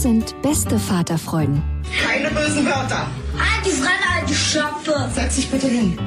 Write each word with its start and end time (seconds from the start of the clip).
Das 0.00 0.04
sind 0.04 0.34
beste 0.40 0.78
Vaterfreuden. 0.78 1.62
Keine 2.02 2.30
bösen 2.30 2.64
Wörter. 2.64 3.06
Die 3.66 3.68
Fremde, 3.68 4.06
alte 4.18 4.32
Schöpfe. 4.32 5.10
Setz 5.12 5.36
dich 5.36 5.50
bitte 5.50 5.66
hin. 5.66 5.98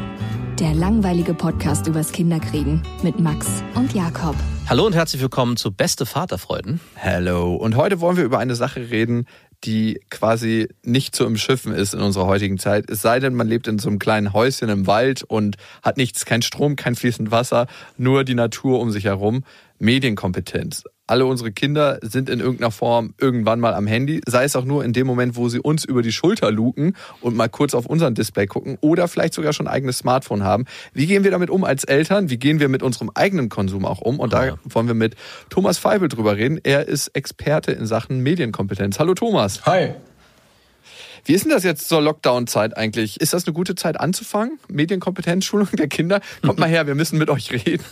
Der 0.58 0.74
langweilige 0.74 1.36
Podcast 1.36 1.86
übers 1.86 2.12
Kinderkriegen 2.12 2.82
mit 3.04 3.20
Max 3.20 3.46
und 3.76 3.94
Jakob. 3.94 4.36
Hallo 4.68 4.88
und 4.88 4.96
herzlich 4.96 5.22
willkommen 5.22 5.58
zu 5.58 5.72
Beste 5.72 6.08
Vaterfreuden. 6.08 6.80
Hello. 6.96 7.54
Und 7.54 7.76
heute 7.76 8.02
wollen 8.02 8.18
wir 8.18 8.24
über 8.24 8.40
eine 8.40 8.56
Sache 8.56 8.90
reden, 8.90 9.28
die 9.64 10.00
quasi 10.10 10.70
nicht 10.82 11.16
zu 11.16 11.28
umschiffen 11.28 11.72
ist 11.72 11.94
in 11.94 12.02
unserer 12.02 12.26
heutigen 12.26 12.58
Zeit. 12.58 12.90
Es 12.90 13.04
sei 13.04 13.20
denn, 13.20 13.36
man 13.36 13.48
lebt 13.48 13.68
in 13.68 13.78
so 13.78 13.90
einem 13.90 14.00
kleinen 14.00 14.34
Häuschen 14.34 14.70
im 14.70 14.88
Wald 14.88 15.22
und 15.22 15.58
hat 15.84 15.98
nichts, 15.98 16.26
kein 16.26 16.42
Strom, 16.42 16.78
kein 16.78 16.96
fließend 16.96 17.30
Wasser, 17.30 17.68
nur 17.98 18.24
die 18.24 18.34
Natur 18.34 18.80
um 18.80 18.90
sich 18.90 19.04
herum. 19.04 19.44
Medienkompetenz. 19.78 20.84
Alle 21.06 21.26
unsere 21.26 21.52
Kinder 21.52 22.00
sind 22.02 22.30
in 22.30 22.40
irgendeiner 22.40 22.72
Form 22.72 23.14
irgendwann 23.20 23.60
mal 23.60 23.74
am 23.74 23.88
Handy, 23.88 24.22
sei 24.26 24.46
es 24.46 24.56
auch 24.56 24.64
nur 24.64 24.86
in 24.86 24.94
dem 24.94 25.06
Moment, 25.06 25.36
wo 25.36 25.50
sie 25.50 25.60
uns 25.60 25.84
über 25.84 26.02
die 26.02 26.14
Schulter 26.14 26.50
luken 26.50 26.96
und 27.20 27.36
mal 27.36 27.50
kurz 27.50 27.74
auf 27.74 27.86
unseren 27.86 28.16
Display 28.16 28.48
gucken 28.48 28.78
oder 28.80 29.10
vielleicht 29.10 29.34
sogar 29.34 29.52
schon 29.52 29.68
ein 29.68 29.74
eigenes 29.74 29.98
Smartphone 29.98 30.44
haben. 30.44 30.64
Wie 30.94 31.06
gehen 31.06 31.26
wir 31.26 31.32
damit 31.32 31.50
um 31.50 31.66
als 31.66 31.84
Eltern? 31.84 32.30
Wie 32.30 32.38
gehen 32.38 32.62
wir 32.62 32.70
mit 32.70 32.84
unserem 32.84 33.12
eigenen 33.16 33.50
Konsum 33.50 33.86
auch 33.86 34.00
um? 34.00 34.20
Und 34.20 34.32
da 34.32 34.58
wollen 34.64 34.88
wir 34.88 34.94
mit 34.94 35.16
Thomas 35.50 35.78
Feibel 35.78 36.08
drüber 36.08 36.38
reden. 36.38 36.60
Er 36.64 36.88
ist 36.88 37.10
Experte 37.10 37.74
in 37.74 37.86
Sachen 37.86 38.22
Medienkompetenz. 38.22 38.98
Hallo 38.98 39.14
Thomas. 39.14 39.66
Hi. 39.66 39.96
Wie 41.26 41.34
ist 41.34 41.46
denn 41.46 41.52
das 41.52 41.64
jetzt 41.64 41.88
zur 41.88 42.02
Lockdown-Zeit 42.02 42.76
eigentlich? 42.76 43.22
Ist 43.22 43.34
das 43.34 43.46
eine 43.46 43.54
gute 43.54 43.76
Zeit 43.76 44.00
anzufangen? 44.00 44.60
Medienkompetenzschulung 44.68 45.70
der 45.74 45.88
Kinder? 45.88 46.20
Kommt 46.46 46.60
mal 46.60 46.68
her, 46.68 46.86
wir 46.86 46.96
müssen 46.96 47.18
mit 47.18 47.30
euch 47.30 47.52
reden. 47.52 47.84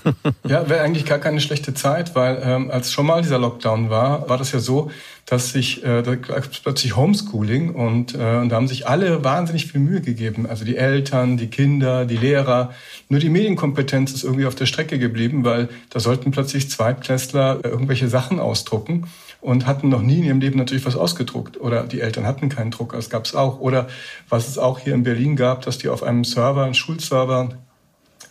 Ja, 0.47 0.67
wäre 0.67 0.81
eigentlich 0.81 1.05
gar 1.05 1.19
keine 1.19 1.39
schlechte 1.39 1.73
Zeit, 1.73 2.13
weil 2.15 2.41
ähm, 2.43 2.69
als 2.71 2.91
schon 2.91 3.06
mal 3.06 3.22
dieser 3.22 3.39
Lockdown 3.39 3.89
war, 3.89 4.28
war 4.28 4.38
das 4.38 4.51
ja 4.51 4.59
so, 4.59 4.91
dass 5.31 5.53
sich 5.53 5.81
äh, 5.86 6.02
da 6.02 6.14
plötzlich 6.62 6.97
Homeschooling 6.97 7.74
und, 7.74 8.16
äh, 8.16 8.40
und 8.42 8.50
da 8.50 8.58
haben 8.58 8.68
sich 8.68 8.86
alle 8.90 9.24
wahnsinnig 9.24 9.72
viel 9.72 9.80
Mühe 9.80 10.02
gegeben. 10.02 10.46
Also 10.46 10.66
die 10.66 10.75
Eltern, 10.75 11.38
die 11.38 11.47
Kinder, 11.47 12.03
die 12.03 12.18
Lehrer. 12.18 12.74
Nur 13.08 13.22
die 13.22 13.30
Medienkompetenz 13.30 14.12
ist 14.12 14.25
irgendwie 14.25 14.46
auf 14.46 14.56
der 14.56 14.66
Strecke 14.66 15.00
geblieben, 15.00 15.46
weil 15.46 15.69
da 15.90 16.02
sollten 16.02 16.31
plötzlich 16.31 16.69
Zweitklässler 16.69 17.62
äh, 17.64 17.69
irgendwelche 17.69 18.09
Sachen 18.09 18.42
ausdrucken 18.42 19.08
und 19.40 19.66
hatten 19.68 19.88
noch 19.88 20.02
nie 20.02 20.18
in 20.18 20.25
ihrem 20.25 20.42
Leben 20.42 20.58
natürlich 20.58 20.86
was 20.86 20.97
ausgedruckt. 20.97 21.62
Oder 21.62 21.84
die 21.84 22.02
Eltern 22.02 22.25
hatten 22.25 22.50
keinen 22.50 22.72
Drucker, 22.72 22.98
das 22.98 23.09
gab 23.09 23.24
es 23.24 23.34
auch. 23.34 23.62
Oder 23.62 23.88
was 24.28 24.50
es 24.50 24.58
auch 24.58 24.80
hier 24.80 24.94
in 24.94 25.03
Berlin 25.03 25.38
gab, 25.38 25.62
dass 25.62 25.78
die 25.78 25.88
auf 25.88 26.03
einem 26.03 26.25
Server, 26.25 26.66
einem 26.66 26.74
Schulserver, 26.74 27.52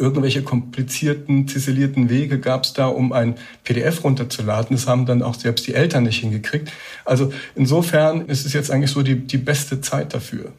irgendwelche 0.01 0.43
komplizierten, 0.43 1.47
ziselierten 1.47 2.09
Wege 2.09 2.41
gab 2.41 2.65
es 2.65 2.73
da, 2.73 2.87
um 2.87 3.13
ein 3.13 3.37
PDF 3.65 4.03
runterzuladen. 4.03 4.77
Das 4.77 4.87
haben 4.87 5.07
dann 5.07 5.23
auch 5.23 5.35
selbst 5.35 5.67
die 5.67 5.75
Eltern 5.75 6.05
nicht 6.05 6.21
hingekriegt. 6.21 6.73
Also 7.05 7.33
insofern 7.55 8.27
ist 8.27 8.47
es 8.47 8.53
jetzt 8.53 8.71
eigentlich 8.71 8.91
so 8.91 9.03
die, 9.03 9.17
die 9.17 9.39
beste 9.39 9.81
Zeit 9.81 10.15
dafür. 10.15 10.53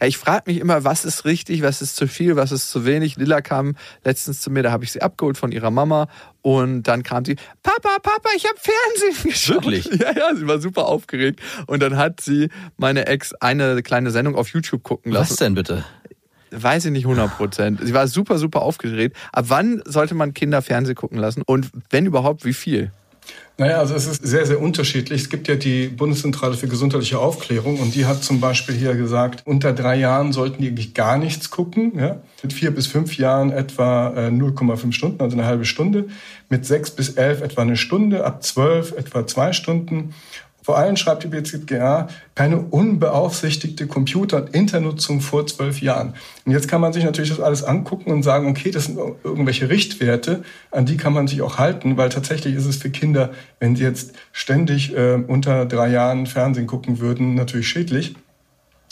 Ja, 0.00 0.06
ich 0.06 0.18
frage 0.18 0.44
mich 0.46 0.60
immer, 0.60 0.84
was 0.84 1.04
ist 1.04 1.24
richtig, 1.24 1.62
was 1.62 1.80
ist 1.80 1.96
zu 1.96 2.06
viel, 2.06 2.36
was 2.36 2.52
ist 2.52 2.70
zu 2.70 2.84
wenig. 2.84 3.16
Lilla 3.16 3.40
kam 3.40 3.76
letztens 4.04 4.40
zu 4.40 4.50
mir, 4.50 4.62
da 4.62 4.70
habe 4.70 4.84
ich 4.84 4.92
sie 4.92 5.00
abgeholt 5.00 5.38
von 5.38 5.52
ihrer 5.52 5.70
Mama 5.70 6.08
und 6.42 6.82
dann 6.82 7.02
kam 7.02 7.24
sie, 7.24 7.36
Papa, 7.62 7.98
Papa, 8.02 8.28
ich 8.36 8.44
habe 8.44 8.58
Fernsehen 8.58 9.22
geschaut. 9.30 9.64
Wirklich? 9.64 9.86
Ja, 10.00 10.12
ja, 10.12 10.34
sie 10.34 10.46
war 10.46 10.60
super 10.60 10.86
aufgeregt 10.86 11.40
und 11.66 11.80
dann 11.82 11.96
hat 11.96 12.20
sie 12.20 12.48
meine 12.76 13.06
Ex 13.06 13.32
eine 13.34 13.82
kleine 13.82 14.10
Sendung 14.10 14.34
auf 14.34 14.48
YouTube 14.48 14.82
gucken 14.82 15.12
lassen. 15.12 15.30
Was 15.30 15.36
denn 15.36 15.54
bitte? 15.54 15.84
Weiß 16.52 16.84
ich 16.84 16.92
nicht 16.92 17.04
100 17.04 17.36
Prozent. 17.36 17.80
Sie 17.82 17.94
war 17.94 18.06
super, 18.06 18.38
super 18.38 18.62
aufgeregt. 18.62 19.16
Ab 19.32 19.46
wann 19.48 19.82
sollte 19.86 20.14
man 20.14 20.34
Kinder 20.34 20.62
Fernsehen 20.62 20.94
gucken 20.94 21.18
lassen 21.18 21.42
und 21.46 21.70
wenn 21.90 22.06
überhaupt, 22.06 22.44
wie 22.44 22.52
viel? 22.52 22.90
Naja, 23.58 23.78
also 23.78 23.94
es 23.94 24.06
ist 24.06 24.26
sehr, 24.26 24.46
sehr 24.46 24.60
unterschiedlich. 24.60 25.22
Es 25.22 25.28
gibt 25.28 25.46
ja 25.46 25.56
die 25.56 25.88
Bundeszentrale 25.88 26.54
für 26.54 26.68
gesundheitliche 26.68 27.18
Aufklärung 27.18 27.78
und 27.78 27.94
die 27.94 28.06
hat 28.06 28.24
zum 28.24 28.40
Beispiel 28.40 28.74
hier 28.74 28.94
gesagt, 28.94 29.42
unter 29.46 29.72
drei 29.74 29.96
Jahren 29.96 30.32
sollten 30.32 30.62
die 30.62 30.68
eigentlich 30.68 30.94
gar 30.94 31.18
nichts 31.18 31.50
gucken. 31.50 31.92
Ja? 31.96 32.16
Mit 32.42 32.52
vier 32.54 32.70
bis 32.70 32.86
fünf 32.86 33.18
Jahren 33.18 33.52
etwa 33.52 34.14
äh, 34.16 34.28
0,5 34.28 34.92
Stunden, 34.92 35.20
also 35.20 35.36
eine 35.36 35.46
halbe 35.46 35.66
Stunde. 35.66 36.06
Mit 36.48 36.64
sechs 36.64 36.90
bis 36.90 37.10
elf 37.10 37.42
etwa 37.42 37.62
eine 37.62 37.76
Stunde, 37.76 38.24
ab 38.24 38.42
zwölf 38.42 38.92
etwa 38.92 39.26
zwei 39.26 39.52
Stunden. 39.52 40.14
Vor 40.62 40.78
allem 40.78 40.96
schreibt 40.96 41.24
die 41.24 41.28
BZGA 41.28 42.08
keine 42.36 42.60
unbeaufsichtigte 42.60 43.88
Computer- 43.88 44.42
und 44.42 44.54
Internetnutzung 44.54 45.20
vor 45.20 45.44
zwölf 45.46 45.82
Jahren. 45.82 46.14
Und 46.44 46.52
jetzt 46.52 46.68
kann 46.68 46.80
man 46.80 46.92
sich 46.92 47.02
natürlich 47.02 47.30
das 47.30 47.40
alles 47.40 47.64
angucken 47.64 48.12
und 48.12 48.22
sagen, 48.22 48.48
okay, 48.48 48.70
das 48.70 48.84
sind 48.84 48.98
irgendwelche 49.24 49.68
Richtwerte, 49.68 50.44
an 50.70 50.86
die 50.86 50.96
kann 50.96 51.12
man 51.12 51.26
sich 51.26 51.42
auch 51.42 51.58
halten, 51.58 51.96
weil 51.96 52.10
tatsächlich 52.10 52.54
ist 52.54 52.66
es 52.66 52.76
für 52.76 52.90
Kinder, 52.90 53.32
wenn 53.58 53.74
sie 53.74 53.82
jetzt 53.82 54.12
ständig 54.30 54.96
äh, 54.96 55.14
unter 55.14 55.66
drei 55.66 55.88
Jahren 55.88 56.26
Fernsehen 56.26 56.68
gucken 56.68 57.00
würden, 57.00 57.34
natürlich 57.34 57.66
schädlich. 57.66 58.14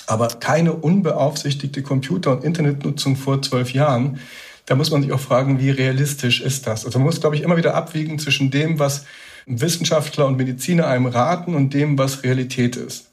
Aber 0.09 0.27
keine 0.27 0.73
unbeaufsichtigte 0.73 1.83
Computer- 1.83 2.33
und 2.33 2.43
Internetnutzung 2.43 3.15
vor 3.15 3.43
zwölf 3.43 3.73
Jahren. 3.73 4.19
Da 4.67 4.75
muss 4.75 4.91
man 4.91 5.03
sich 5.03 5.13
auch 5.13 5.21
fragen, 5.21 5.61
wie 5.61 5.71
realistisch 5.71 6.41
ist 6.41 6.67
das? 6.67 6.85
Also 6.85 6.99
man 6.99 7.07
muss, 7.07 7.21
glaube 7.21 7.37
ich, 7.37 7.43
immer 7.43 7.57
wieder 7.57 7.75
abwiegen 7.75 8.19
zwischen 8.19 8.51
dem, 8.51 8.81
was 8.81 9.05
Wissenschaftler 9.51 10.27
und 10.27 10.37
Mediziner 10.37 10.87
einem 10.87 11.07
raten 11.07 11.55
und 11.55 11.75
dem, 11.75 11.99
was 11.99 12.23
Realität 12.23 12.77
ist. 12.77 13.07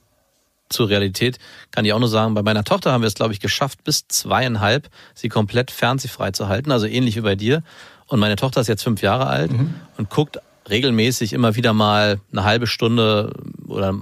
Zur 0.70 0.90
Realität 0.90 1.40
kann 1.72 1.86
ich 1.86 1.94
auch 1.94 2.00
nur 2.00 2.10
sagen, 2.10 2.34
bei 2.34 2.44
meiner 2.44 2.64
Tochter 2.64 2.92
haben 2.92 3.02
wir 3.02 3.08
es, 3.08 3.16
glaube 3.16 3.34
ich, 3.34 3.40
geschafft, 3.40 3.84
bis 3.84 4.08
zweieinhalb 4.08 4.90
sie 5.16 5.30
komplett 5.30 5.72
fernsehfrei 5.72 6.32
zu 6.32 6.50
halten, 6.50 6.72
also 6.72 6.86
ähnlich 6.86 7.16
wie 7.16 7.22
bei 7.22 7.36
dir. 7.36 7.64
Und 8.08 8.20
meine 8.20 8.36
Tochter 8.36 8.62
ist 8.62 8.68
jetzt 8.68 8.84
fünf 8.84 9.02
Jahre 9.02 9.28
alt 9.28 9.52
und 9.98 10.10
guckt 10.10 10.40
regelmäßig 10.70 11.34
immer 11.34 11.56
wieder 11.56 11.74
mal 11.74 12.20
eine 12.32 12.44
halbe 12.44 12.68
Stunde 12.68 13.34
oder 13.68 13.96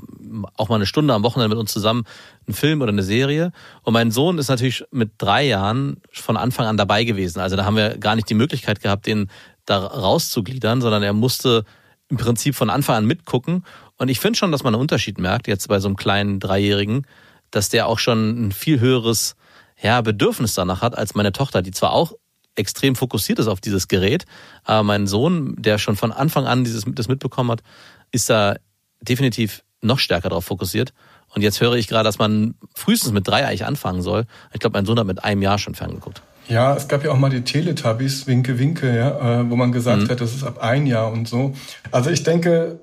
auch 0.57 0.69
mal 0.69 0.75
eine 0.75 0.85
Stunde 0.85 1.13
am 1.13 1.23
Wochenende 1.23 1.49
mit 1.55 1.59
uns 1.59 1.71
zusammen 1.71 2.05
einen 2.47 2.55
Film 2.55 2.81
oder 2.81 2.91
eine 2.91 3.03
Serie. 3.03 3.51
Und 3.83 3.93
mein 3.93 4.11
Sohn 4.11 4.37
ist 4.37 4.49
natürlich 4.49 4.83
mit 4.91 5.11
drei 5.17 5.45
Jahren 5.45 5.97
von 6.11 6.37
Anfang 6.37 6.65
an 6.65 6.77
dabei 6.77 7.03
gewesen. 7.03 7.39
Also 7.39 7.55
da 7.55 7.65
haben 7.65 7.77
wir 7.77 7.97
gar 7.97 8.15
nicht 8.15 8.29
die 8.29 8.35
Möglichkeit 8.35 8.81
gehabt, 8.81 9.05
den 9.05 9.29
da 9.65 9.79
rauszugliedern, 9.79 10.81
sondern 10.81 11.03
er 11.03 11.13
musste 11.13 11.65
im 12.09 12.17
Prinzip 12.17 12.55
von 12.55 12.69
Anfang 12.69 12.97
an 12.97 13.05
mitgucken. 13.05 13.65
Und 13.97 14.09
ich 14.09 14.19
finde 14.19 14.37
schon, 14.37 14.51
dass 14.51 14.63
man 14.63 14.73
einen 14.73 14.81
Unterschied 14.81 15.17
merkt, 15.17 15.47
jetzt 15.47 15.67
bei 15.67 15.79
so 15.79 15.87
einem 15.87 15.97
kleinen 15.97 16.39
Dreijährigen, 16.39 17.05
dass 17.51 17.69
der 17.69 17.87
auch 17.87 17.99
schon 17.99 18.47
ein 18.47 18.51
viel 18.51 18.79
höheres 18.79 19.35
ja, 19.81 20.01
Bedürfnis 20.01 20.53
danach 20.53 20.81
hat 20.81 20.97
als 20.97 21.15
meine 21.15 21.31
Tochter, 21.31 21.61
die 21.61 21.71
zwar 21.71 21.91
auch 21.91 22.13
extrem 22.55 22.95
fokussiert 22.95 23.39
ist 23.39 23.47
auf 23.47 23.59
dieses 23.59 23.87
Gerät, 23.87 24.25
aber 24.63 24.83
mein 24.83 25.07
Sohn, 25.07 25.55
der 25.57 25.77
schon 25.77 25.97
von 25.97 26.11
Anfang 26.11 26.45
an 26.45 26.63
dieses, 26.63 26.85
das 26.87 27.07
mitbekommen 27.07 27.51
hat, 27.51 27.63
ist 28.11 28.29
da 28.29 28.55
definitiv 29.01 29.63
noch 29.81 29.99
stärker 29.99 30.29
darauf 30.29 30.45
fokussiert. 30.45 30.93
Und 31.33 31.41
jetzt 31.41 31.59
höre 31.59 31.73
ich 31.73 31.87
gerade, 31.87 32.05
dass 32.05 32.17
man 32.17 32.55
frühestens 32.73 33.11
mit 33.11 33.27
drei 33.27 33.45
eigentlich 33.45 33.65
anfangen 33.65 34.01
soll. 34.01 34.25
Ich 34.53 34.59
glaube, 34.59 34.77
mein 34.77 34.85
Sohn 34.85 34.97
hat 34.97 35.05
mit 35.05 35.23
einem 35.23 35.41
Jahr 35.41 35.59
schon 35.59 35.75
ferngeguckt. 35.75 36.21
Ja, 36.47 36.75
es 36.75 36.87
gab 36.87 37.03
ja 37.03 37.11
auch 37.11 37.17
mal 37.17 37.29
die 37.29 37.41
Teletubbies, 37.41 38.27
Winke, 38.27 38.59
Winke, 38.59 38.95
ja, 38.95 39.41
äh, 39.41 39.49
wo 39.49 39.55
man 39.55 39.71
gesagt 39.71 40.09
hat, 40.09 40.21
das 40.21 40.35
ist 40.35 40.43
ab 40.43 40.59
ein 40.61 40.85
Jahr 40.85 41.11
und 41.11 41.27
so. 41.27 41.53
Also 41.91 42.09
ich 42.11 42.23
denke, 42.23 42.79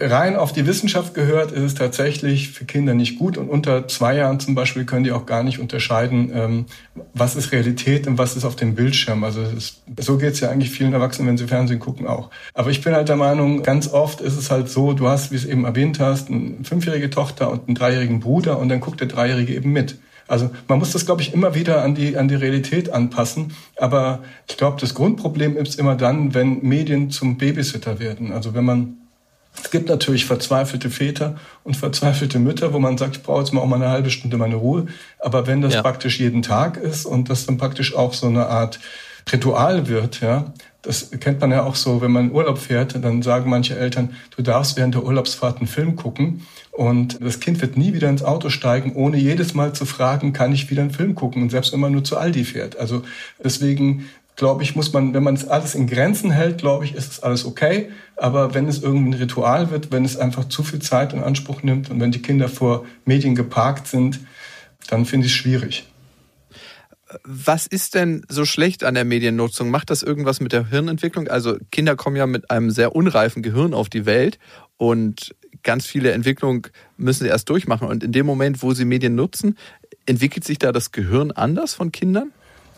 rein 0.00 0.36
auf 0.36 0.52
die 0.52 0.66
Wissenschaft 0.66 1.14
gehört, 1.14 1.52
ist 1.52 1.62
es 1.62 1.74
tatsächlich 1.74 2.50
für 2.50 2.64
Kinder 2.64 2.94
nicht 2.94 3.18
gut. 3.18 3.36
Und 3.36 3.48
unter 3.48 3.86
zwei 3.86 4.16
Jahren 4.16 4.40
zum 4.40 4.54
Beispiel 4.54 4.84
können 4.84 5.04
die 5.04 5.12
auch 5.12 5.24
gar 5.24 5.42
nicht 5.42 5.60
unterscheiden, 5.60 6.32
ähm, 6.34 6.66
was 7.14 7.36
ist 7.36 7.52
Realität 7.52 8.06
und 8.06 8.18
was 8.18 8.36
ist 8.36 8.44
auf 8.44 8.56
dem 8.56 8.74
Bildschirm. 8.74 9.22
Also 9.22 9.42
ist, 9.42 9.82
so 10.00 10.18
geht 10.18 10.34
es 10.34 10.40
ja 10.40 10.50
eigentlich 10.50 10.70
vielen 10.70 10.92
Erwachsenen, 10.92 11.28
wenn 11.28 11.38
sie 11.38 11.46
Fernsehen 11.46 11.78
gucken, 11.78 12.06
auch. 12.06 12.30
Aber 12.54 12.70
ich 12.70 12.82
bin 12.82 12.94
halt 12.94 13.08
der 13.08 13.16
Meinung, 13.16 13.62
ganz 13.62 13.92
oft 13.92 14.20
ist 14.20 14.36
es 14.36 14.50
halt 14.50 14.68
so, 14.68 14.92
du 14.92 15.08
hast, 15.08 15.30
wie 15.30 15.36
es 15.36 15.44
eben 15.44 15.64
erwähnt 15.64 16.00
hast, 16.00 16.28
eine 16.28 16.56
fünfjährige 16.64 17.10
Tochter 17.10 17.50
und 17.50 17.68
einen 17.68 17.76
dreijährigen 17.76 18.20
Bruder 18.20 18.58
und 18.58 18.68
dann 18.68 18.80
guckt 18.80 19.00
der 19.00 19.08
Dreijährige 19.08 19.54
eben 19.54 19.72
mit. 19.72 19.96
Also 20.28 20.50
man 20.68 20.78
muss 20.78 20.92
das, 20.92 21.06
glaube 21.06 21.22
ich, 21.22 21.32
immer 21.32 21.54
wieder 21.54 21.82
an 21.82 21.94
die, 21.94 22.16
an 22.16 22.28
die 22.28 22.34
Realität 22.34 22.92
anpassen. 22.92 23.54
Aber 23.76 24.20
ich 24.46 24.56
glaube, 24.56 24.76
das 24.80 24.94
Grundproblem 24.94 25.56
ist 25.56 25.78
immer 25.78 25.96
dann, 25.96 26.34
wenn 26.34 26.62
Medien 26.62 27.10
zum 27.10 27.38
Babysitter 27.38 27.98
werden. 27.98 28.32
Also 28.32 28.54
wenn 28.54 28.64
man 28.64 28.98
es 29.60 29.70
gibt 29.70 29.88
natürlich 29.88 30.24
verzweifelte 30.24 30.88
Väter 30.88 31.36
und 31.64 31.76
verzweifelte 31.76 32.38
Mütter, 32.38 32.72
wo 32.72 32.78
man 32.78 32.96
sagt, 32.96 33.16
ich 33.16 33.22
brauche 33.22 33.40
jetzt 33.40 33.52
mal 33.52 33.60
auch 33.60 33.66
mal 33.66 33.76
eine 33.76 33.88
halbe 33.88 34.10
Stunde 34.10 34.36
meine 34.36 34.54
Ruhe. 34.54 34.86
Aber 35.18 35.46
wenn 35.48 35.62
das 35.62 35.74
ja. 35.74 35.82
praktisch 35.82 36.20
jeden 36.20 36.42
Tag 36.42 36.76
ist 36.76 37.06
und 37.06 37.28
das 37.28 37.46
dann 37.46 37.58
praktisch 37.58 37.94
auch 37.94 38.12
so 38.12 38.28
eine 38.28 38.46
Art 38.46 38.78
Ritual 39.32 39.88
wird, 39.88 40.20
ja, 40.20 40.52
das 40.82 41.10
kennt 41.10 41.40
man 41.40 41.50
ja 41.50 41.64
auch 41.64 41.74
so, 41.74 42.00
wenn 42.00 42.12
man 42.12 42.26
in 42.26 42.32
Urlaub 42.32 42.58
fährt, 42.58 42.94
dann 43.02 43.22
sagen 43.22 43.50
manche 43.50 43.76
Eltern, 43.76 44.14
du 44.36 44.42
darfst 44.42 44.76
während 44.76 44.94
der 44.94 45.04
Urlaubsfahrt 45.04 45.58
einen 45.58 45.66
Film 45.66 45.96
gucken 45.96 46.46
und 46.78 47.18
das 47.20 47.40
Kind 47.40 47.60
wird 47.60 47.76
nie 47.76 47.92
wieder 47.92 48.08
ins 48.08 48.22
Auto 48.22 48.50
steigen, 48.50 48.94
ohne 48.94 49.16
jedes 49.16 49.52
Mal 49.52 49.72
zu 49.72 49.84
fragen, 49.84 50.32
kann 50.32 50.52
ich 50.52 50.70
wieder 50.70 50.82
einen 50.82 50.92
Film 50.92 51.16
gucken 51.16 51.42
und 51.42 51.50
selbst 51.50 51.72
wenn 51.72 51.80
man 51.80 51.90
nur 51.90 52.04
zu 52.04 52.16
Aldi 52.16 52.44
fährt. 52.44 52.78
Also 52.78 53.02
deswegen 53.42 54.08
glaube 54.36 54.62
ich, 54.62 54.76
muss 54.76 54.92
man, 54.92 55.12
wenn 55.12 55.24
man 55.24 55.34
es 55.34 55.48
alles 55.48 55.74
in 55.74 55.88
Grenzen 55.88 56.30
hält, 56.30 56.58
glaube 56.58 56.84
ich, 56.84 56.94
ist 56.94 57.10
es 57.10 57.20
alles 57.20 57.44
okay. 57.46 57.88
Aber 58.14 58.54
wenn 58.54 58.68
es 58.68 58.80
irgendein 58.80 59.20
Ritual 59.20 59.72
wird, 59.72 59.90
wenn 59.90 60.04
es 60.04 60.16
einfach 60.16 60.48
zu 60.48 60.62
viel 60.62 60.78
Zeit 60.78 61.12
in 61.12 61.18
Anspruch 61.18 61.64
nimmt 61.64 61.90
und 61.90 61.98
wenn 61.98 62.12
die 62.12 62.22
Kinder 62.22 62.48
vor 62.48 62.86
Medien 63.04 63.34
geparkt 63.34 63.88
sind, 63.88 64.20
dann 64.86 65.04
finde 65.04 65.26
ich 65.26 65.32
es 65.32 65.36
schwierig. 65.36 65.84
Was 67.24 67.66
ist 67.66 67.96
denn 67.96 68.22
so 68.28 68.44
schlecht 68.44 68.84
an 68.84 68.94
der 68.94 69.04
Mediennutzung? 69.04 69.70
Macht 69.70 69.90
das 69.90 70.04
irgendwas 70.04 70.38
mit 70.38 70.52
der 70.52 70.68
Hirnentwicklung? 70.68 71.26
Also 71.26 71.56
Kinder 71.72 71.96
kommen 71.96 72.14
ja 72.14 72.28
mit 72.28 72.52
einem 72.52 72.70
sehr 72.70 72.94
unreifen 72.94 73.42
Gehirn 73.42 73.74
auf 73.74 73.88
die 73.88 74.06
Welt 74.06 74.38
und 74.76 75.34
ganz 75.62 75.86
viele 75.86 76.12
Entwicklungen 76.12 76.62
müssen 76.96 77.24
sie 77.24 77.30
erst 77.30 77.48
durchmachen. 77.48 77.88
Und 77.88 78.04
in 78.04 78.12
dem 78.12 78.26
Moment, 78.26 78.62
wo 78.62 78.74
sie 78.74 78.84
Medien 78.84 79.14
nutzen, 79.14 79.56
entwickelt 80.06 80.44
sich 80.44 80.58
da 80.58 80.72
das 80.72 80.92
Gehirn 80.92 81.30
anders 81.30 81.74
von 81.74 81.92
Kindern? 81.92 82.32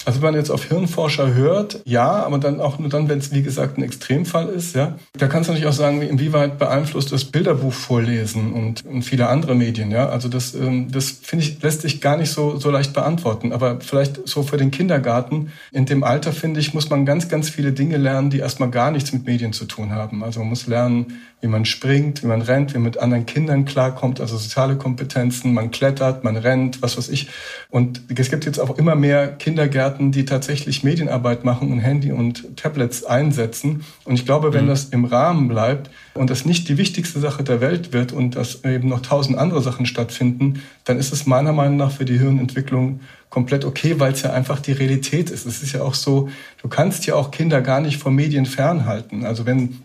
Also 0.07 0.23
wenn 0.23 0.29
man 0.29 0.35
jetzt 0.35 0.51
auf 0.51 0.65
Hirnforscher 0.65 1.35
hört, 1.35 1.83
ja, 1.85 2.25
aber 2.25 2.39
dann 2.39 2.61
auch 2.61 2.79
nur 2.79 2.89
dann, 2.89 3.09
wenn 3.09 3.19
es 3.19 3.33
wie 3.33 3.43
gesagt 3.43 3.77
ein 3.77 3.83
Extremfall 3.83 4.49
ist, 4.49 4.75
ja. 4.75 4.99
Da 5.13 5.27
kannst 5.27 5.49
du 5.49 5.53
natürlich 5.53 5.69
auch 5.69 5.77
sagen, 5.77 6.01
inwieweit 6.01 6.59
beeinflusst 6.59 7.13
das 7.13 7.27
Bilderbuch 7.27 7.73
vorlesen 7.73 8.53
und, 8.55 8.87
und 8.87 9.03
viele 9.03 9.29
andere 9.29 9.55
Medien, 9.55 9.91
ja. 9.91 10.09
Also 10.09 10.29
das, 10.29 10.55
ähm, 10.55 10.91
das 10.91 11.11
finde 11.11 11.45
ich 11.45 11.63
lässt 11.63 11.83
sich 11.83 12.01
gar 12.01 12.17
nicht 12.17 12.31
so 12.31 12.57
so 12.57 12.71
leicht 12.71 12.95
beantworten. 12.95 13.53
Aber 13.53 13.81
vielleicht 13.81 14.27
so 14.27 14.43
für 14.43 14.57
den 14.57 14.71
Kindergarten 14.71 15.53
in 15.71 15.85
dem 15.85 16.03
Alter 16.03 16.33
finde 16.33 16.61
ich 16.61 16.73
muss 16.73 16.89
man 16.89 17.05
ganz 17.05 17.29
ganz 17.29 17.51
viele 17.51 17.73
Dinge 17.73 17.99
lernen, 17.99 18.31
die 18.31 18.39
erstmal 18.39 18.71
gar 18.71 18.91
nichts 18.91 19.13
mit 19.13 19.27
Medien 19.27 19.53
zu 19.53 19.67
tun 19.67 19.93
haben. 19.93 20.25
Also 20.25 20.41
man 20.41 20.49
muss 20.49 20.67
lernen, 20.67 21.19
wie 21.41 21.47
man 21.47 21.65
springt, 21.65 22.23
wie 22.23 22.27
man 22.27 22.43
rennt, 22.43 22.75
wie 22.75 22.79
man 22.79 22.85
mit 22.85 22.99
anderen 22.99 23.25
Kindern 23.25 23.65
klarkommt, 23.65 24.21
also 24.21 24.37
soziale 24.37 24.77
Kompetenzen, 24.77 25.55
man 25.55 25.71
klettert, 25.71 26.23
man 26.23 26.37
rennt, 26.37 26.83
was 26.83 26.99
weiß 26.99 27.09
ich. 27.09 27.29
Und 27.71 28.03
es 28.15 28.31
gibt 28.31 28.45
jetzt 28.45 28.59
auch 28.59 28.77
immer 28.77 28.95
mehr 28.95 29.29
Kindergärten, 29.29 30.13
die 30.13 30.27
tatsächlich 30.27 30.85
Medienarbeit 30.85 31.45
machen 31.45 31.73
und 31.73 31.79
Handy 31.79 32.13
und 32.13 32.57
Tablets 32.57 33.05
einsetzen. 33.05 33.85
Und 34.05 34.15
ich 34.15 34.27
glaube, 34.27 34.53
wenn 34.53 34.65
mhm. 34.65 34.71
das 34.71 34.85
im 34.87 35.07
Rahmen 35.07 35.49
bleibt 35.49 35.91
und 36.15 36.29
das 36.29 36.45
nicht 36.45 36.69
die 36.69 36.77
wichtigste 36.77 37.21
Sache 37.21 37.43
der 37.43 37.61
Welt 37.61 37.93
wird 37.93 38.13
und 38.13 38.37
dass 38.37 38.65
eben 38.65 38.89
noch 38.89 39.01
tausend 39.01 39.39
andere 39.39 39.63
Sachen 39.63 39.87
stattfinden, 39.87 40.63
dann 40.85 40.99
ist 40.99 41.13
es 41.13 41.27
meiner 41.27 41.53
Meinung 41.53 41.79
nach 41.79 41.93
für 41.93 42.05
die 42.05 42.19
Hirnentwicklung 42.19 43.01
komplett 43.31 43.65
okay, 43.65 43.99
weil 43.99 44.13
es 44.13 44.23
ja 44.23 44.33
einfach 44.33 44.61
die 44.61 44.73
Realität 44.73 45.31
ist. 45.31 45.47
Es 45.47 45.63
ist 45.63 45.73
ja 45.73 45.83
auch 45.83 45.95
so, 45.95 46.29
du 46.61 46.69
kannst 46.69 47.07
ja 47.07 47.15
auch 47.15 47.31
Kinder 47.31 47.63
gar 47.63 47.81
nicht 47.81 47.97
vor 47.97 48.11
Medien 48.13 48.45
fernhalten. 48.45 49.25
Also 49.25 49.47
wenn 49.47 49.83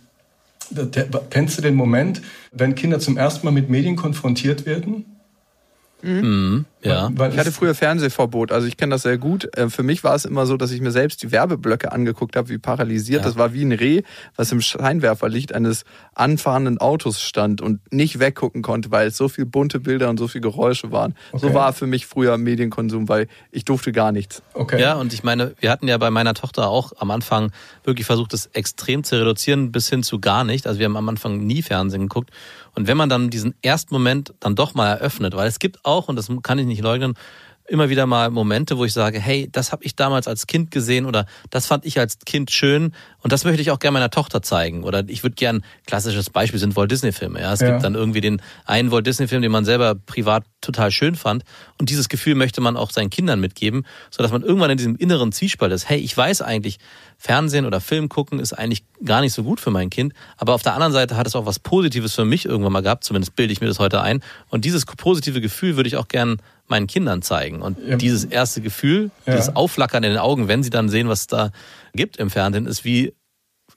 kennst 1.30 1.58
du 1.58 1.62
den 1.62 1.76
Moment, 1.76 2.22
wenn 2.52 2.76
Kinder 2.76 3.00
zum 3.00 3.18
ersten 3.18 3.46
Mal 3.46 3.52
mit 3.52 3.70
Medien 3.70 3.96
konfrontiert 3.96 4.66
werden? 4.66 5.15
Mhm. 6.02 6.20
mhm. 6.20 6.66
Ja. 6.86 7.10
Weil, 7.16 7.32
ich 7.32 7.40
hatte 7.40 7.52
früher 7.52 7.74
Fernsehverbot, 7.74 8.52
also 8.52 8.68
ich 8.68 8.78
kenne 8.78 8.92
das 8.92 9.02
sehr 9.02 9.18
gut. 9.18 9.50
Äh, 9.58 9.70
für 9.70 9.82
mich 9.82 10.04
war 10.04 10.14
es 10.14 10.24
immer 10.24 10.46
so, 10.46 10.56
dass 10.56 10.72
ich 10.72 10.82
mir 10.82 10.92
selbst 10.92 11.24
die 11.24 11.32
Werbeblöcke 11.32 11.92
angeguckt 11.92 12.36
habe, 12.36 12.50
wie 12.50 12.60
paralysiert. 12.60 13.22
Ja. 13.22 13.28
Das 13.28 13.38
war 13.38 13.54
wie 13.54 13.64
ein 13.64 13.72
Reh, 13.72 14.04
was 14.36 14.52
im 14.52 14.62
Scheinwerferlicht 14.62 15.54
eines 15.56 15.84
anfahrenden 16.14 16.78
Autos 16.78 17.22
stand 17.22 17.60
und 17.60 17.80
nicht 17.92 18.20
weggucken 18.20 18.62
konnte, 18.62 18.92
weil 18.92 19.08
es 19.08 19.18
so 19.18 19.30
viele 19.30 19.48
bunte 19.48 19.80
Bilder 19.80 20.10
und 20.10 20.20
so 20.20 20.28
viele 20.28 20.44
Geräusche 20.44 20.92
waren. 20.92 21.16
Okay. 21.32 21.48
So 21.48 21.54
war 21.56 21.74
für 21.74 21.88
mich 21.88 22.06
früher 22.06 22.38
Medienkonsum, 22.38 23.10
weil 23.10 23.28
ich 23.52 23.66
durfte 23.66 23.92
gar 23.92 24.12
nichts. 24.12 24.44
Okay. 24.54 24.80
Ja, 24.80 24.94
und 24.94 25.12
ich 25.12 25.24
meine, 25.24 25.56
wir 25.60 25.72
hatten 25.72 25.88
ja 25.88 25.98
bei 25.98 26.12
meiner 26.12 26.36
Tochter 26.36 26.70
auch 26.70 26.94
am 27.00 27.10
Anfang 27.10 27.52
wirklich 27.84 28.06
versucht, 28.06 28.34
das 28.34 28.48
extrem 28.54 29.04
zu 29.04 29.18
reduzieren 29.20 29.72
bis 29.72 29.90
hin 29.90 30.04
zu 30.04 30.20
gar 30.20 30.44
nicht. 30.44 30.68
Also 30.68 30.80
wir 30.80 30.86
haben 30.86 30.98
am 30.98 31.10
Anfang 31.10 31.40
nie 31.40 31.64
Fernsehen 31.64 32.04
geguckt. 32.04 32.30
Und 32.76 32.88
wenn 32.88 32.98
man 32.98 33.10
dann 33.10 33.30
diesen 33.30 33.56
ersten 33.62 33.94
Moment 33.94 34.34
dann 34.40 34.56
doch 34.56 34.74
mal 34.76 34.90
eröffnet, 34.90 35.36
weil 35.36 35.48
es 35.48 35.60
gibt 35.60 35.84
auch, 35.86 36.10
und 36.10 36.18
das 36.18 36.30
kann 36.44 36.60
ich 36.60 36.66
nicht 36.66 36.82
leugnen, 36.82 37.16
immer 37.68 37.90
wieder 37.90 38.06
mal 38.06 38.30
Momente, 38.30 38.78
wo 38.78 38.86
ich 38.86 38.94
sage, 38.94 39.20
hey, 39.20 39.50
das 39.52 39.72
habe 39.72 39.84
ich 39.84 39.96
damals 39.96 40.28
als 40.28 40.48
Kind 40.48 40.72
gesehen 40.72 41.06
oder 41.06 41.26
das 41.50 41.66
fand 41.66 41.86
ich 41.86 42.00
als 42.00 42.20
Kind 42.20 42.52
schön 42.52 42.94
und 43.22 43.32
das 43.32 43.44
möchte 43.44 43.62
ich 43.62 43.72
auch 43.72 43.80
gerne 43.80 43.94
meiner 43.94 44.12
Tochter 44.12 44.42
zeigen. 44.42 44.84
Oder 44.84 45.04
ich 45.08 45.24
würde 45.24 45.36
gern, 45.36 45.64
klassisches 45.88 46.30
Beispiel 46.30 46.60
sind 46.60 46.76
Walt 46.76 46.92
Disney-Filme. 46.92 47.42
Ja, 47.42 47.54
es 47.54 47.62
ja. 47.62 47.72
gibt 47.72 47.84
dann 47.84 47.96
irgendwie 47.96 48.22
den 48.22 48.42
einen 48.66 48.92
Walt 48.92 49.08
Disney-Film, 49.08 49.42
den 49.42 49.52
man 49.52 49.66
selber 49.66 49.96
privat 49.96 50.44
total 50.62 50.92
schön 50.92 51.16
fand 51.16 51.44
und 51.80 51.90
dieses 51.90 52.10
Gefühl 52.10 52.36
möchte 52.36 52.62
man 52.62 52.78
auch 52.78 52.92
seinen 52.92 53.10
Kindern 53.10 53.40
mitgeben, 53.40 53.86
so 54.12 54.22
dass 54.22 54.32
man 54.32 54.44
irgendwann 54.44 54.72
in 54.72 54.78
diesem 54.78 54.96
inneren 54.96 55.32
Zwiespalt 55.32 55.72
ist. 55.72 55.90
Hey, 55.90 56.00
ich 56.00 56.16
weiß 56.16 56.42
eigentlich, 56.42 56.78
Fernsehen 57.18 57.66
oder 57.66 57.82
Film 57.82 58.10
gucken 58.10 58.40
ist 58.40 58.54
eigentlich 58.54 58.84
gar 59.04 59.22
nicht 59.22 59.34
so 59.34 59.44
gut 59.44 59.60
für 59.60 59.72
mein 59.72 59.90
Kind, 59.90 60.14
aber 60.38 60.54
auf 60.54 60.62
der 60.62 60.74
anderen 60.74 60.94
Seite 60.94 61.18
hat 61.18 61.28
es 61.28 61.36
auch 61.36 61.46
was 61.46 61.60
Positives 61.60 62.14
für 62.14 62.26
mich 62.26 62.46
irgendwann 62.46 62.74
mal 62.74 62.82
gehabt. 62.82 63.04
Zumindest 63.04 63.36
bilde 63.36 63.54
ich 63.54 63.62
mir 63.62 63.68
das 63.68 63.80
heute 63.80 64.02
ein. 64.02 64.22
Und 64.50 64.66
dieses 64.66 64.86
positive 64.86 65.42
Gefühl 65.42 65.76
würde 65.76 65.88
ich 65.88 65.98
auch 65.98 66.08
gern 66.08 66.38
meinen 66.68 66.88
Kindern 66.88 67.22
zeigen. 67.22 67.62
Und 67.62 67.78
ja. 67.80 67.96
dieses 67.96 68.26
erste 68.26 68.62
Gefühl, 68.62 69.12
ja. 69.26 69.36
dieses 69.36 69.56
Aufflackern 69.56 70.04
in 70.04 70.12
den 70.12 70.20
Augen, 70.20 70.48
wenn 70.48 70.64
sie 70.64 70.70
dann 70.70 70.90
sehen, 70.90 71.08
was 71.10 71.22
es 71.22 71.28
da 71.28 71.52
gibt 71.94 72.18
im 72.18 72.30
Fernsehen, 72.30 72.66
ist 72.66 72.84
wie 72.86 73.14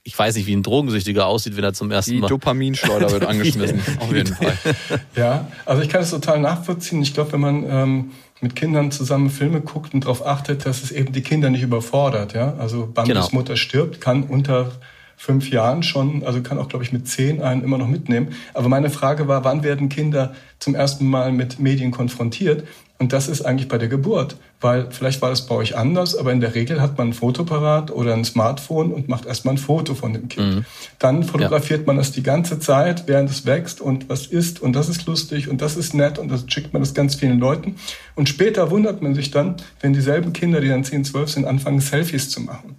ich 0.04 0.18
weiß 0.18 0.36
nicht, 0.36 0.46
wie 0.46 0.56
ein 0.56 0.62
Drogensüchtiger 0.62 1.26
aussieht, 1.26 1.56
wenn 1.56 1.64
er 1.64 1.74
zum 1.74 1.90
ersten 1.90 2.12
Die 2.12 2.18
Mal. 2.18 2.28
Die 2.28 2.30
Dopaminschleuder 2.30 3.10
wird 3.10 3.24
angeschmissen, 3.26 3.82
auf 4.00 4.12
jeden 4.12 4.34
Fall. 4.34 4.56
Ja, 5.16 5.48
also 5.66 5.82
ich 5.82 5.88
kann 5.88 6.00
es 6.00 6.10
total 6.10 6.40
nachvollziehen. 6.40 7.02
Ich 7.02 7.12
glaube, 7.12 7.32
wenn 7.32 7.40
man 7.40 7.64
ähm, 7.68 8.10
mit 8.40 8.56
Kindern 8.56 8.90
zusammen 8.90 9.28
Filme 9.28 9.60
guckt 9.60 9.92
und 9.94 10.04
darauf 10.04 10.24
achtet, 10.24 10.64
dass 10.64 10.82
es 10.82 10.92
eben 10.92 11.12
die 11.12 11.22
Kinder 11.22 11.50
nicht 11.50 11.62
überfordert, 11.62 12.32
ja. 12.32 12.54
Also 12.58 12.86
Bambis 12.86 13.14
genau. 13.14 13.28
Mutter 13.32 13.56
stirbt, 13.56 14.00
kann 14.00 14.22
unter 14.22 14.72
fünf 15.16 15.50
Jahren 15.50 15.82
schon, 15.82 16.22
also 16.24 16.40
kann 16.42 16.58
auch, 16.58 16.68
glaube 16.68 16.84
ich, 16.84 16.92
mit 16.92 17.08
zehn 17.08 17.42
einen 17.42 17.64
immer 17.64 17.76
noch 17.76 17.88
mitnehmen. 17.88 18.28
Aber 18.54 18.68
meine 18.68 18.88
Frage 18.88 19.26
war, 19.26 19.44
wann 19.44 19.64
werden 19.64 19.88
Kinder 19.88 20.34
zum 20.60 20.76
ersten 20.76 21.06
Mal 21.06 21.32
mit 21.32 21.58
Medien 21.58 21.90
konfrontiert? 21.90 22.66
Und 23.00 23.12
das 23.12 23.28
ist 23.28 23.42
eigentlich 23.42 23.68
bei 23.68 23.78
der 23.78 23.86
Geburt, 23.86 24.36
weil 24.60 24.88
vielleicht 24.90 25.22
war 25.22 25.30
das 25.30 25.46
bei 25.46 25.54
euch 25.54 25.76
anders, 25.76 26.16
aber 26.16 26.32
in 26.32 26.40
der 26.40 26.56
Regel 26.56 26.80
hat 26.80 26.98
man 26.98 27.10
ein 27.10 27.12
Fotoparat 27.12 27.92
oder 27.92 28.12
ein 28.12 28.24
Smartphone 28.24 28.92
und 28.92 29.08
macht 29.08 29.24
erstmal 29.24 29.54
ein 29.54 29.58
Foto 29.58 29.94
von 29.94 30.14
dem 30.14 30.28
Kind. 30.28 30.56
Mhm. 30.56 30.64
Dann 30.98 31.22
fotografiert 31.22 31.82
ja. 31.82 31.86
man 31.86 31.96
das 31.96 32.10
die 32.10 32.24
ganze 32.24 32.58
Zeit, 32.58 33.06
während 33.06 33.30
es 33.30 33.46
wächst 33.46 33.80
und 33.80 34.08
was 34.08 34.26
ist 34.26 34.60
und 34.60 34.72
das 34.72 34.88
ist 34.88 35.06
lustig 35.06 35.48
und 35.48 35.62
das 35.62 35.76
ist 35.76 35.94
nett 35.94 36.18
und 36.18 36.28
das 36.28 36.44
schickt 36.48 36.72
man 36.72 36.82
das 36.82 36.92
ganz 36.92 37.14
vielen 37.14 37.38
Leuten. 37.38 37.76
Und 38.16 38.28
später 38.28 38.72
wundert 38.72 39.00
man 39.00 39.14
sich 39.14 39.30
dann, 39.30 39.54
wenn 39.80 39.92
dieselben 39.92 40.32
Kinder, 40.32 40.60
die 40.60 40.68
dann 40.68 40.82
10, 40.82 41.04
12 41.04 41.30
sind, 41.30 41.44
anfangen, 41.44 41.80
Selfies 41.80 42.30
zu 42.30 42.40
machen. 42.40 42.74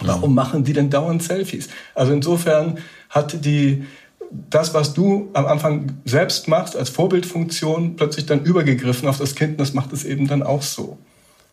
Warum 0.00 0.34
machen 0.34 0.64
die 0.64 0.74
denn 0.74 0.90
dauernd 0.90 1.22
Selfies? 1.22 1.68
Also 1.94 2.12
insofern 2.12 2.78
hat 3.08 3.44
die, 3.44 3.84
das, 4.30 4.74
was 4.74 4.94
du 4.94 5.30
am 5.32 5.46
Anfang 5.46 5.98
selbst 6.04 6.48
machst 6.48 6.76
als 6.76 6.90
Vorbildfunktion, 6.90 7.96
plötzlich 7.96 8.26
dann 8.26 8.44
übergegriffen 8.44 9.08
auf 9.08 9.18
das 9.18 9.34
Kind. 9.34 9.60
Das 9.60 9.74
macht 9.74 9.92
es 9.92 10.04
eben 10.04 10.26
dann 10.26 10.42
auch 10.42 10.62
so. 10.62 10.98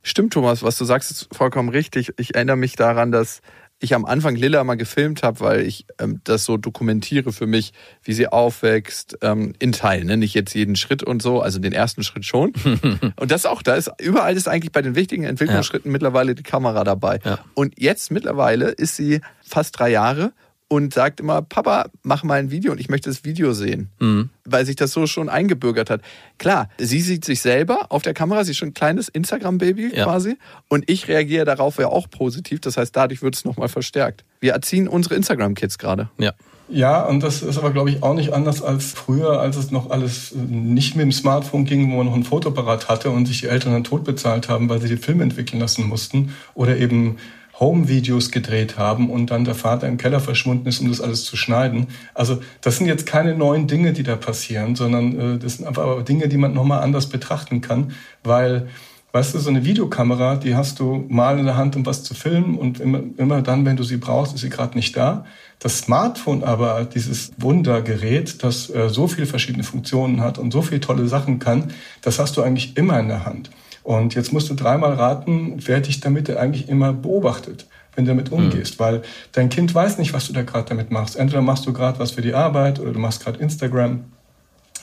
Stimmt, 0.02 0.34
Thomas, 0.34 0.64
was 0.64 0.78
du 0.78 0.86
sagst, 0.86 1.12
ist 1.12 1.28
vollkommen 1.32 1.70
richtig. 1.70 2.14
Ich 2.18 2.36
erinnere 2.36 2.58
mich 2.58 2.76
daran, 2.76 3.12
dass 3.12 3.42
ich 3.84 3.94
am 3.94 4.06
Anfang 4.06 4.36
Lilla 4.36 4.64
mal 4.64 4.76
gefilmt 4.76 5.24
habe, 5.24 5.42
weil 5.42 5.62
ich 5.62 5.86
ähm, 6.00 6.22
das 6.24 6.46
so 6.46 6.58
dokumentiere 6.58 7.34
für 7.34 7.48
mich, 7.48 7.74
wie 8.02 8.14
sie 8.14 8.28
aufwächst, 8.28 9.18
ähm, 9.22 9.54
in 9.60 9.74
Teilen, 9.74 10.08
ne? 10.08 10.18
nicht 10.18 10.34
jetzt 10.34 10.56
jeden 10.56 10.76
Schritt 10.76 11.04
und 11.04 11.22
so, 11.22 11.42
also 11.42 11.60
den 11.60 11.74
ersten 11.74 12.04
Schritt 12.04 12.26
schon. 12.26 12.54
und 13.18 13.32
das 13.32 13.46
auch, 13.46 13.62
da 13.62 13.76
ist 13.76 13.92
überall 14.02 14.36
ist 14.36 14.48
eigentlich 14.48 14.72
bei 14.72 14.82
den 14.82 14.96
wichtigen 14.96 15.26
Entwicklungsschritten 15.26 15.90
ja. 15.90 15.92
mittlerweile 15.92 16.34
die 16.34 16.44
Kamera 16.44 16.84
dabei. 16.84 17.20
Ja. 17.26 17.40
Und 17.56 17.78
jetzt 17.78 18.10
mittlerweile 18.12 18.70
ist 18.70 18.96
sie 18.96 19.20
fast 19.46 19.78
drei 19.78 19.90
Jahre 19.90 20.32
und 20.76 20.92
sagt 20.92 21.20
immer, 21.20 21.44
Papa, 21.44 21.86
mach 22.02 22.24
mal 22.24 22.40
ein 22.40 22.50
Video 22.50 22.72
und 22.72 22.80
ich 22.80 22.90
möchte 22.90 23.10
das 23.10 23.24
Video 23.24 23.54
sehen, 23.54 23.90
mhm. 24.00 24.30
weil 24.44 24.66
sich 24.66 24.76
das 24.76 24.92
so 24.92 25.06
schon 25.06 25.30
eingebürgert 25.30 25.92
hat. 25.92 26.02
Klar, 26.40 26.68
sie 26.80 27.00
sieht 27.00 27.26
sich 27.26 27.42
selber 27.42 27.88
auf 27.90 28.02
der 28.02 28.16
Kamera, 28.16 28.44
sie 28.44 28.52
ist 28.52 28.58
schon 28.58 28.70
ein 28.70 28.74
kleines 28.74 29.08
Instagram-Baby 29.08 29.92
ja. 29.96 30.04
quasi 30.04 30.38
und 30.70 30.90
ich 30.90 31.08
reagiere 31.08 31.46
darauf 31.46 31.78
ja 31.78 31.88
auch 31.90 32.10
positiv, 32.10 32.60
das 32.62 32.78
heißt, 32.78 32.96
dadurch 32.96 33.22
wird 33.22 33.36
es 33.36 33.46
nochmal 33.46 33.70
verstärkt. 33.70 34.26
Wir 34.40 34.54
erziehen 34.54 34.88
unsere 34.88 35.14
Instagram-Kids 35.16 35.78
gerade. 35.78 36.10
Ja. 36.18 36.34
Ja, 36.70 37.06
und 37.06 37.22
das 37.22 37.44
ist 37.44 37.58
aber, 37.58 37.72
glaube 37.72 37.90
ich, 37.90 38.02
auch 38.02 38.14
nicht 38.16 38.34
anders 38.34 38.64
als 38.64 38.94
früher, 38.94 39.40
als 39.42 39.58
es 39.58 39.70
noch 39.70 39.92
alles 39.92 40.34
nicht 40.34 40.96
mit 40.96 41.04
dem 41.04 41.12
Smartphone 41.12 41.66
ging, 41.66 41.92
wo 41.92 41.98
man 41.98 42.06
noch 42.08 42.16
ein 42.16 42.24
Fotoapparat 42.24 42.88
hatte 42.88 43.10
und 43.10 43.26
sich 43.26 43.42
die 43.42 43.48
Eltern 43.48 43.74
dann 43.74 43.84
tot 43.84 44.06
bezahlt 44.06 44.48
haben, 44.48 44.70
weil 44.70 44.82
sie 44.82 44.88
die 44.88 44.98
Filme 44.98 45.24
entwickeln 45.24 45.60
lassen 45.60 45.88
mussten 45.88 46.34
oder 46.56 46.78
eben 46.78 47.18
Home-Videos 47.64 48.30
gedreht 48.30 48.78
haben 48.78 49.10
und 49.10 49.32
dann 49.32 49.46
der 49.46 49.56
Vater 49.56 49.88
im 49.88 49.98
Keller 49.98 50.20
verschwunden 50.20 50.68
ist, 50.68 50.82
um 50.82 50.90
das 50.90 51.00
alles 51.00 51.24
zu 51.24 51.38
schneiden. 51.38 51.88
Also 52.14 52.42
das 52.60 52.78
sind 52.78 52.88
jetzt 52.88 53.06
keine 53.06 53.36
neuen 53.36 53.68
Dinge, 53.68 53.94
die 53.94 54.04
da 54.04 54.18
passieren, 54.18 54.76
sondern 54.76 55.36
äh, 55.36 55.40
das 55.40 55.58
sind 55.58 55.66
einfach 55.66 56.04
Dinge, 56.04 56.28
die 56.28 56.38
man 56.38 56.54
nochmal 56.54 56.84
anders 56.84 57.08
betrachten 57.08 57.62
kann, 57.62 57.94
weil 58.24 58.68
Weißt 59.16 59.36
du, 59.36 59.38
so 59.38 59.52
eine 59.52 59.64
Videokamera, 59.64 60.38
die 60.38 60.56
hast 60.56 60.80
du 60.80 61.06
mal 61.08 61.38
in 61.38 61.46
der 61.46 61.56
Hand, 61.56 61.76
um 61.76 61.86
was 61.86 62.04
zu 62.04 62.16
filmen 62.16 62.58
und 62.58 62.80
immer, 62.80 63.00
immer 63.18 63.44
dann, 63.44 63.64
wenn 63.64 63.78
du 63.78 63.84
sie 63.84 63.98
brauchst, 63.98 64.34
ist 64.34 64.42
sie 64.42 64.50
gerade 64.50 64.76
nicht 64.76 64.98
da. 64.98 65.24
Das 65.60 65.78
Smartphone 65.78 66.44
aber, 66.44 66.84
dieses 66.86 67.32
Wundergerät, 67.38 68.44
das 68.44 68.72
äh, 68.72 68.90
so 68.90 69.08
viele 69.08 69.28
verschiedene 69.28 69.64
Funktionen 69.64 70.20
hat 70.20 70.40
und 70.40 70.52
so 70.52 70.64
viele 70.64 70.82
tolle 70.82 71.08
Sachen 71.08 71.38
kann, 71.38 71.72
das 72.02 72.18
hast 72.18 72.38
du 72.38 72.42
eigentlich 72.42 72.76
immer 72.76 73.00
in 73.00 73.08
der 73.08 73.24
Hand. 73.24 73.52
Und 73.84 74.16
jetzt 74.16 74.32
musst 74.32 74.50
du 74.50 74.54
dreimal 74.54 74.94
raten, 74.94 75.56
wer 75.66 75.82
dich 75.82 76.00
damit 76.00 76.30
eigentlich 76.36 76.70
immer 76.70 76.94
beobachtet, 76.94 77.68
wenn 77.96 78.06
du 78.06 78.12
damit 78.12 78.32
hm. 78.32 78.38
umgehst. 78.38 78.80
Mhm. 78.80 78.84
Weil 78.84 79.02
dein 79.34 79.50
Kind 79.50 79.76
weiß 79.76 79.98
nicht, 79.98 80.14
was 80.14 80.28
du 80.28 80.34
da 80.34 80.42
gerade 80.42 80.70
damit 80.70 80.90
machst. 80.90 81.16
Entweder 81.16 81.42
machst 81.42 81.66
du 81.66 81.74
gerade 81.74 82.00
was 82.00 82.12
für 82.12 82.22
die 82.22 82.34
Arbeit 82.34 82.80
oder 82.80 82.94
du 82.94 83.00
machst 83.00 83.24
gerade 83.24 83.40
Instagram. 83.40 84.06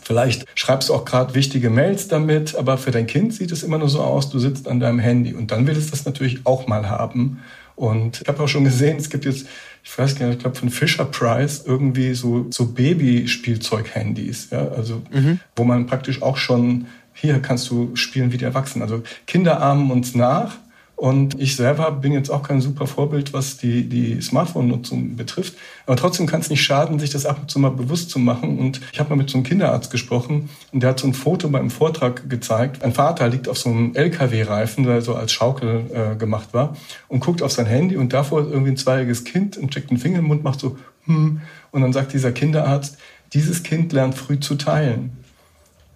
Vielleicht 0.02 0.46
schreibst 0.54 0.88
du 0.88 0.94
auch 0.94 1.04
gerade 1.04 1.34
wichtige 1.34 1.70
Mails 1.70 2.08
damit, 2.08 2.56
aber 2.56 2.78
für 2.78 2.90
dein 2.90 3.06
Kind 3.06 3.32
sieht 3.32 3.52
es 3.52 3.62
immer 3.62 3.78
nur 3.78 3.88
so 3.88 4.00
aus, 4.00 4.28
du 4.28 4.38
sitzt 4.38 4.66
an 4.66 4.80
deinem 4.80 4.98
Handy. 4.98 5.34
Und 5.34 5.50
dann 5.50 5.66
will 5.66 5.76
es 5.76 5.90
das 5.90 6.04
natürlich 6.04 6.46
auch 6.46 6.66
mal 6.66 6.88
haben. 6.88 7.40
Und 7.76 8.20
ich 8.20 8.28
habe 8.28 8.42
auch 8.42 8.48
schon 8.48 8.64
gesehen, 8.64 8.98
es 8.98 9.08
gibt 9.08 9.24
jetzt, 9.24 9.46
ich 9.82 9.98
weiß 9.98 10.18
gar 10.18 10.26
nicht, 10.26 10.36
ich 10.36 10.42
glaube 10.42 10.56
von 10.56 10.68
Fisher 10.68 11.06
Price 11.06 11.64
irgendwie 11.64 12.12
so, 12.14 12.46
so 12.50 12.66
Babyspielzeug-Handys, 12.66 14.48
ja, 14.50 14.68
also 14.68 15.00
mhm. 15.10 15.40
wo 15.56 15.64
man 15.64 15.86
praktisch 15.86 16.20
auch 16.20 16.36
schon 16.36 16.86
hier 17.20 17.40
kannst 17.40 17.70
du 17.70 17.94
spielen 17.94 18.32
wie 18.32 18.38
die 18.38 18.44
Erwachsenen. 18.44 18.82
Also 18.82 19.02
Kinder 19.26 19.60
ahmen 19.62 19.90
uns 19.90 20.14
nach. 20.14 20.56
Und 21.00 21.40
ich 21.40 21.56
selber 21.56 21.92
bin 21.92 22.12
jetzt 22.12 22.28
auch 22.28 22.42
kein 22.42 22.60
super 22.60 22.86
Vorbild, 22.86 23.32
was 23.32 23.56
die, 23.56 23.88
die 23.88 24.20
Smartphone-Nutzung 24.20 25.16
betrifft. 25.16 25.54
Aber 25.86 25.96
trotzdem 25.96 26.26
kann 26.26 26.42
es 26.42 26.50
nicht 26.50 26.62
schaden, 26.62 26.98
sich 26.98 27.08
das 27.08 27.24
ab 27.24 27.38
und 27.40 27.50
zu 27.50 27.58
mal 27.58 27.70
bewusst 27.70 28.10
zu 28.10 28.18
machen. 28.18 28.58
Und 28.58 28.82
ich 28.92 29.00
habe 29.00 29.08
mal 29.08 29.16
mit 29.16 29.30
so 29.30 29.38
einem 29.38 29.44
Kinderarzt 29.44 29.90
gesprochen 29.90 30.50
und 30.72 30.82
der 30.82 30.90
hat 30.90 31.00
so 31.00 31.06
ein 31.06 31.14
Foto 31.14 31.48
beim 31.48 31.70
Vortrag 31.70 32.28
gezeigt. 32.28 32.82
Ein 32.82 32.92
Vater 32.92 33.28
liegt 33.28 33.48
auf 33.48 33.56
so 33.56 33.70
einem 33.70 33.94
LKW-Reifen, 33.94 34.84
der 34.84 35.00
so 35.00 35.14
als 35.14 35.32
Schaukel 35.32 35.86
äh, 35.90 36.16
gemacht 36.16 36.52
war, 36.52 36.76
und 37.08 37.20
guckt 37.20 37.40
auf 37.40 37.52
sein 37.52 37.64
Handy 37.64 37.96
und 37.96 38.12
davor 38.12 38.42
ist 38.42 38.50
irgendwie 38.50 38.72
ein 38.72 38.76
zweijähriges 38.76 39.24
Kind 39.24 39.56
und 39.56 39.70
steckt 39.72 39.90
den 39.90 39.96
Finger 39.96 40.18
im 40.18 40.26
Mund, 40.26 40.44
macht 40.44 40.60
so, 40.60 40.76
hm. 41.06 41.40
Und 41.70 41.80
dann 41.80 41.94
sagt 41.94 42.12
dieser 42.12 42.32
Kinderarzt, 42.32 42.98
dieses 43.32 43.62
Kind 43.62 43.92
lernt 43.92 44.16
früh 44.16 44.38
zu 44.38 44.56
teilen. 44.56 45.12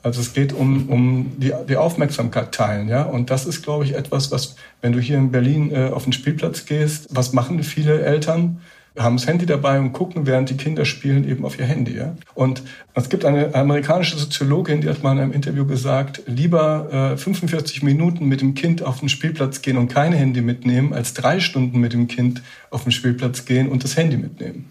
Also 0.04 0.20
es 0.20 0.34
geht 0.34 0.52
um, 0.52 0.90
um 0.90 1.32
die, 1.38 1.52
die 1.66 1.78
Aufmerksamkeit 1.78 2.52
teilen, 2.52 2.88
ja. 2.88 3.04
Und 3.04 3.30
das 3.30 3.46
ist, 3.46 3.62
glaube 3.62 3.84
ich, 3.84 3.94
etwas, 3.94 4.30
was, 4.30 4.54
wenn 4.82 4.92
du 4.92 5.00
hier 5.00 5.16
in 5.16 5.30
Berlin 5.30 5.72
äh, 5.72 5.88
auf 5.88 6.04
den 6.04 6.12
Spielplatz 6.12 6.66
gehst, 6.66 7.08
was 7.10 7.32
machen 7.32 7.62
viele 7.62 8.02
Eltern? 8.02 8.60
haben 8.96 9.16
das 9.16 9.26
Handy 9.26 9.44
dabei 9.44 9.80
und 9.80 9.92
gucken, 9.92 10.24
während 10.24 10.50
die 10.50 10.56
Kinder 10.56 10.84
spielen, 10.84 11.28
eben 11.28 11.44
auf 11.44 11.58
ihr 11.58 11.64
Handy. 11.64 11.96
Ja? 11.96 12.14
Und 12.34 12.62
es 12.94 13.08
gibt 13.08 13.24
eine 13.24 13.52
amerikanische 13.52 14.16
Soziologin, 14.16 14.82
die 14.82 14.88
hat 14.88 15.02
mal 15.02 15.12
in 15.12 15.18
einem 15.18 15.32
Interview 15.32 15.66
gesagt, 15.66 16.22
lieber 16.26 17.14
äh, 17.14 17.16
45 17.16 17.82
Minuten 17.82 18.26
mit 18.26 18.40
dem 18.40 18.54
Kind 18.54 18.84
auf 18.84 19.00
den 19.00 19.08
Spielplatz 19.08 19.62
gehen 19.62 19.78
und 19.78 19.88
kein 19.88 20.12
Handy 20.12 20.42
mitnehmen, 20.42 20.92
als 20.92 21.12
drei 21.12 21.40
Stunden 21.40 21.80
mit 21.80 21.92
dem 21.92 22.06
Kind 22.06 22.42
auf 22.70 22.84
den 22.84 22.92
Spielplatz 22.92 23.46
gehen 23.46 23.68
und 23.68 23.82
das 23.82 23.96
Handy 23.96 24.16
mitnehmen. 24.16 24.70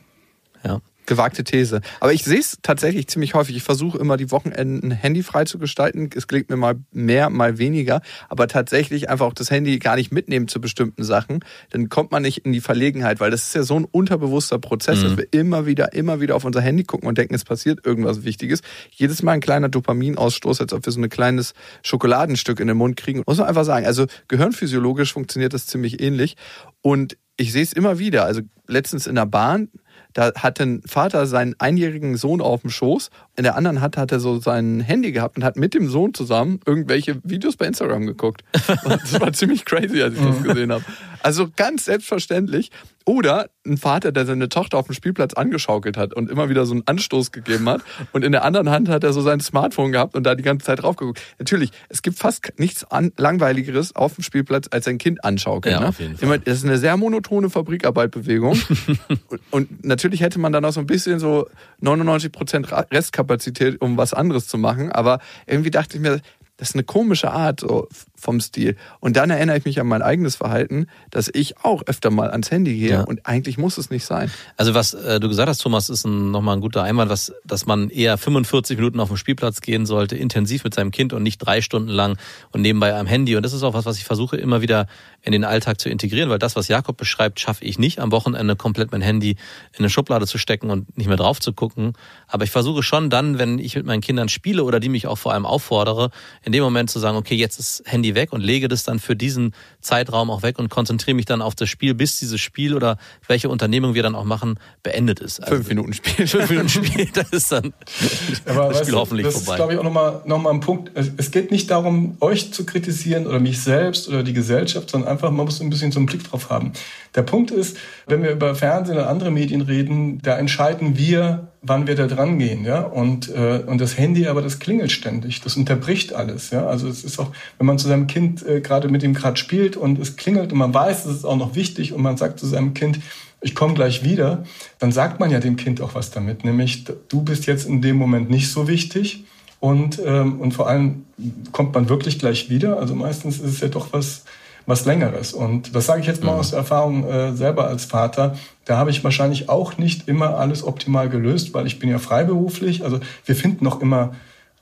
Ja 0.63 0.80
gewagte 1.05 1.43
These. 1.43 1.81
Aber 2.00 2.13
ich 2.13 2.24
sehe 2.24 2.39
es 2.39 2.57
tatsächlich 2.62 3.07
ziemlich 3.07 3.33
häufig. 3.33 3.55
Ich 3.55 3.63
versuche 3.63 3.98
immer 3.98 4.17
die 4.17 4.31
Wochenenden 4.31 4.91
handyfrei 4.91 5.45
zu 5.45 5.60
gestalten. 5.60 6.10
Es 6.15 6.27
gelingt 6.27 6.50
mir 6.50 6.57
mal 6.57 6.75
mehr, 6.91 7.29
mal 7.29 7.57
weniger. 7.57 8.01
Aber 8.29 8.48
tatsächlich 8.48 9.10
einfach 9.10 9.25
auch 9.25 9.33
das 9.33 9.51
Handy 9.51 9.79
gar 9.79 9.95
nicht 9.95 10.12
mitnehmen 10.12 10.48
zu 10.48 10.62
bestimmten 10.62 11.03
Sachen. 11.03 11.43
Dann 11.72 11.89
kommt 11.89 12.12
man 12.12 12.22
nicht 12.22 12.39
in 12.39 12.51
die 12.51 12.62
Verlegenheit, 12.62 13.19
weil 13.19 13.31
das 13.31 13.43
ist 13.43 13.55
ja 13.55 13.63
so 13.63 13.79
ein 13.79 13.86
unterbewusster 13.86 14.60
Prozess, 14.60 15.00
mhm. 15.00 15.03
dass 15.03 15.17
wir 15.17 15.27
immer 15.31 15.65
wieder, 15.65 15.93
immer 15.93 16.22
wieder 16.22 16.36
auf 16.36 16.45
unser 16.45 16.62
Handy 16.62 16.83
gucken 16.83 17.07
und 17.07 17.17
denken, 17.17 17.36
es 17.36 17.43
passiert 17.43 17.86
irgendwas 17.86 18.24
Wichtiges. 18.24 18.62
Jedes 18.91 19.24
Mal 19.24 19.33
ein 19.33 19.41
kleiner 19.41 19.69
Dopaminausstoß, 19.69 20.62
als 20.62 20.74
ob 20.74 20.86
wir 20.86 20.93
so 20.93 21.01
ein 21.01 21.10
kleines 21.10 21.53
Schokoladenstück 21.83 22.60
in 22.60 22.67
den 22.67 22.77
Mund 22.77 22.98
kriegen. 22.98 23.24
Muss 23.25 23.38
man 23.38 23.48
einfach 23.48 23.65
sagen. 23.65 23.86
Also 23.86 24.05
gehirnphysiologisch 24.27 25.13
funktioniert 25.13 25.53
das 25.53 25.67
ziemlich 25.67 26.01
ähnlich. 26.01 26.36
Und 26.81 27.17
ich 27.38 27.51
sehe 27.51 27.63
es 27.63 27.74
immer 27.74 28.00
wieder. 28.00 28.25
Also 28.25 28.41
letztens 28.67 29.07
in 29.07 29.15
der 29.15 29.25
Bahn, 29.25 29.69
da 30.13 30.31
hat 30.35 30.59
ein 30.62 30.81
Vater 30.85 31.25
seinen 31.25 31.55
einjährigen 31.59 32.17
Sohn 32.17 32.41
auf 32.41 32.62
dem 32.62 32.69
Schoß. 32.69 33.09
In 33.35 33.43
der 33.43 33.55
anderen 33.55 33.81
Hand 33.81 33.97
hat 33.97 34.12
er 34.12 34.19
so 34.19 34.39
sein 34.39 34.79
Handy 34.79 35.12
gehabt 35.12 35.38
und 35.38 35.43
hat 35.43 35.57
mit 35.57 35.73
dem 35.73 35.89
Sohn 35.89 36.13
zusammen 36.13 36.59
irgendwelche 36.65 37.19
Videos 37.23 37.57
bei 37.57 37.65
Instagram 37.65 38.05
geguckt. 38.05 38.43
Das 38.51 39.19
war 39.19 39.33
ziemlich 39.33 39.65
crazy, 39.65 40.01
als 40.01 40.15
ich 40.15 40.21
das 40.21 40.43
gesehen 40.43 40.71
habe. 40.71 40.83
Also 41.23 41.47
ganz 41.55 41.85
selbstverständlich. 41.85 42.69
Oder 43.05 43.50
ein 43.65 43.77
Vater, 43.77 44.12
der 44.13 44.25
seine 44.25 44.47
Tochter 44.47 44.77
auf 44.77 44.85
dem 44.85 44.95
Spielplatz 44.95 45.33
angeschaukelt 45.33 45.97
hat 45.97 46.13
und 46.13 46.29
immer 46.29 46.50
wieder 46.50 46.65
so 46.65 46.73
einen 46.73 46.83
Anstoß 46.85 47.31
gegeben 47.31 47.67
hat. 47.67 47.81
Und 48.13 48.23
in 48.23 48.31
der 48.31 48.45
anderen 48.45 48.69
Hand 48.69 48.88
hat 48.88 49.03
er 49.03 49.12
so 49.12 49.21
sein 49.21 49.41
Smartphone 49.41 49.91
gehabt 49.91 50.15
und 50.15 50.23
da 50.23 50.35
die 50.35 50.43
ganze 50.43 50.65
Zeit 50.65 50.83
drauf 50.83 50.95
geguckt. 50.95 51.21
Natürlich, 51.38 51.71
es 51.89 52.01
gibt 52.01 52.17
fast 52.17 52.53
nichts 52.57 52.85
langweiligeres 53.17 53.95
auf 53.95 54.15
dem 54.15 54.23
Spielplatz 54.23 54.67
als 54.71 54.88
ein 54.88 54.97
Kind 54.97 55.23
anschaukeln. 55.25 55.73
Ja, 55.73 55.81
ne? 55.81 55.88
auf 55.89 56.00
jeden 56.00 56.17
Fall. 56.17 56.39
Das 56.39 56.57
ist 56.57 56.65
eine 56.65 56.77
sehr 56.77 56.95
monotone 56.95 57.50
Fabrikarbeitbewegung. 57.50 58.57
und 59.51 59.83
natürlich 59.84 60.22
hätte 60.22 60.40
man 60.40 60.52
dann 60.52 60.66
auch 60.66 60.72
so 60.72 60.80
ein 60.80 60.88
bisschen 60.88 61.20
so 61.20 61.48
99 61.82 62.32
Prozent 62.32 62.72
Restkapazität, 62.72 63.82
um 63.82 63.98
was 63.98 64.13
anderes 64.13 64.48
zu 64.48 64.58
machen. 64.58 64.92
Aber 64.92 65.20
irgendwie 65.46 65.72
dachte 65.72 65.98
ich 65.98 66.02
mir, 66.02 66.22
das 66.58 66.70
ist 66.70 66.75
eine 66.75 66.84
komische 66.84 67.32
Art 67.32 67.62
so, 67.62 67.88
vom 68.16 68.40
Stil. 68.40 68.78
Und 69.00 69.18
dann 69.18 69.30
erinnere 69.32 69.58
ich 69.58 69.66
mich 69.66 69.80
an 69.80 69.88
mein 69.88 70.02
eigenes 70.04 70.36
Verhalten, 70.36 70.86
dass 71.10 71.30
ich 71.34 71.58
auch 71.58 71.82
öfter 71.88 72.12
mal 72.12 72.30
ans 72.30 72.52
Handy 72.52 72.78
gehe 72.78 72.92
ja. 72.92 73.02
und 73.02 73.25
eigentlich 73.25 73.58
muss 73.58 73.78
es 73.78 73.90
nicht 73.90 74.06
sein. 74.06 74.32
Also 74.56 74.75
was 74.75 74.94
äh, 74.94 75.20
du 75.20 75.28
gesagt 75.28 75.50
hast, 75.50 75.62
Thomas, 75.62 75.90
ist 75.90 76.06
ein, 76.06 76.32
nochmal 76.32 76.56
ein 76.56 76.62
guter 76.62 76.84
Einwand, 76.84 77.10
was, 77.10 77.34
dass 77.44 77.66
man 77.66 77.90
eher 77.90 78.18
45 78.18 78.78
Minuten 78.78 79.00
auf 79.00 79.10
den 79.10 79.18
Spielplatz 79.18 79.62
gehen 79.62 79.86
sollte, 79.86 80.16
intensiv 80.16 80.63
mit 80.63 80.75
seinem 80.75 80.92
Kind 80.92 81.12
und 81.12 81.24
nicht 81.24 81.40
drei 81.40 81.62
Stunden 81.62 81.90
lang 81.90 82.18
und 82.52 82.62
nebenbei 82.62 82.96
am 82.96 83.08
Handy. 83.08 83.36
Und 83.36 83.44
das 83.44 83.54
ist 83.54 83.63
auch 83.63 83.74
was, 83.74 83.86
was 83.86 83.98
ich 83.98 84.06
versuche 84.06 84.38
immer 84.38 84.62
wieder 84.62 84.88
in 85.24 85.32
den 85.32 85.46
Alltag 85.46 85.80
zu 85.80 85.89
integrieren, 85.89 86.30
weil 86.30 86.39
das, 86.39 86.56
was 86.56 86.68
Jakob 86.68 86.98
beschreibt, 86.98 87.39
schaffe 87.39 87.63
ich 87.63 87.80
nicht, 87.80 88.00
am 88.00 88.12
Wochenende 88.12 88.56
komplett 88.56 88.92
mein 88.92 89.01
Handy 89.01 89.32
in 89.72 89.80
eine 89.80 89.89
Schublade 89.89 90.27
zu 90.27 90.38
stecken 90.38 90.70
und 90.70 90.98
nicht 90.98 91.08
mehr 91.08 91.18
drauf 91.18 91.39
zu 91.39 91.53
gucken. 91.53 91.94
Aber 92.27 92.44
ich 92.44 92.51
versuche 92.51 92.84
schon 92.84 93.10
dann, 93.10 93.39
wenn 93.39 93.58
ich 93.58 93.75
mit 93.75 93.86
meinen 93.86 94.01
Kindern 94.01 94.27
spiele 94.27 94.63
oder 94.63 94.82
die 94.82 94.89
mich 94.89 95.08
auch 95.08 95.18
vor 95.18 95.34
allem 95.34 95.46
auffordere, 95.46 96.12
in 96.44 96.51
dem 96.51 96.63
Moment 96.63 96.89
zu 96.89 97.00
sagen, 97.00 97.18
okay, 97.18 97.36
jetzt 97.36 97.58
ist 97.58 97.84
Handy 97.86 98.15
weg 98.15 98.34
und 98.34 98.42
lege 98.42 98.68
das 98.68 98.84
dann 98.84 99.00
für 99.00 99.15
diesen 99.15 99.53
Zeitraum 99.80 100.30
auch 100.30 100.44
weg 100.44 100.60
und 100.60 100.70
konzentriere 100.70 101.15
mich 101.15 101.25
dann 101.25 101.42
auf 101.42 101.56
das 101.56 101.70
Spiel, 101.70 101.94
bis 101.94 102.20
dieses 102.20 102.42
Spiel 102.42 102.75
oder 102.75 102.98
welche 103.27 103.48
Unternehmung 103.48 103.94
wir 103.94 104.03
dann 104.03 104.15
auch 104.15 104.25
machen, 104.25 104.60
beendet 104.84 105.22
ist. 105.22 105.39
Also 105.39 105.56
fünf 105.56 105.70
Minuten 105.70 105.94
Spiel. 105.94 106.27
Fünf 106.27 106.50
Minuten 106.50 106.70
Spiel, 106.70 107.10
das 107.13 107.30
ist 107.30 107.51
dann 107.51 107.74
Aber 108.46 108.70
das 108.70 108.80
Spiel 108.80 108.92
du, 108.92 109.00
hoffentlich 109.00 109.25
das 109.25 109.36
vorbei. 109.36 109.46
Das 109.46 109.53
ist, 109.53 109.56
glaube 109.56 109.74
ich, 109.74 109.80
auch 109.80 109.84
nochmal 109.84 110.22
noch 110.25 110.42
mal 110.42 110.51
ein 110.51 110.60
Punkt. 110.60 110.92
Es 110.96 111.32
geht 111.32 111.51
nicht 111.51 111.72
darum, 111.72 112.18
euch 112.20 112.51
zu 112.51 112.65
kritisieren 112.65 113.25
oder 113.27 113.39
mich 113.39 113.62
selbst 113.62 114.08
oder 114.10 114.24
die 114.24 114.34
Gesellschaft, 114.34 114.89
sondern 114.89 115.12
einfach, 115.13 115.32
man 115.32 115.46
muss 115.46 115.62
ein 115.62 115.70
bisschen 115.70 115.91
so 115.91 116.00
einen 116.00 116.05
Blick 116.05 116.24
drauf 116.24 116.50
haben. 116.50 116.74
Der 117.15 117.22
Punkt 117.22 117.51
ist, 117.51 117.77
wenn 118.08 118.22
wir 118.22 118.32
über 118.32 118.53
Fernsehen 118.55 118.98
oder 118.98 119.10
andere 119.10 119.32
Medien 119.32 119.62
reden, 119.62 120.20
da 120.22 120.38
entscheiden 120.38 120.98
wir, 120.98 121.48
wann 121.62 121.88
wir 121.88 121.96
da 121.96 122.08
dran 122.08 122.38
gehen, 122.38 122.65
ja. 122.65 122.82
Und, 122.82 123.34
äh, 123.34 123.63
und 123.65 123.79
das 123.79 123.98
Handy 123.98 124.27
aber, 124.27 124.41
das 124.41 124.60
klingelt 124.60 124.91
ständig, 124.91 125.41
das 125.41 125.55
unterbricht 125.55 126.13
alles, 126.13 126.51
ja. 126.51 126.65
Also 126.65 126.88
es 126.88 127.03
ist 127.03 127.20
auch, 127.20 127.32
wenn 127.58 127.67
man 127.67 127.79
zu 127.79 127.88
seinem 127.88 128.08
Kind 128.08 128.46
äh, 128.46 128.60
gerade 128.60 128.89
mit 128.89 129.03
ihm 129.03 129.13
gerade 129.13 129.38
spielt 129.38 129.77
und 129.77 129.98
es 130.00 130.15
klingelt 130.17 130.51
und 130.51 130.58
man 130.58 130.74
weiß, 130.74 131.05
es 131.05 131.17
ist 131.17 131.25
auch 131.25 131.38
noch 131.38 131.55
wichtig 131.55 131.93
und 131.93 132.01
man 132.01 132.17
sagt 132.17 132.39
zu 132.39 132.46
seinem 132.46 132.74
Kind, 132.74 133.00
ich 133.41 133.55
komme 133.55 133.74
gleich 133.74 134.03
wieder, 134.03 134.43
dann 134.79 134.91
sagt 134.91 135.20
man 135.20 135.29
ja 135.29 135.39
dem 135.39 135.58
Kind 135.58 135.82
auch 135.82 135.96
was 135.96 136.12
damit, 136.12 136.46
nämlich 136.46 136.86
du 136.86 137.22
bist 137.22 137.46
jetzt 137.46 137.67
in 137.67 137.82
dem 137.82 137.98
Moment 137.98 138.29
nicht 138.29 138.50
so 138.50 138.67
wichtig 138.67 139.25
und, 139.63 140.01
ähm, 140.05 140.41
und 140.41 140.53
vor 140.53 140.67
allem 140.67 141.05
kommt 141.53 141.74
man 141.74 141.88
wirklich 141.88 142.20
gleich 142.20 142.50
wieder. 142.50 142.79
Also 142.79 142.96
meistens 142.96 143.39
ist 143.39 143.50
es 143.50 143.60
ja 143.62 143.70
doch 143.70 143.93
was 143.93 144.25
was 144.65 144.86
Längeres. 144.86 145.34
Und 145.34 145.75
das 145.75 145.86
sage 145.86 146.01
ich 146.01 146.08
jetzt 146.08 146.24
mal 146.24 146.34
mhm. 146.34 146.39
aus 146.39 146.51
der 146.51 146.60
Erfahrung 146.60 147.05
äh, 147.05 147.34
selber 147.34 147.67
als 147.67 147.86
Vater. 147.86 148.36
Da 148.65 148.77
habe 148.77 148.91
ich 148.91 149.03
wahrscheinlich 149.03 149.50
auch 149.50 149.77
nicht 149.77 150.08
immer 150.08 150.38
alles 150.38 150.63
optimal 150.63 151.10
gelöst, 151.10 151.53
weil 151.53 151.67
ich 151.67 151.79
bin 151.79 151.89
ja 151.89 152.00
freiberuflich. 152.00 152.84
Also 152.84 153.00
wir 153.25 153.36
finden 153.36 153.65
noch 153.65 153.82
immer 153.82 154.13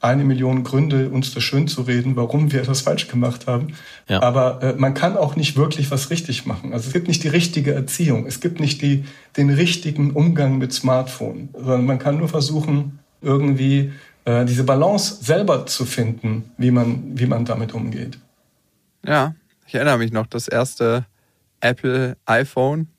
eine 0.01 0.24
Million 0.24 0.63
Gründe, 0.63 1.10
uns 1.10 1.34
das 1.34 1.43
schön 1.43 1.67
zu 1.67 1.84
reden, 1.84 2.15
warum 2.15 2.51
wir 2.51 2.63
das 2.63 2.81
falsch 2.81 3.08
gemacht 3.08 3.46
haben. 3.46 3.75
Ja. 4.08 4.22
Aber 4.24 4.63
äh, 4.63 4.74
man 4.75 4.96
kann 4.96 5.15
auch 5.15 5.36
nicht 5.36 5.55
wirklich 5.55 5.91
was 5.91 6.10
richtig 6.10 6.48
machen. 6.48 6.74
Also 6.74 6.88
es 6.88 6.93
gibt 6.93 7.08
nicht 7.08 7.24
die 7.24 7.27
richtige 7.27 7.74
Erziehung, 7.74 8.25
es 8.25 8.39
gibt 8.39 8.60
nicht 8.60 8.81
die, 8.81 9.05
den 9.38 9.51
richtigen 9.51 10.12
Umgang 10.12 10.58
mit 10.58 10.74
Smartphone, 10.74 11.50
sondern 11.53 11.86
man 11.86 12.00
kann 12.00 12.17
nur 12.17 12.29
versuchen, 12.29 13.00
irgendwie 13.22 13.91
äh, 14.25 14.46
diese 14.46 14.63
Balance 14.63 15.24
selber 15.24 15.67
zu 15.67 15.86
finden, 15.86 16.51
wie 16.58 16.72
man, 16.72 17.03
wie 17.13 17.27
man 17.27 17.46
damit 17.46 17.75
umgeht. 17.75 18.17
Ja, 19.05 19.36
ich 19.72 19.75
erinnere 19.75 20.00
mich 20.00 20.12
noch, 20.12 20.28
das 20.28 20.50
erste 20.50 21.06
Apple 21.62 22.18
iPhone 22.25 22.90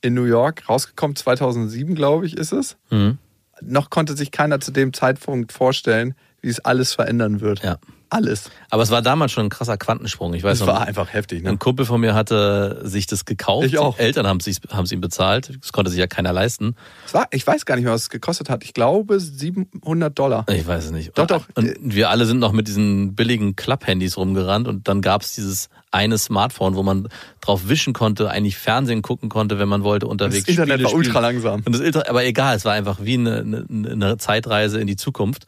in 0.00 0.14
New 0.14 0.26
York, 0.26 0.68
rausgekommen 0.68 1.16
2007, 1.16 1.96
glaube 1.96 2.24
ich, 2.24 2.36
ist 2.36 2.52
es. 2.52 2.76
Mhm. 2.90 3.18
Noch 3.60 3.90
konnte 3.90 4.16
sich 4.16 4.30
keiner 4.30 4.60
zu 4.60 4.70
dem 4.70 4.92
Zeitpunkt 4.92 5.50
vorstellen, 5.50 6.14
wie 6.40 6.50
es 6.50 6.60
alles 6.60 6.94
verändern 6.94 7.40
wird. 7.40 7.64
Ja. 7.64 7.78
Alles. 8.12 8.50
Aber 8.68 8.82
es 8.82 8.90
war 8.90 9.00
damals 9.00 9.32
schon 9.32 9.46
ein 9.46 9.48
krasser 9.48 9.78
Quantensprung. 9.78 10.34
Ich 10.34 10.42
weiß 10.42 10.54
Es 10.54 10.60
noch, 10.60 10.66
war 10.66 10.82
einfach 10.82 11.12
heftig. 11.12 11.42
Ne? 11.42 11.48
ein 11.48 11.58
Kumpel 11.58 11.86
von 11.86 11.98
mir 11.98 12.14
hatte 12.14 12.80
sich 12.84 13.06
das 13.06 13.24
gekauft. 13.24 13.66
Ich 13.66 13.78
auch. 13.78 13.96
Die 13.96 14.02
Eltern 14.02 14.26
haben 14.26 14.38
es 14.38 14.60
haben 14.70 14.86
ihm 14.90 15.00
bezahlt. 15.00 15.58
Das 15.62 15.72
konnte 15.72 15.90
sich 15.90 15.98
ja 15.98 16.06
keiner 16.06 16.32
leisten. 16.32 16.76
Es 17.06 17.14
war, 17.14 17.26
ich 17.30 17.46
weiß 17.46 17.64
gar 17.64 17.76
nicht 17.76 17.84
mehr, 17.84 17.94
was 17.94 18.02
es 18.02 18.10
gekostet 18.10 18.50
hat. 18.50 18.64
Ich 18.64 18.74
glaube 18.74 19.18
700 19.18 20.18
Dollar. 20.18 20.44
Ich 20.50 20.66
weiß 20.66 20.86
es 20.86 20.90
nicht. 20.90 21.16
Doch, 21.16 21.26
doch. 21.26 21.46
Und 21.54 21.74
wir 21.80 22.10
alle 22.10 22.26
sind 22.26 22.38
noch 22.38 22.52
mit 22.52 22.68
diesen 22.68 23.14
billigen 23.14 23.56
Klapp-Handys 23.56 24.18
rumgerannt 24.18 24.68
und 24.68 24.88
dann 24.88 25.00
gab 25.00 25.22
es 25.22 25.34
dieses 25.34 25.70
eine 25.90 26.18
Smartphone, 26.18 26.74
wo 26.74 26.82
man 26.82 27.08
drauf 27.40 27.68
wischen 27.68 27.92
konnte, 27.92 28.30
eigentlich 28.30 28.56
Fernsehen 28.56 29.02
gucken 29.02 29.28
konnte, 29.28 29.58
wenn 29.58 29.68
man 29.68 29.84
wollte, 29.84 30.06
unterwegs. 30.06 30.44
Das 30.44 30.48
Internet 30.48 30.74
Spiele 30.74 30.88
war 30.88 30.94
ultra 30.94 31.20
langsam. 31.20 31.62
Und 31.64 31.72
das 31.74 31.80
Inter 31.80 32.08
aber 32.08 32.24
egal, 32.24 32.56
es 32.56 32.64
war 32.64 32.72
einfach 32.72 32.98
wie 33.00 33.14
eine, 33.14 33.38
eine, 33.40 33.90
eine 33.90 34.18
Zeitreise 34.18 34.80
in 34.80 34.86
die 34.86 34.96
Zukunft. 34.96 35.46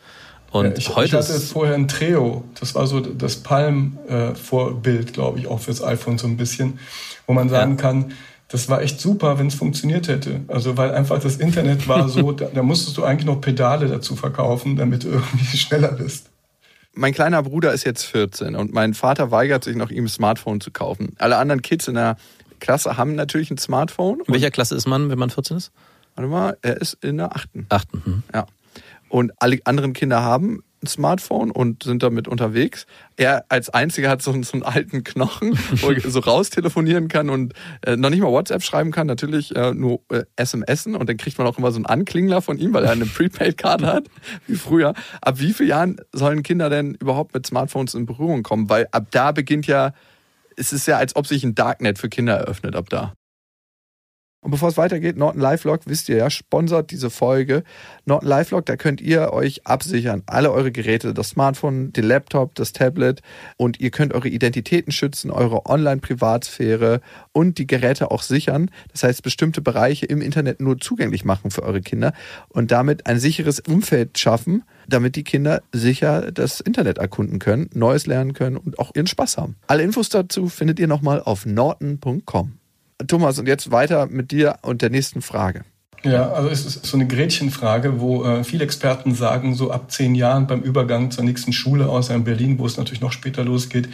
Und 0.55 0.67
Ja, 0.67 0.73
ich, 0.77 0.79
ich 0.89 0.95
heute 0.95 1.19
hatte 1.19 1.33
ist, 1.33 1.51
vorher 1.53 1.75
ein 1.75 1.89
Treo, 1.89 2.45
das 2.61 2.77
war 2.77 2.87
so 2.87 3.01
das 3.01 3.37
Palm-Vorbild, 3.43 5.13
glaube 5.13 5.41
ich, 5.41 5.49
auch 5.49 5.59
fürs 5.59 5.83
iPhone 5.83 6.17
so 6.17 6.29
ein 6.29 6.37
bisschen, 6.37 6.79
wo 7.27 7.33
man 7.33 7.49
sagen 7.49 7.73
Ja. 7.73 7.77
kann, 7.77 8.13
das 8.49 8.69
war 8.69 8.81
echt 8.81 9.01
super, 9.01 9.39
wenn 9.41 9.49
es 9.49 9.55
funktioniert 9.57 10.07
hätte. 10.07 10.43
Also 10.47 10.77
weil 10.77 10.93
einfach 10.93 11.19
das 11.19 11.39
Internet 11.39 11.89
war 11.89 12.09
so, 12.09 12.31
da, 12.33 12.47
da 12.55 12.63
musstest 12.63 12.97
du 12.97 13.03
eigentlich 13.03 13.27
noch 13.27 13.41
Pedale 13.41 13.89
dazu 13.89 14.15
verkaufen, 14.15 14.77
damit 14.77 15.03
du 15.03 15.09
irgendwie 15.09 15.45
schneller 15.57 15.91
bist. 15.93 16.31
Mein 16.93 17.13
kleiner 17.13 17.43
Bruder 17.43 17.73
ist 17.73 17.85
jetzt 17.85 18.05
14 18.05 18.55
und 18.55 18.73
mein 18.73 18.95
Vater 18.95 19.33
weigert 19.33 19.65
sich 19.65 19.75
noch, 19.75 19.91
ihm 19.91 20.05
ein 20.05 20.09
Smartphone 20.09 20.61
zu 20.61 20.71
kaufen. 20.71 21.17
Alle 21.19 21.39
anderen 21.39 21.63
Kids 21.63 21.89
in 21.89 21.95
der 21.97 22.17
Klasse 22.61 22.97
haben 22.97 23.17
natürlich 23.17 23.51
ein 23.51 23.59
Smartphone. 23.59 24.21
in 24.25 24.33
welcher 24.33 24.53
Klasse 24.53 24.77
ist 24.77 24.87
man, 24.87 25.11
wenn 25.11 25.19
man 25.19 25.31
14 25.31 25.57
ist? 25.57 25.73
Warte 26.15 26.31
mal, 26.31 26.57
er 26.63 26.81
ist 26.81 26.97
in 27.03 27.17
der 27.17 27.35
achten. 27.35 27.67
Achten. 27.71 28.03
Hm. 28.05 28.23
Ja. 28.33 28.47
Und 29.15 29.31
alle 29.39 29.61
anderen 29.65 29.93
Kinder 29.93 30.23
haben 30.25 30.65
ein 30.83 30.89
Smartphone 30.89 31.53
und 31.53 31.85
sind 31.85 32.03
damit 32.03 32.27
unterwegs. 32.27 32.85
Er 33.17 33.45
als 33.49 33.71
einziger 33.71 34.11
hat 34.11 34.23
so, 34.23 34.33
einen- 34.33 34.43
so 34.43 34.55
einen 34.55 34.65
alten 34.65 35.05
Knochen, 35.05 35.53
wo 35.83 35.93
er 35.93 36.01
so 36.11 36.19
raustelefonieren 36.19 37.07
kann 37.07 37.31
und 37.31 37.53
äh, 37.87 37.95
noch 37.97 38.11
nicht 38.11 38.23
mal 38.23 38.33
WhatsApp 38.33 38.65
schreiben 38.65 38.91
kann, 38.91 39.07
natürlich 39.07 39.55
äh, 39.55 39.73
nur 39.73 40.01
äh, 40.11 40.25
SMSen 40.45 40.97
und 40.97 41.09
dann 41.09 41.17
kriegt 41.17 41.39
man 41.39 41.47
auch 41.47 41.59
immer 41.59 41.71
so 41.71 41.77
einen 41.77 41.87
Anklingler 41.87 42.43
von 42.43 42.59
ihm, 42.59 42.73
weil 42.75 42.85
er 42.85 42.91
eine 42.91 43.07
Prepaid-Karte 43.19 43.87
hat, 43.87 44.09
wie 44.49 44.57
früher. 44.57 44.95
Ab 45.21 45.39
wie 45.39 45.53
vielen 45.53 45.69
Jahren 45.69 45.97
sollen 46.13 46.43
Kinder 46.43 46.69
denn 46.69 46.95
überhaupt 46.97 47.35
mit 47.35 47.47
Smartphones 47.47 47.95
in 47.95 48.07
Berührung 48.07 48.43
kommen? 48.43 48.69
Weil 48.69 48.89
ab 48.91 49.07
da 49.13 49.31
beginnt 49.31 49.69
ja, 49.69 49.93
es 50.57 50.73
ist 50.73 50.89
ja, 50.89 50.97
als 50.99 51.15
ob 51.15 51.29
sich 51.29 51.45
ein 51.45 51.55
Darknet 51.55 51.99
für 52.01 52.09
Kinder 52.09 52.35
eröffnet, 52.35 52.75
ab 52.75 52.91
da. 52.91 53.15
Und 54.45 54.51
bevor 54.51 54.69
es 54.69 54.77
weitergeht, 54.77 55.17
Norton 55.17 55.41
Lifelock, 55.41 55.81
wisst 55.87 56.11
ihr 56.11 56.19
ja, 56.19 56.29
sponsert 56.29 56.91
diese 56.91 57.09
Folge. 57.09 57.65
Norton 58.05 58.29
Lifelock, 58.29 58.67
da 58.67 58.77
könnt 58.77 59.01
ihr 59.01 59.33
euch 59.33 59.67
absichern. 59.67 60.23
Alle 60.27 60.53
eure 60.53 60.71
Geräte, 60.71 61.15
das 61.15 61.31
Smartphone, 61.31 61.95
den 61.95 62.05
Laptop, 62.05 62.55
das 62.55 62.75
Tablet. 62.75 63.23
Und 63.57 63.81
ihr 63.81 63.91
könnt 63.91 64.13
eure 64.13 64.29
Identitäten 64.29 64.93
schützen, 64.93 65.31
eure 65.31 65.65
Online-Privatsphäre 65.65 67.01
und 67.33 67.57
die 67.57 67.67
Geräte 67.67 68.11
auch 68.11 68.23
sichern. 68.23 68.71
Das 68.93 69.03
heißt, 69.03 69.23
bestimmte 69.23 69.63
Bereiche 69.63 70.05
im 70.05 70.21
Internet 70.21 70.61
nur 70.61 70.79
zugänglich 70.79 71.25
machen 71.25 71.51
für 71.51 71.63
eure 71.63 71.81
Kinder 71.81 72.13
und 72.51 72.71
damit 72.71 73.07
ein 73.07 73.19
sicheres 73.19 73.61
Umfeld 73.61 74.19
schaffen, 74.19 74.65
damit 74.87 75.17
die 75.17 75.25
Kinder 75.25 75.63
sicher 75.73 76.31
das 76.33 76.61
Internet 76.61 76.99
erkunden 76.99 77.39
können, 77.39 77.71
Neues 77.73 78.07
lernen 78.07 78.35
können 78.35 78.59
und 78.59 78.79
auch 78.79 78.91
ihren 78.95 79.07
Spaß 79.07 79.39
haben. 79.39 79.57
Alle 79.69 79.85
Infos 79.85 80.11
dazu 80.11 80.51
findet 80.51 80.79
ihr 80.79 80.87
nochmal 80.87 81.23
auf 81.23 81.47
norton.com. 81.47 82.59
Thomas, 83.07 83.39
und 83.39 83.47
jetzt 83.47 83.71
weiter 83.71 84.07
mit 84.07 84.31
dir 84.31 84.59
und 84.63 84.83
der 84.83 84.91
nächsten 84.91 85.23
Frage. 85.23 85.65
Ja, 86.05 86.33
also 86.33 86.51
es 86.51 86.67
ist 86.67 86.85
so 86.85 86.99
eine 86.99 87.07
Gretchenfrage, 87.07 87.99
wo 87.99 88.25
äh, 88.25 88.45
viele 88.45 88.65
Experten 88.65 89.15
sagen, 89.15 89.55
so 89.55 89.71
ab 89.71 89.91
zehn 89.91 90.15
Jahren 90.15 90.47
beim 90.47 90.61
Übergang 90.61 91.11
zur 91.11 91.25
nächsten 91.25 91.55
Schule, 91.55 91.89
außer 91.89 92.15
in 92.15 92.25
Berlin, 92.25 92.59
wo 92.59 92.67
es 92.67 92.77
natürlich 92.77 93.01
noch 93.01 93.13
später 93.13 93.43
losgeht, 93.43 93.89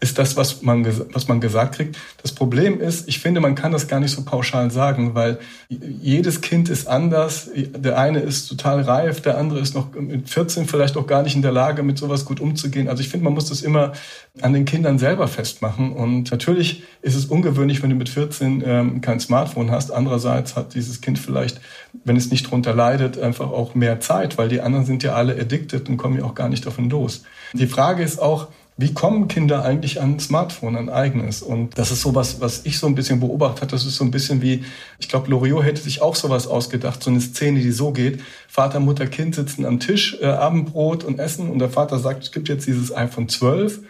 ist 0.00 0.18
das, 0.18 0.36
was 0.36 0.62
man, 0.62 0.86
was 1.12 1.28
man 1.28 1.40
gesagt 1.40 1.76
kriegt. 1.76 1.96
Das 2.22 2.32
Problem 2.32 2.80
ist, 2.80 3.08
ich 3.08 3.18
finde, 3.18 3.40
man 3.40 3.54
kann 3.54 3.72
das 3.72 3.88
gar 3.88 4.00
nicht 4.00 4.12
so 4.12 4.22
pauschal 4.24 4.70
sagen, 4.70 5.14
weil 5.14 5.38
jedes 5.68 6.40
Kind 6.40 6.68
ist 6.68 6.86
anders. 6.86 7.50
Der 7.54 7.98
eine 7.98 8.20
ist 8.20 8.48
total 8.48 8.82
reif, 8.82 9.20
der 9.20 9.38
andere 9.38 9.60
ist 9.60 9.74
noch 9.74 9.94
mit 9.94 10.28
14 10.28 10.66
vielleicht 10.66 10.96
auch 10.96 11.06
gar 11.06 11.22
nicht 11.22 11.36
in 11.36 11.42
der 11.42 11.52
Lage, 11.52 11.82
mit 11.82 11.98
sowas 11.98 12.24
gut 12.24 12.40
umzugehen. 12.40 12.88
Also 12.88 13.02
ich 13.02 13.08
finde, 13.08 13.24
man 13.24 13.34
muss 13.34 13.48
das 13.48 13.62
immer 13.62 13.92
an 14.40 14.52
den 14.52 14.64
Kindern 14.64 14.98
selber 14.98 15.28
festmachen. 15.28 15.92
Und 15.92 16.30
natürlich 16.30 16.82
ist 17.02 17.14
es 17.14 17.26
ungewöhnlich, 17.26 17.82
wenn 17.82 17.90
du 17.90 17.96
mit 17.96 18.08
14 18.08 18.62
ähm, 18.66 19.00
kein 19.00 19.20
Smartphone 19.20 19.70
hast. 19.70 19.90
Andererseits 19.90 20.56
hat 20.56 20.74
dieses 20.74 21.00
Kind 21.00 21.18
vielleicht, 21.18 21.60
wenn 22.04 22.16
es 22.16 22.30
nicht 22.30 22.50
drunter 22.50 22.74
leidet, 22.74 23.18
einfach 23.18 23.50
auch 23.50 23.74
mehr 23.74 24.00
Zeit, 24.00 24.38
weil 24.38 24.48
die 24.48 24.60
anderen 24.60 24.84
sind 24.86 25.02
ja 25.02 25.14
alle 25.14 25.34
addicted 25.34 25.88
und 25.88 25.96
kommen 25.96 26.18
ja 26.18 26.24
auch 26.24 26.34
gar 26.34 26.48
nicht 26.48 26.66
davon 26.66 26.90
los. 26.90 27.22
Die 27.52 27.66
Frage 27.66 28.02
ist 28.02 28.20
auch, 28.20 28.48
wie 28.76 28.92
kommen 28.92 29.28
Kinder 29.28 29.64
eigentlich 29.64 30.00
an 30.00 30.14
ein 30.14 30.20
Smartphone, 30.20 30.76
ein 30.76 30.88
eigenes? 30.88 31.42
Und 31.42 31.78
das 31.78 31.92
ist 31.92 32.00
sowas, 32.00 32.40
was 32.40 32.66
ich 32.66 32.78
so 32.78 32.88
ein 32.88 32.96
bisschen 32.96 33.20
beobachtet 33.20 33.62
habe. 33.62 33.70
Das 33.70 33.86
ist 33.86 33.96
so 33.96 34.04
ein 34.04 34.10
bisschen 34.10 34.42
wie, 34.42 34.64
ich 34.98 35.08
glaube, 35.08 35.30
Loriot 35.30 35.64
hätte 35.64 35.80
sich 35.80 36.02
auch 36.02 36.16
sowas 36.16 36.48
ausgedacht, 36.48 37.02
so 37.02 37.10
eine 37.10 37.20
Szene, 37.20 37.60
die 37.60 37.70
so 37.70 37.92
geht. 37.92 38.20
Vater, 38.48 38.80
Mutter, 38.80 39.06
Kind 39.06 39.36
sitzen 39.36 39.64
am 39.64 39.78
Tisch, 39.78 40.18
äh, 40.20 40.26
Abendbrot 40.26 41.04
und 41.04 41.20
essen 41.20 41.50
und 41.50 41.60
der 41.60 41.70
Vater 41.70 42.00
sagt, 42.00 42.24
es 42.24 42.32
gibt 42.32 42.48
jetzt 42.48 42.66
dieses 42.66 42.94
iPhone 42.94 43.28
12 43.28 43.80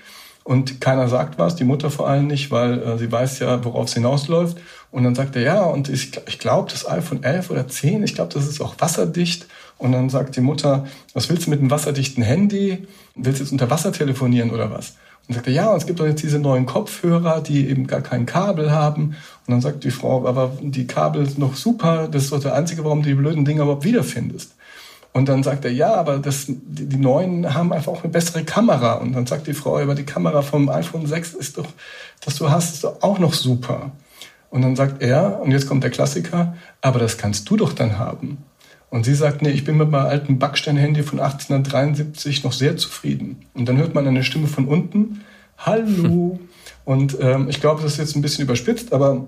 und 0.45 0.83
keiner 0.83 1.09
sagt 1.09 1.39
was, 1.39 1.57
die 1.57 1.65
Mutter 1.65 1.91
vor 1.91 2.07
allem 2.07 2.27
nicht, 2.27 2.51
weil 2.51 2.79
äh, 2.83 2.99
sie 2.99 3.11
weiß 3.11 3.39
ja, 3.39 3.65
worauf 3.65 3.87
es 3.87 3.95
hinausläuft. 3.95 4.59
Und 4.95 5.03
dann 5.03 5.17
sagt 5.17 5.35
er, 5.35 5.43
ja, 5.43 5.65
und 5.65 5.89
ich, 5.89 6.13
ich 6.29 6.39
glaube, 6.39 6.71
das 6.71 6.89
iPhone 6.89 7.25
11 7.25 7.51
oder 7.51 7.67
10, 7.67 8.05
ich 8.05 8.15
glaube, 8.15 8.33
das 8.33 8.47
ist 8.47 8.61
auch 8.61 8.77
wasserdicht. 8.79 9.49
Und 9.77 9.91
dann 9.91 10.09
sagt 10.09 10.37
die 10.37 10.41
Mutter, 10.41 10.87
was 11.15 11.29
willst 11.29 11.47
du 11.47 11.51
mit 11.51 11.59
einem 11.59 11.73
wasserdichten 11.73 12.23
Handy? 12.23 12.87
Willst 13.17 13.41
du 13.41 13.43
jetzt 13.43 13.51
unter 13.51 13.69
Wasser 13.71 13.91
telefonieren 13.91 14.53
oder 14.53 14.71
was? 14.71 14.95
Und 15.27 15.35
sagt 15.35 15.49
er, 15.49 15.53
ja, 15.53 15.69
und 15.73 15.79
es 15.79 15.87
gibt 15.87 15.99
doch 15.99 16.07
jetzt 16.07 16.23
diese 16.23 16.39
neuen 16.39 16.65
Kopfhörer, 16.65 17.41
die 17.41 17.69
eben 17.69 17.89
gar 17.89 18.03
kein 18.03 18.25
Kabel 18.25 18.71
haben. 18.71 19.17
Und 19.47 19.49
dann 19.49 19.61
sagt 19.61 19.83
die 19.83 19.91
Frau, 19.91 20.29
aber 20.29 20.53
die 20.61 20.87
Kabel 20.87 21.27
sind 21.27 21.41
noch 21.41 21.57
super, 21.57 22.07
das 22.07 22.23
ist 22.23 22.33
doch 22.33 22.39
der 22.39 22.55
einzige, 22.55 22.85
warum 22.85 23.03
du 23.03 23.09
die 23.09 23.17
blöden 23.17 23.45
Dinger 23.45 23.65
überhaupt 23.65 23.83
wiederfindest. 23.83 24.55
Und 25.13 25.29
dann 25.29 25.43
sagt 25.43 25.65
er, 25.65 25.73
ja, 25.73 25.93
aber 25.93 26.19
das, 26.19 26.47
die, 26.47 26.87
die 26.87 26.99
neuen 26.99 27.53
haben 27.53 27.73
einfach 27.73 27.91
auch 27.91 28.05
eine 28.05 28.13
bessere 28.13 28.45
Kamera. 28.45 28.93
Und 28.93 29.13
dann 29.13 29.27
sagt 29.27 29.49
die 29.49 29.55
Frau, 29.55 29.77
aber 29.77 29.97
die 29.97 30.07
Kamera 30.07 30.43
vom 30.43 30.69
iPhone 30.69 31.09
6 31.09 31.35
ist 31.35 31.59
doch, 31.59 31.67
das 32.25 32.37
du 32.37 32.49
hast, 32.49 32.75
ist 32.75 32.85
doch 32.85 33.03
auch 33.03 33.19
noch 33.19 33.35
super. 33.35 33.91
Und 34.55 34.63
dann 34.63 34.77
sagt 34.77 35.03
er, 35.03 35.41
und 35.41 35.51
jetzt 35.51 35.67
kommt 35.67 35.83
der 35.83 35.91
Klassiker, 35.91 36.55
aber 36.81 37.01
das 37.01 37.19
kannst 37.19 37.51
du 37.51 37.57
doch 37.57 37.73
dann 37.73 37.99
haben. 37.99 38.39
Und 38.89 39.05
sie 39.05 39.17
sagt, 39.17 39.43
nee, 39.43 39.51
ich 39.51 39.65
bin 39.65 39.77
mit 39.77 39.91
meinem 39.91 40.07
alten 40.07 40.39
Backstein-Handy 40.39 41.03
von 41.03 41.19
1873 41.19 42.45
noch 42.45 42.53
sehr 42.53 42.77
zufrieden. 42.77 43.47
Und 43.55 43.69
dann 43.69 43.79
hört 43.79 43.97
man 43.97 44.07
eine 44.07 44.23
Stimme 44.23 44.47
von 44.47 44.67
unten, 44.67 45.23
Hallo. 45.59 46.39
Und 46.85 47.19
ähm, 47.21 47.49
ich 47.49 47.61
glaube, 47.61 47.83
das 47.83 47.95
ist 47.95 47.99
jetzt 47.99 48.15
ein 48.15 48.23
bisschen 48.23 48.45
überspitzt, 48.45 48.93
aber 48.93 49.27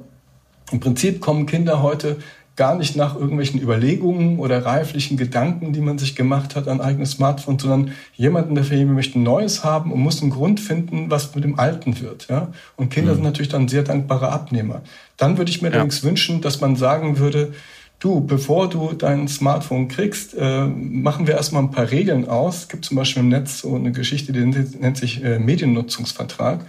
im 0.70 0.78
Prinzip 0.78 1.20
kommen 1.20 1.46
Kinder 1.46 1.82
heute 1.82 2.18
gar 2.56 2.74
nicht 2.74 2.96
nach 2.96 3.14
irgendwelchen 3.14 3.60
Überlegungen 3.60 4.38
oder 4.38 4.64
reiflichen 4.64 5.16
Gedanken, 5.18 5.72
die 5.74 5.80
man 5.80 5.98
sich 5.98 6.16
gemacht 6.16 6.56
hat, 6.56 6.68
ein 6.68 6.80
eigenes 6.80 7.12
Smartphone, 7.12 7.58
sondern 7.58 7.92
jemand 8.16 8.48
in 8.48 8.54
der 8.54 8.64
Familie 8.64 8.86
möchte 8.86 9.18
ein 9.18 9.22
neues 9.22 9.62
haben 9.62 9.92
und 9.92 10.00
muss 10.00 10.22
einen 10.22 10.30
Grund 10.30 10.58
finden, 10.58 11.10
was 11.10 11.34
mit 11.34 11.44
dem 11.44 11.58
Alten 11.58 12.00
wird. 12.00 12.28
Ja? 12.28 12.48
Und 12.76 12.90
Kinder 12.90 13.14
sind 13.14 13.24
natürlich 13.24 13.50
dann 13.50 13.68
sehr 13.68 13.82
dankbare 13.82 14.30
Abnehmer. 14.30 14.80
Dann 15.18 15.36
würde 15.36 15.50
ich 15.50 15.60
mir 15.60 15.68
Ja. 15.68 15.74
allerdings 15.74 16.02
wünschen, 16.02 16.40
dass 16.40 16.60
man 16.60 16.76
sagen 16.76 17.18
würde, 17.18 17.52
du, 17.98 18.20
bevor 18.20 18.68
du 18.68 18.92
dein 18.94 19.28
Smartphone 19.28 19.88
kriegst, 19.88 20.34
äh, 20.34 20.66
machen 20.66 21.26
wir 21.26 21.34
erstmal 21.34 21.62
ein 21.62 21.70
paar 21.70 21.90
Regeln 21.90 22.26
aus. 22.28 22.62
Es 22.62 22.68
gibt 22.68 22.84
zum 22.86 22.96
Beispiel 22.96 23.22
im 23.22 23.28
Netz 23.28 23.60
so 23.60 23.74
eine 23.74 23.92
Geschichte, 23.92 24.32
die 24.32 24.40
nennt 24.40 24.96
sich 24.96 25.22
äh, 25.22 25.38
Mediennutzungsvertrag. 25.38 26.60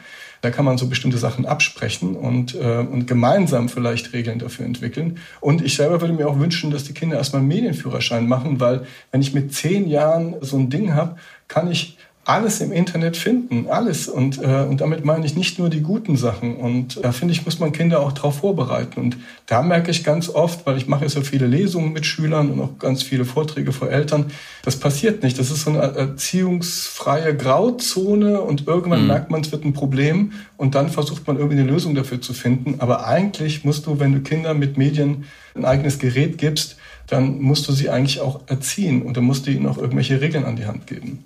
Da 0.47 0.51
kann 0.51 0.63
man 0.63 0.77
so 0.77 0.87
bestimmte 0.87 1.17
Sachen 1.17 1.45
absprechen 1.45 2.15
und, 2.15 2.55
äh, 2.55 2.77
und 2.77 3.05
gemeinsam 3.05 3.67
vielleicht 3.67 4.13
Regeln 4.13 4.39
dafür 4.39 4.65
entwickeln. 4.65 5.17
Und 5.41 5.61
ich 5.61 5.75
selber 5.75 5.99
würde 5.99 6.13
mir 6.13 6.25
auch 6.25 6.39
wünschen, 6.39 6.71
dass 6.71 6.85
die 6.85 6.93
Kinder 6.93 7.17
erstmal 7.17 7.41
einen 7.41 7.49
Medienführerschein 7.49 8.29
machen, 8.29 8.61
weil 8.61 8.87
wenn 9.11 9.19
ich 9.19 9.33
mit 9.33 9.53
zehn 9.53 9.89
Jahren 9.89 10.37
so 10.39 10.55
ein 10.57 10.69
Ding 10.69 10.93
habe, 10.93 11.17
kann 11.49 11.69
ich 11.69 11.97
alles 12.27 12.59
im 12.59 12.73
Internet 12.73 13.15
finden, 13.15 13.67
alles. 13.69 14.09
Und, 14.09 14.43
äh, 14.43 14.65
und 14.69 14.81
damit 14.81 15.05
meine 15.05 15.25
ich 15.25 15.37
nicht 15.37 15.59
nur 15.59 15.69
die 15.69 15.79
guten 15.79 16.17
Sachen. 16.17 16.57
Und 16.57 16.99
da 17.01 17.13
finde 17.13 17.33
ich, 17.33 17.45
muss 17.45 17.59
man 17.59 17.71
Kinder 17.71 18.01
auch 18.01 18.11
darauf 18.11 18.39
vorbereiten. 18.39 18.99
Und 18.99 19.17
da 19.45 19.61
merke 19.61 19.91
ich 19.91 20.03
ganz 20.03 20.27
oft, 20.27 20.65
weil 20.65 20.75
ich 20.75 20.87
mache 20.89 21.05
ja 21.05 21.09
so 21.09 21.21
viele 21.21 21.47
Lesungen 21.47 21.93
mit 21.93 22.05
Schülern 22.05 22.51
und 22.51 22.59
auch 22.59 22.77
ganz 22.79 23.01
viele 23.01 23.23
Vorträge 23.23 23.71
vor 23.71 23.89
Eltern, 23.89 24.25
das 24.63 24.75
passiert 24.75 25.23
nicht. 25.23 25.39
Das 25.39 25.51
ist 25.51 25.61
so 25.63 25.69
eine 25.69 25.79
erziehungsfreie 25.79 27.33
Grauzone 27.33 28.41
und 28.41 28.67
irgendwann 28.67 29.03
Mhm. 29.03 29.07
merkt 29.07 29.31
man, 29.31 29.39
es 29.39 29.53
wird 29.53 29.63
ein 29.63 29.71
Problem 29.71 30.33
und 30.57 30.75
dann 30.75 30.89
versucht 30.89 31.25
man 31.27 31.37
irgendwie 31.37 31.59
eine 31.59 31.71
Lösung 31.71 31.95
dafür 31.95 32.19
zu 32.19 32.33
finden. 32.33 32.75
Aber 32.79 33.07
eigentlich 33.07 33.63
musst 33.63 33.85
du, 33.85 34.01
wenn 34.01 34.11
du 34.11 34.19
Kinder 34.19 34.53
mit 34.53 34.77
Medien 34.77 35.23
ein 35.55 35.63
eigenes 35.63 35.97
Gerät 35.97 36.37
gibst, 36.37 36.75
dann 37.07 37.39
musst 37.39 37.69
du 37.69 37.71
sie 37.71 37.89
eigentlich 37.89 38.19
auch 38.19 38.41
erziehen 38.47 39.01
und 39.01 39.15
dann 39.15 39.23
musst 39.23 39.47
du 39.47 39.51
ihnen 39.51 39.65
auch 39.65 39.77
irgendwelche 39.77 40.19
Regeln 40.19 40.43
an 40.43 40.57
die 40.57 40.65
Hand 40.65 40.87
geben. 40.87 41.23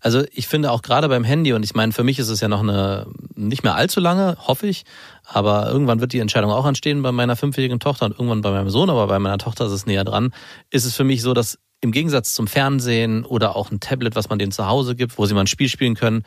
Also 0.00 0.24
ich 0.32 0.46
finde 0.46 0.70
auch 0.70 0.82
gerade 0.82 1.08
beim 1.08 1.24
Handy, 1.24 1.52
und 1.52 1.64
ich 1.64 1.74
meine, 1.74 1.92
für 1.92 2.04
mich 2.04 2.18
ist 2.18 2.28
es 2.28 2.40
ja 2.40 2.48
noch 2.48 2.60
eine, 2.60 3.06
nicht 3.34 3.64
mehr 3.64 3.74
allzu 3.74 4.00
lange, 4.00 4.36
hoffe 4.38 4.66
ich. 4.66 4.84
Aber 5.24 5.68
irgendwann 5.68 6.00
wird 6.00 6.12
die 6.12 6.20
Entscheidung 6.20 6.50
auch 6.50 6.64
anstehen 6.64 7.02
bei 7.02 7.12
meiner 7.12 7.36
fünfjährigen 7.36 7.80
Tochter 7.80 8.06
und 8.06 8.12
irgendwann 8.12 8.42
bei 8.42 8.50
meinem 8.50 8.70
Sohn, 8.70 8.90
aber 8.90 9.06
bei 9.06 9.18
meiner 9.18 9.38
Tochter 9.38 9.66
ist 9.66 9.72
es 9.72 9.86
näher 9.86 10.04
dran. 10.04 10.32
Ist 10.70 10.84
es 10.84 10.94
für 10.94 11.04
mich 11.04 11.22
so, 11.22 11.34
dass 11.34 11.58
im 11.80 11.92
Gegensatz 11.92 12.34
zum 12.34 12.46
Fernsehen 12.46 13.24
oder 13.24 13.56
auch 13.56 13.70
ein 13.70 13.80
Tablet, 13.80 14.16
was 14.16 14.28
man 14.28 14.38
denen 14.38 14.52
zu 14.52 14.66
Hause 14.66 14.96
gibt, 14.96 15.18
wo 15.18 15.26
sie 15.26 15.34
mal 15.34 15.42
ein 15.42 15.46
Spiel 15.46 15.68
spielen 15.68 15.94
können, 15.94 16.24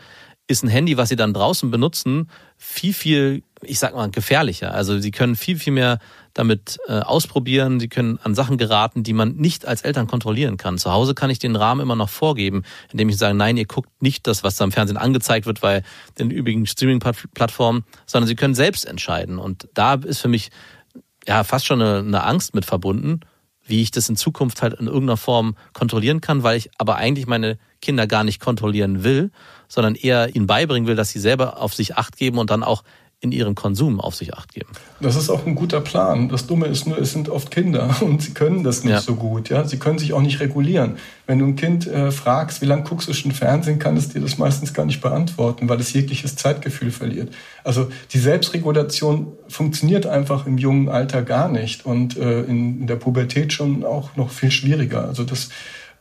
ist 0.48 0.64
ein 0.64 0.70
Handy, 0.70 0.98
was 0.98 1.10
sie 1.10 1.16
dann 1.16 1.34
draußen 1.34 1.72
benutzen, 1.72 2.30
viel, 2.58 2.94
viel, 2.94 3.44
ich 3.62 3.80
sag 3.80 3.96
mal, 3.96 4.10
gefährlicher. 4.10 4.74
Also 4.74 5.00
sie 5.00 5.12
können 5.12 5.36
viel, 5.36 5.58
viel 5.58 5.74
mehr 5.74 6.00
damit 6.34 6.80
äh, 6.88 7.00
ausprobieren, 7.00 7.80
sie 7.80 7.90
können 7.90 8.20
an 8.24 8.36
Sachen 8.36 8.58
geraten, 8.58 9.04
die 9.04 9.14
man 9.14 9.36
nicht 9.36 9.66
als 9.66 9.82
Eltern 9.82 10.08
kontrollieren 10.08 10.58
kann. 10.58 10.78
Zu 10.78 10.92
Hause 10.92 11.14
kann 11.14 11.30
ich 11.30 11.40
den 11.40 11.56
Rahmen 11.56 11.82
immer 11.82 11.96
noch 11.96 12.10
vorgeben, 12.10 12.64
indem 12.92 13.10
ich 13.10 13.18
sage, 13.18 13.36
nein, 13.36 13.58
ihr 13.58 13.66
guckt 13.66 14.02
nicht 14.02 14.28
das, 14.28 14.44
was 14.44 14.56
da 14.56 14.64
im 14.64 14.72
Fernsehen 14.72 14.98
angezeigt 14.98 15.46
wird, 15.46 15.62
weil 15.62 15.84
den 16.20 16.32
übrigen 16.32 16.66
Streaming-Plattformen, 16.66 17.84
sondern 18.06 18.28
sie 18.28 18.36
können 18.36 18.56
selbst 18.56 18.86
entscheiden. 18.86 19.40
Und 19.40 19.68
da 19.74 19.96
ist 19.96 20.20
für 20.20 20.30
mich 20.30 20.50
ja 21.28 21.44
fast 21.44 21.66
schon 21.66 21.82
eine, 21.82 22.00
eine 22.00 22.24
Angst 22.24 22.56
mit 22.56 22.66
verbunden, 22.66 23.22
wie 23.66 23.82
ich 23.82 23.92
das 23.92 24.10
in 24.10 24.16
Zukunft 24.16 24.62
halt 24.62 24.74
in 24.74 24.88
irgendeiner 24.88 25.18
Form 25.18 25.56
kontrollieren 25.74 26.22
kann, 26.22 26.44
weil 26.44 26.58
ich 26.58 26.70
aber 26.78 26.96
eigentlich 26.96 27.28
meine 27.28 27.58
Kinder 27.82 28.08
gar 28.08 28.24
nicht 28.24 28.40
kontrollieren 28.40 29.04
will, 29.04 29.32
sondern 29.68 29.96
eher 29.96 30.36
ihnen 30.36 30.48
beibringen 30.48 30.88
will, 30.88 30.96
dass 30.96 31.10
sie 31.10 31.20
selber 31.20 31.62
auf 31.62 31.74
sich 31.74 31.96
acht 31.96 32.18
geben 32.18 32.38
und 32.38 32.50
dann 32.50 32.64
auch 32.64 32.84
in 33.22 33.32
ihrem 33.32 33.54
Konsum 33.54 34.02
auf 34.02 34.16
sich 34.16 34.34
acht 34.34 34.52
geben. 34.52 34.72
Das 35.00 35.16
ist 35.16 35.30
auch 35.30 35.46
ein 35.46 35.54
guter 35.54 35.80
Plan. 35.80 36.28
Das 36.28 36.48
Dumme 36.48 36.66
ist 36.66 36.88
nur, 36.88 36.98
es 36.98 37.12
sind 37.12 37.30
oft 37.30 37.52
Kinder 37.52 37.96
und 38.02 38.24
sie 38.24 38.34
können 38.34 38.64
das 38.64 38.84
nicht 38.84 38.94
ja. 38.94 39.00
so 39.00 39.14
gut. 39.14 39.50
Ja, 39.50 39.64
sie 39.64 39.78
können 39.78 40.00
sich 40.00 40.14
auch 40.14 40.22
nicht 40.22 40.40
regulieren. 40.40 40.98
Wenn 41.28 41.38
du 41.38 41.46
ein 41.46 41.56
Kind 41.56 41.86
äh, 41.86 42.12
fragst, 42.12 42.62
wie 42.62 42.66
lange 42.66 42.82
guckst 42.82 43.08
du 43.08 43.14
schon 43.14 43.32
Fernsehen, 43.32 43.78
kann 43.78 43.96
es 43.96 44.10
dir 44.10 44.22
das 44.22 44.40
meistens 44.40 44.74
gar 44.74 44.86
nicht 44.86 45.02
beantworten, 45.02 45.70
weil 45.70 45.80
es 45.80 45.94
jegliches 45.94 46.36
Zeitgefühl 46.36 46.90
verliert. 46.90 47.32
Also 47.64 47.90
die 48.12 48.20
Selbstregulation 48.20 49.28
funktioniert 49.48 50.08
einfach 50.08 50.48
im 50.48 50.58
jungen 50.58 50.90
Alter 50.90 51.22
gar 51.22 51.48
nicht 51.48 51.86
und 51.86 52.18
äh, 52.18 52.42
in, 52.42 52.82
in 52.82 52.88
der 52.88 52.96
Pubertät 52.96 53.54
schon 53.54 53.86
auch 53.86 54.16
noch 54.16 54.32
viel 54.32 54.50
schwieriger. 54.50 55.06
Also 55.06 55.24
das 55.24 55.50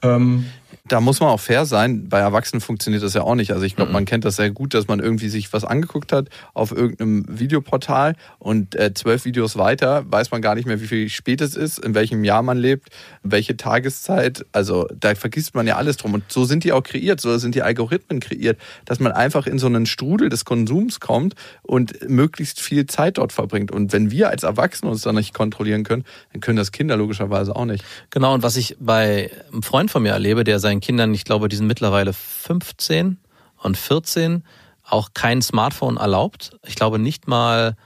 ähm, 0.03 0.47
da 0.91 1.01
muss 1.01 1.21
man 1.21 1.29
auch 1.29 1.41
fair 1.41 1.67
sein. 1.67 2.09
Bei 2.09 2.19
Erwachsenen 2.19 2.61
funktioniert 2.61 3.03
das 3.03 3.15
ja 3.15 3.23
auch 3.23 3.37
nicht. 3.37 3.53
Also 3.53 3.65
ich 3.65 3.77
glaube, 3.77 3.91
mhm. 3.91 3.95
man 3.95 4.05
kennt 4.07 4.25
das 4.25 4.37
sehr 4.37 4.51
gut, 4.51 4.75
dass 4.75 4.89
man 4.89 4.99
irgendwie 4.99 5.29
sich 5.29 5.53
was 5.53 5.65
angeguckt 5.65 6.13
hat 6.13 6.29
auf 6.53 6.73
irgendeinem 6.73 7.25
Videoportal 7.29 8.17
und 8.39 8.75
äh, 8.75 8.93
zwölf 8.93 9.25
Videos 9.25 9.57
weiter 9.57 10.05
weiß 10.11 10.33
man 10.33 10.43
gar 10.43 10.57
nicht 10.57 10.67
mehr, 10.67 10.81
wie 10.81 10.89
viel 10.89 11.09
spät 11.09 11.41
es 11.41 11.55
ist, 11.55 11.79
in 11.79 11.95
welchem 11.95 12.25
Jahr 12.25 12.43
man 12.43 12.59
lebt, 12.59 12.89
welche 13.23 13.57
Tageszeit. 13.57 14.45
Also 14.51 14.89
da 14.99 15.15
vergisst 15.15 15.55
man 15.55 15.67
ja 15.67 15.77
alles 15.77 15.97
drum. 15.97 16.15
Und 16.15 16.25
so 16.29 16.45
sind 16.45 16.65
die 16.65 16.73
auch 16.73 16.83
kreiert, 16.83 17.21
so 17.21 17.39
sind 17.39 17.55
die 17.55 17.63
Algorithmen 17.63 18.19
kreiert, 18.19 18.59
dass 18.85 18.99
man 18.99 19.13
einfach 19.13 19.47
in 19.47 19.61
so 19.61 19.67
einen 19.67 19.87
Strudel 19.87 20.29
des 20.29 20.45
Konsums 20.45 20.99
kommt 20.99 21.35
und 21.63 22.09
möglichst 22.09 22.61
viel 22.61 22.87
Zeit 22.87 23.19
dort 23.19 23.33
verbringt. 23.33 23.71
Und 23.71 23.93
wenn 23.93 24.11
wir 24.11 24.31
als 24.31 24.43
Erwachsene 24.43 24.91
uns 24.91 25.03
da 25.03 25.13
nicht 25.13 25.35
kontrollieren 25.35 25.85
können, 25.85 26.05
dann 26.33 26.41
können 26.41 26.57
das 26.57 26.73
Kinder 26.73 26.97
logischerweise 26.97 27.55
auch 27.55 27.65
nicht. 27.65 27.85
Genau, 28.11 28.35
und 28.35 28.43
was 28.43 28.57
ich 28.57 28.77
bei 28.81 29.31
einem 29.53 29.63
Freund 29.63 29.91
von 29.91 30.03
mir 30.03 30.11
erlebe, 30.11 30.43
der 30.43 30.59
seinen 30.81 30.97
Kindern, 30.97 31.15
ich 31.15 31.25
glaube, 31.25 31.49
die 31.49 31.57
sind 31.57 31.67
mittlerweile 31.67 32.13
15 32.13 33.19
und 33.63 33.77
14, 33.77 34.45
auch 34.83 35.11
kein 35.15 35.43
Smartphone 35.43 35.99
erlaubt. 35.99 36.53
Ich 36.67 36.75
glaube 36.75 36.99
nicht 36.99 37.29
mal 37.29 37.77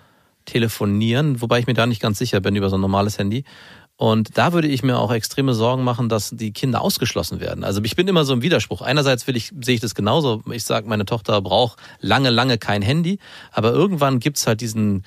telefonieren, 0.45 1.41
wobei 1.41 1.59
ich 1.59 1.67
mir 1.67 1.75
da 1.75 1.87
nicht 1.87 2.01
ganz 2.01 2.19
sicher 2.19 2.41
bin 2.41 2.57
über 2.57 2.71
so 2.71 2.77
ein 2.77 2.81
normales 2.81 3.19
Handy. 3.19 3.45
Und 3.97 4.37
da 4.37 4.53
würde 4.53 4.67
ich 4.67 4.83
mir 4.83 4.99
auch 4.99 5.13
extreme 5.13 5.55
Sorgen 5.55 5.85
machen, 5.85 6.09
dass 6.09 6.31
die 6.31 6.53
Kinder 6.53 6.81
ausgeschlossen 6.81 7.39
werden. 7.39 7.63
Also 7.63 7.81
ich 7.85 7.95
bin 7.95 8.09
immer 8.09 8.25
so 8.25 8.33
im 8.33 8.43
Widerspruch. 8.43 8.83
Einerseits 8.83 9.27
will 9.27 9.37
ich, 9.37 9.53
sehe 9.61 9.77
ich 9.77 9.81
das 9.81 9.95
genauso. 9.95 10.43
Ich 10.51 10.65
sage, 10.65 10.89
meine 10.89 11.05
Tochter 11.05 11.41
braucht 11.41 11.79
lange, 12.01 12.31
lange 12.31 12.59
kein 12.59 12.83
Handy. 12.83 13.19
Aber 13.53 13.71
irgendwann 13.73 14.19
gibt's 14.19 14.47
halt 14.49 14.61
diesen 14.61 15.05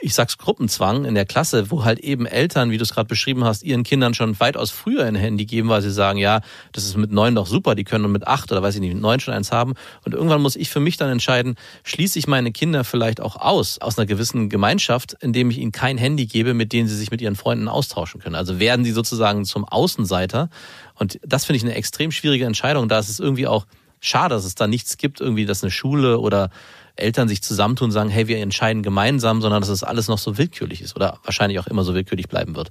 ich 0.00 0.14
sag's 0.14 0.38
Gruppenzwang 0.38 1.04
in 1.04 1.14
der 1.14 1.24
Klasse, 1.24 1.70
wo 1.70 1.84
halt 1.84 1.98
eben 2.00 2.26
Eltern, 2.26 2.70
wie 2.70 2.78
du 2.78 2.82
es 2.82 2.94
gerade 2.94 3.08
beschrieben 3.08 3.44
hast, 3.44 3.62
ihren 3.62 3.82
Kindern 3.82 4.14
schon 4.14 4.38
weitaus 4.40 4.70
früher 4.70 5.04
ein 5.04 5.14
Handy 5.14 5.46
geben, 5.46 5.68
weil 5.68 5.82
sie 5.82 5.90
sagen, 5.90 6.18
ja, 6.18 6.40
das 6.72 6.84
ist 6.84 6.96
mit 6.96 7.10
neun 7.10 7.34
doch 7.34 7.46
super, 7.46 7.74
die 7.74 7.84
können 7.84 8.10
mit 8.10 8.26
acht 8.26 8.50
oder 8.52 8.62
weiß 8.62 8.74
ich 8.74 8.80
nicht, 8.80 8.94
mit 8.94 9.02
neun 9.02 9.20
schon 9.20 9.34
eins 9.34 9.52
haben. 9.52 9.74
Und 10.04 10.14
irgendwann 10.14 10.42
muss 10.42 10.56
ich 10.56 10.70
für 10.70 10.80
mich 10.80 10.96
dann 10.96 11.10
entscheiden, 11.10 11.56
schließe 11.84 12.18
ich 12.18 12.26
meine 12.26 12.52
Kinder 12.52 12.84
vielleicht 12.84 13.20
auch 13.20 13.36
aus, 13.36 13.78
aus 13.80 13.98
einer 13.98 14.06
gewissen 14.06 14.48
Gemeinschaft, 14.48 15.16
indem 15.20 15.50
ich 15.50 15.58
ihnen 15.58 15.72
kein 15.72 15.98
Handy 15.98 16.26
gebe, 16.26 16.54
mit 16.54 16.72
denen 16.72 16.88
sie 16.88 16.96
sich 16.96 17.10
mit 17.10 17.20
ihren 17.20 17.36
Freunden 17.36 17.68
austauschen 17.68 18.20
können. 18.20 18.34
Also 18.34 18.58
werden 18.58 18.84
sie 18.84 18.92
sozusagen 18.92 19.44
zum 19.44 19.64
Außenseiter. 19.64 20.50
Und 20.94 21.18
das 21.26 21.44
finde 21.44 21.58
ich 21.58 21.64
eine 21.64 21.74
extrem 21.74 22.12
schwierige 22.12 22.44
Entscheidung. 22.44 22.88
Da 22.88 22.98
ist 22.98 23.08
es 23.08 23.20
irgendwie 23.20 23.46
auch 23.46 23.66
schade, 24.00 24.34
dass 24.34 24.44
es 24.44 24.54
da 24.54 24.66
nichts 24.66 24.96
gibt, 24.96 25.20
irgendwie, 25.20 25.46
dass 25.46 25.62
eine 25.62 25.70
Schule 25.70 26.18
oder 26.18 26.50
Eltern 26.96 27.28
sich 27.28 27.42
zusammentun 27.42 27.86
und 27.86 27.92
sagen, 27.92 28.10
hey, 28.10 28.28
wir 28.28 28.38
entscheiden 28.38 28.82
gemeinsam, 28.82 29.40
sondern 29.40 29.60
dass 29.60 29.68
es 29.68 29.80
das 29.80 29.88
alles 29.88 30.08
noch 30.08 30.18
so 30.18 30.38
willkürlich 30.38 30.80
ist 30.82 30.96
oder 30.96 31.18
wahrscheinlich 31.24 31.58
auch 31.58 31.66
immer 31.66 31.84
so 31.84 31.94
willkürlich 31.94 32.28
bleiben 32.28 32.56
wird. 32.56 32.70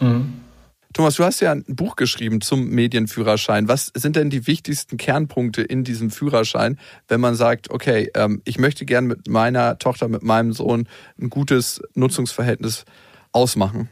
Mhm. 0.00 0.34
Thomas, 0.92 1.14
du 1.14 1.24
hast 1.24 1.40
ja 1.40 1.52
ein 1.52 1.64
Buch 1.66 1.96
geschrieben 1.96 2.42
zum 2.42 2.68
Medienführerschein. 2.68 3.66
Was 3.66 3.90
sind 3.94 4.14
denn 4.16 4.28
die 4.28 4.46
wichtigsten 4.46 4.98
Kernpunkte 4.98 5.62
in 5.62 5.84
diesem 5.84 6.10
Führerschein, 6.10 6.78
wenn 7.08 7.20
man 7.20 7.34
sagt, 7.34 7.70
okay, 7.70 8.10
ähm, 8.14 8.42
ich 8.44 8.58
möchte 8.58 8.84
gern 8.84 9.06
mit 9.06 9.26
meiner 9.26 9.78
Tochter, 9.78 10.08
mit 10.08 10.22
meinem 10.22 10.52
Sohn 10.52 10.86
ein 11.18 11.30
gutes 11.30 11.80
Nutzungsverhältnis 11.94 12.84
ausmachen? 13.32 13.88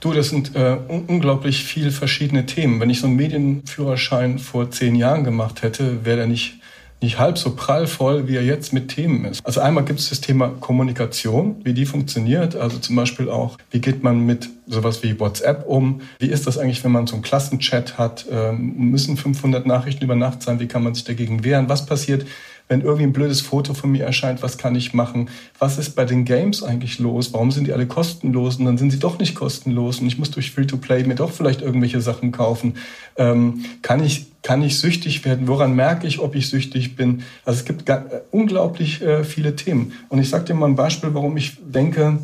Du, 0.00 0.12
das 0.12 0.28
sind 0.28 0.54
äh, 0.54 0.76
unglaublich 0.88 1.64
viele 1.64 1.90
verschiedene 1.90 2.44
Themen. 2.44 2.78
Wenn 2.80 2.90
ich 2.90 3.00
so 3.00 3.06
einen 3.06 3.16
Medienführerschein 3.16 4.38
vor 4.38 4.70
zehn 4.70 4.96
Jahren 4.96 5.24
gemacht 5.24 5.62
hätte, 5.62 6.04
wäre 6.04 6.18
der 6.18 6.26
nicht 6.26 6.57
nicht 7.00 7.18
halb 7.18 7.38
so 7.38 7.54
prallvoll, 7.54 8.26
wie 8.26 8.36
er 8.36 8.42
jetzt 8.42 8.72
mit 8.72 8.88
Themen 8.88 9.24
ist. 9.24 9.44
Also 9.46 9.60
einmal 9.60 9.84
gibt 9.84 10.00
es 10.00 10.08
das 10.08 10.20
Thema 10.20 10.48
Kommunikation, 10.60 11.56
wie 11.64 11.72
die 11.72 11.86
funktioniert. 11.86 12.56
Also 12.56 12.78
zum 12.78 12.96
Beispiel 12.96 13.28
auch, 13.30 13.56
wie 13.70 13.80
geht 13.80 14.02
man 14.02 14.26
mit 14.26 14.48
sowas 14.66 15.02
wie 15.02 15.18
WhatsApp 15.18 15.66
um? 15.66 16.00
Wie 16.18 16.26
ist 16.26 16.46
das 16.46 16.58
eigentlich, 16.58 16.82
wenn 16.82 16.92
man 16.92 17.06
so 17.06 17.14
einen 17.14 17.22
Klassenchat 17.22 17.98
hat? 17.98 18.26
Ähm, 18.30 18.74
müssen 18.76 19.16
500 19.16 19.66
Nachrichten 19.66 20.04
über 20.04 20.16
Nacht 20.16 20.42
sein? 20.42 20.58
Wie 20.60 20.66
kann 20.66 20.82
man 20.82 20.94
sich 20.94 21.04
dagegen 21.04 21.44
wehren? 21.44 21.68
Was 21.68 21.86
passiert, 21.86 22.26
wenn 22.68 22.82
irgendwie 22.82 23.04
ein 23.04 23.12
blödes 23.12 23.40
Foto 23.40 23.74
von 23.74 23.90
mir 23.90 24.04
erscheint, 24.04 24.42
was 24.42 24.58
kann 24.58 24.74
ich 24.74 24.92
machen? 24.92 25.30
Was 25.58 25.78
ist 25.78 25.96
bei 25.96 26.04
den 26.04 26.24
Games 26.24 26.62
eigentlich 26.62 26.98
los? 26.98 27.32
Warum 27.32 27.50
sind 27.50 27.66
die 27.66 27.72
alle 27.72 27.86
kostenlos 27.86 28.56
und 28.56 28.66
dann 28.66 28.78
sind 28.78 28.90
sie 28.90 28.98
doch 28.98 29.18
nicht 29.18 29.34
kostenlos 29.34 30.00
und 30.00 30.06
ich 30.06 30.18
muss 30.18 30.30
durch 30.30 30.50
Free-to-Play 30.50 31.04
mir 31.04 31.14
doch 31.14 31.32
vielleicht 31.32 31.62
irgendwelche 31.62 32.00
Sachen 32.00 32.30
kaufen? 32.30 32.74
Ähm, 33.16 33.64
kann 33.82 34.04
ich 34.04 34.26
kann 34.42 34.62
ich 34.62 34.78
süchtig 34.78 35.24
werden? 35.24 35.48
Woran 35.48 35.74
merke 35.74 36.06
ich, 36.06 36.20
ob 36.20 36.34
ich 36.34 36.48
süchtig 36.48 36.94
bin? 36.94 37.22
Also 37.44 37.60
es 37.60 37.64
gibt 37.64 37.88
äh, 37.88 38.00
unglaublich 38.30 39.02
äh, 39.02 39.24
viele 39.24 39.56
Themen. 39.56 39.92
Und 40.08 40.20
ich 40.20 40.28
sage 40.28 40.44
dir 40.44 40.54
mal 40.54 40.66
ein 40.66 40.76
Beispiel, 40.76 41.12
warum 41.12 41.36
ich 41.36 41.58
denke, 41.60 42.18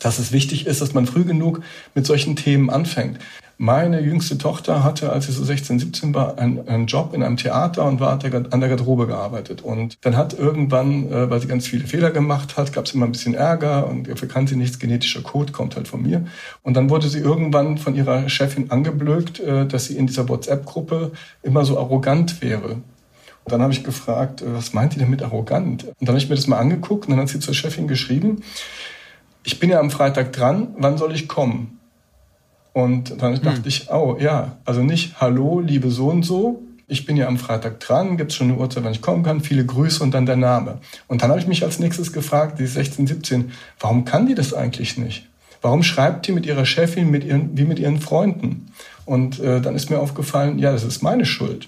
dass 0.00 0.18
es 0.18 0.32
wichtig 0.32 0.66
ist, 0.66 0.80
dass 0.80 0.94
man 0.94 1.06
früh 1.06 1.24
genug 1.24 1.62
mit 1.94 2.06
solchen 2.06 2.36
Themen 2.36 2.70
anfängt. 2.70 3.18
Meine 3.60 4.00
jüngste 4.00 4.38
Tochter 4.38 4.84
hatte, 4.84 5.10
als 5.10 5.26
sie 5.26 5.32
so 5.32 5.42
16, 5.42 5.80
17 5.80 6.14
war, 6.14 6.38
einen, 6.38 6.68
einen 6.68 6.86
Job 6.86 7.12
in 7.12 7.24
einem 7.24 7.36
Theater 7.36 7.86
und 7.86 7.98
war 7.98 8.12
an 8.12 8.20
der 8.60 8.68
Garderobe 8.68 9.08
gearbeitet. 9.08 9.62
Und 9.62 9.98
dann 10.02 10.16
hat 10.16 10.32
irgendwann, 10.38 11.10
äh, 11.10 11.28
weil 11.28 11.40
sie 11.40 11.48
ganz 11.48 11.66
viele 11.66 11.84
Fehler 11.88 12.12
gemacht 12.12 12.56
hat, 12.56 12.72
gab 12.72 12.84
es 12.84 12.94
immer 12.94 13.06
ein 13.06 13.10
bisschen 13.10 13.34
Ärger 13.34 13.88
und 13.88 14.08
dafür 14.08 14.28
kann 14.28 14.46
sie 14.46 14.54
nichts, 14.54 14.78
genetischer 14.78 15.22
Code 15.22 15.52
kommt 15.52 15.74
halt 15.74 15.88
von 15.88 16.02
mir. 16.02 16.24
Und 16.62 16.74
dann 16.74 16.88
wurde 16.88 17.08
sie 17.08 17.18
irgendwann 17.18 17.78
von 17.78 17.96
ihrer 17.96 18.28
Chefin 18.28 18.70
angeblökt, 18.70 19.40
äh, 19.40 19.66
dass 19.66 19.86
sie 19.86 19.96
in 19.96 20.06
dieser 20.06 20.28
WhatsApp-Gruppe 20.28 21.10
immer 21.42 21.64
so 21.64 21.80
arrogant 21.80 22.40
wäre. 22.40 22.76
Und 23.48 23.52
dann 23.52 23.60
habe 23.60 23.72
ich 23.72 23.82
gefragt, 23.82 24.40
äh, 24.40 24.54
was 24.54 24.72
meint 24.72 24.94
ihr 24.94 25.00
denn 25.00 25.10
mit 25.10 25.24
arrogant? 25.24 25.82
Und 25.82 25.96
dann 26.00 26.10
habe 26.10 26.18
ich 26.18 26.28
mir 26.28 26.36
das 26.36 26.46
mal 26.46 26.58
angeguckt 26.58 27.06
und 27.06 27.10
dann 27.10 27.20
hat 27.20 27.28
sie 27.28 27.40
zur 27.40 27.54
Chefin 27.54 27.88
geschrieben, 27.88 28.44
ich 29.42 29.58
bin 29.58 29.70
ja 29.70 29.80
am 29.80 29.90
Freitag 29.90 30.32
dran, 30.32 30.76
wann 30.78 30.96
soll 30.96 31.12
ich 31.12 31.26
kommen? 31.26 31.77
Und 32.78 33.20
dann 33.20 33.34
hm. 33.34 33.42
dachte 33.42 33.68
ich, 33.68 33.90
oh 33.90 34.16
ja, 34.20 34.56
also 34.64 34.84
nicht 34.84 35.20
Hallo, 35.20 35.58
liebe 35.58 35.90
so 35.90 36.10
und 36.10 36.22
so, 36.22 36.62
ich 36.86 37.06
bin 37.06 37.16
ja 37.16 37.26
am 37.26 37.36
Freitag 37.36 37.80
dran, 37.80 38.16
gibt 38.16 38.30
es 38.30 38.36
schon 38.36 38.50
eine 38.50 38.56
Uhrzeit, 38.56 38.84
wann 38.84 38.92
ich 38.92 39.02
kommen 39.02 39.24
kann, 39.24 39.40
viele 39.40 39.66
Grüße 39.66 40.00
und 40.00 40.14
dann 40.14 40.26
der 40.26 40.36
Name. 40.36 40.78
Und 41.08 41.20
dann 41.20 41.30
habe 41.30 41.40
ich 41.40 41.48
mich 41.48 41.64
als 41.64 41.80
nächstes 41.80 42.12
gefragt, 42.12 42.60
die 42.60 42.66
16, 42.66 43.08
17, 43.08 43.50
warum 43.80 44.04
kann 44.04 44.26
die 44.26 44.36
das 44.36 44.54
eigentlich 44.54 44.96
nicht? 44.96 45.26
Warum 45.60 45.82
schreibt 45.82 46.28
die 46.28 46.32
mit 46.32 46.46
ihrer 46.46 46.64
Chefin 46.64 47.10
mit 47.10 47.24
ihren, 47.24 47.58
wie 47.58 47.64
mit 47.64 47.80
ihren 47.80 48.00
Freunden? 48.00 48.70
Und 49.04 49.40
äh, 49.40 49.60
dann 49.60 49.74
ist 49.74 49.90
mir 49.90 49.98
aufgefallen, 49.98 50.60
ja, 50.60 50.70
das 50.70 50.84
ist 50.84 51.02
meine 51.02 51.26
Schuld. 51.26 51.66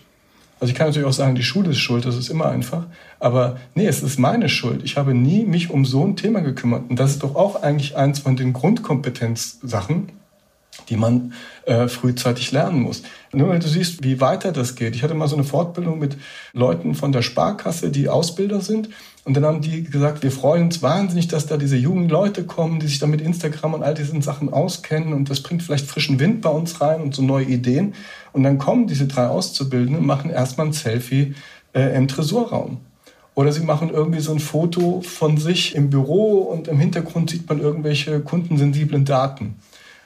Also 0.61 0.71
ich 0.71 0.79
kann 0.79 0.87
natürlich 0.87 1.09
auch 1.09 1.13
sagen, 1.13 1.35
die 1.35 1.43
Schule 1.43 1.71
ist 1.71 1.79
schuld, 1.79 2.05
das 2.05 2.17
ist 2.17 2.29
immer 2.29 2.49
einfach. 2.51 2.85
Aber 3.19 3.57
nee, 3.75 3.87
es 3.87 4.01
ist 4.05 4.21
meine 4.21 4.49
Schuld. 4.49 4.83
Ich 4.85 4.97
habe 4.97 5.13
nie 5.13 5.45
mich 5.45 5.71
um 5.71 5.85
so 5.85 6.05
ein 6.05 6.15
Thema 6.15 6.39
gekümmert. 6.39 6.89
Und 6.89 7.01
das 7.01 7.11
ist 7.11 7.25
doch 7.25 7.35
auch 7.35 7.65
eigentlich 7.65 7.97
eins 7.97 8.21
von 8.21 8.37
den 8.37 8.53
Grundkompetenzsachen, 8.53 10.20
die 10.91 10.97
man 10.97 11.33
äh, 11.65 11.89
frühzeitig 11.89 12.53
lernen 12.53 12.81
muss. 12.81 13.03
Nur 13.33 13.51
wenn 13.51 13.61
du 13.61 13.69
siehst, 13.69 14.03
wie 14.05 14.21
weiter 14.21 14.53
das 14.53 14.75
geht. 14.75 14.95
Ich 14.97 15.03
hatte 15.03 15.15
mal 15.15 15.29
so 15.29 15.37
eine 15.37 15.45
Fortbildung 15.45 15.99
mit 15.99 16.17
Leuten 16.53 16.95
von 16.95 17.13
der 17.13 17.23
Sparkasse, 17.23 17.91
die 17.91 18.09
Ausbilder 18.09 18.61
sind. 18.61 18.91
Und 19.25 19.35
dann 19.35 19.45
haben 19.45 19.61
die 19.61 19.85
gesagt, 19.85 20.23
wir 20.23 20.33
freuen 20.33 20.65
uns 20.65 20.83
wahnsinnig, 20.83 21.29
dass 21.29 21.47
da 21.47 21.57
diese 21.57 21.77
jungen 21.77 22.09
Leute 22.09 22.45
kommen, 22.45 22.81
die 22.81 22.89
sich 22.89 22.99
dann 22.99 23.11
mit 23.11 23.21
Instagram 23.21 23.75
und 23.75 23.83
all 23.83 23.95
diesen 23.95 24.21
Sachen 24.21 24.53
auskennen. 24.53 25.13
Und 25.13 25.31
das 25.31 25.43
bringt 25.43 25.63
vielleicht 25.63 25.87
frischen 25.87 26.19
Wind 26.19 26.41
bei 26.41 26.51
uns 26.51 26.81
rein 26.81 27.01
und 27.01 27.15
so 27.15 27.23
neue 27.23 27.45
Ideen. 27.45 27.95
Und 28.33 28.43
dann 28.43 28.59
kommen 28.59 28.87
diese 28.87 29.07
drei 29.07 29.27
Auszubildenden 29.29 29.99
und 29.99 30.07
machen 30.07 30.31
erstmal 30.31 30.67
ein 30.67 30.73
Selfie 30.73 31.35
äh, 31.73 31.97
im 31.97 32.09
Tresorraum. 32.09 32.79
Oder 33.35 33.53
sie 33.53 33.63
machen 33.63 33.91
irgendwie 33.91 34.21
so 34.21 34.33
ein 34.33 34.41
Foto 34.41 35.03
von 35.03 35.37
sich 35.37 35.75
im 35.75 35.89
Büro 35.91 36.39
und 36.41 36.69
im 36.69 36.79
Hintergrund 36.79 37.31
sieht 37.31 37.49
man 37.49 37.61
irgendwelche 37.61 38.21
kundensensiblen 38.21 39.05
Daten. 39.05 39.55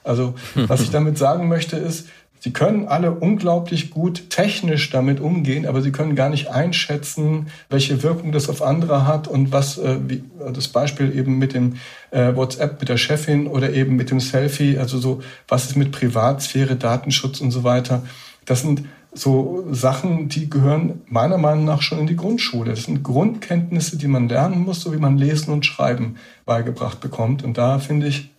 Also 0.04 0.34
was 0.54 0.82
ich 0.82 0.90
damit 0.90 1.18
sagen 1.18 1.48
möchte 1.48 1.76
ist, 1.76 2.06
Sie 2.44 2.52
können 2.52 2.88
alle 2.88 3.10
unglaublich 3.10 3.88
gut 3.88 4.28
technisch 4.28 4.90
damit 4.90 5.18
umgehen, 5.18 5.64
aber 5.64 5.80
sie 5.80 5.92
können 5.92 6.14
gar 6.14 6.28
nicht 6.28 6.48
einschätzen, 6.48 7.46
welche 7.70 8.02
Wirkung 8.02 8.32
das 8.32 8.50
auf 8.50 8.60
andere 8.60 9.06
hat 9.06 9.28
und 9.28 9.50
was, 9.50 9.78
äh, 9.78 9.96
wie, 10.06 10.24
das 10.52 10.68
Beispiel 10.68 11.16
eben 11.16 11.38
mit 11.38 11.54
dem 11.54 11.76
äh, 12.10 12.36
WhatsApp 12.36 12.80
mit 12.80 12.90
der 12.90 12.98
Chefin 12.98 13.46
oder 13.46 13.72
eben 13.72 13.96
mit 13.96 14.10
dem 14.10 14.20
Selfie, 14.20 14.76
also 14.76 14.98
so, 14.98 15.22
was 15.48 15.64
ist 15.64 15.76
mit 15.76 15.90
Privatsphäre, 15.90 16.76
Datenschutz 16.76 17.40
und 17.40 17.50
so 17.50 17.64
weiter. 17.64 18.02
Das 18.44 18.60
sind 18.60 18.84
so 19.14 19.64
Sachen, 19.70 20.28
die 20.28 20.50
gehören 20.50 21.00
meiner 21.06 21.38
Meinung 21.38 21.64
nach 21.64 21.80
schon 21.80 21.98
in 21.98 22.06
die 22.06 22.16
Grundschule. 22.16 22.72
Das 22.72 22.82
sind 22.82 23.02
Grundkenntnisse, 23.02 23.96
die 23.96 24.08
man 24.08 24.28
lernen 24.28 24.64
muss, 24.64 24.82
so 24.82 24.92
wie 24.92 24.98
man 24.98 25.16
Lesen 25.16 25.50
und 25.50 25.64
Schreiben 25.64 26.16
beigebracht 26.44 27.00
bekommt. 27.00 27.42
Und 27.42 27.56
da 27.56 27.78
finde 27.78 28.08
ich, 28.08 28.33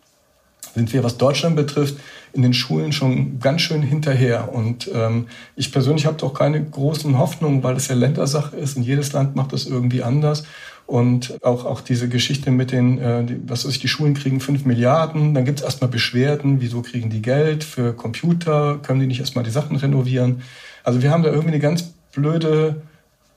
sind 0.75 0.93
wir, 0.93 1.03
was 1.03 1.17
Deutschland 1.17 1.55
betrifft, 1.55 1.95
in 2.33 2.41
den 2.41 2.53
Schulen 2.53 2.91
schon 2.91 3.39
ganz 3.39 3.61
schön 3.61 3.81
hinterher. 3.81 4.53
Und 4.53 4.91
ähm, 4.93 5.27
ich 5.55 5.71
persönlich 5.71 6.05
habe 6.05 6.17
doch 6.17 6.33
keine 6.33 6.63
großen 6.63 7.17
Hoffnungen, 7.17 7.63
weil 7.63 7.77
es 7.77 7.87
ja 7.87 7.95
Ländersache 7.95 8.55
ist 8.55 8.77
und 8.77 8.83
jedes 8.83 9.13
Land 9.13 9.35
macht 9.35 9.53
das 9.53 9.65
irgendwie 9.65 10.03
anders. 10.03 10.43
Und 10.85 11.43
auch, 11.43 11.65
auch 11.65 11.81
diese 11.81 12.07
Geschichte 12.09 12.51
mit 12.51 12.71
den, 12.71 12.99
äh, 12.99 13.23
die, 13.23 13.39
was 13.47 13.65
weiß 13.65 13.71
ich, 13.71 13.79
die 13.79 13.87
Schulen 13.87 14.13
kriegen 14.13 14.39
fünf 14.39 14.65
Milliarden, 14.65 15.33
dann 15.33 15.45
gibt 15.45 15.59
es 15.59 15.65
erstmal 15.65 15.89
Beschwerden, 15.89 16.61
wieso 16.61 16.83
kriegen 16.83 17.09
die 17.09 17.23
Geld 17.23 17.63
für 17.63 17.93
Computer, 17.93 18.77
können 18.83 18.99
die 18.99 19.07
nicht 19.07 19.21
erstmal 19.21 19.43
die 19.43 19.51
Sachen 19.51 19.77
renovieren. 19.77 20.43
Also 20.83 21.01
wir 21.01 21.09
haben 21.09 21.23
da 21.23 21.29
irgendwie 21.29 21.53
eine 21.53 21.59
ganz 21.59 21.93
blöde 22.13 22.83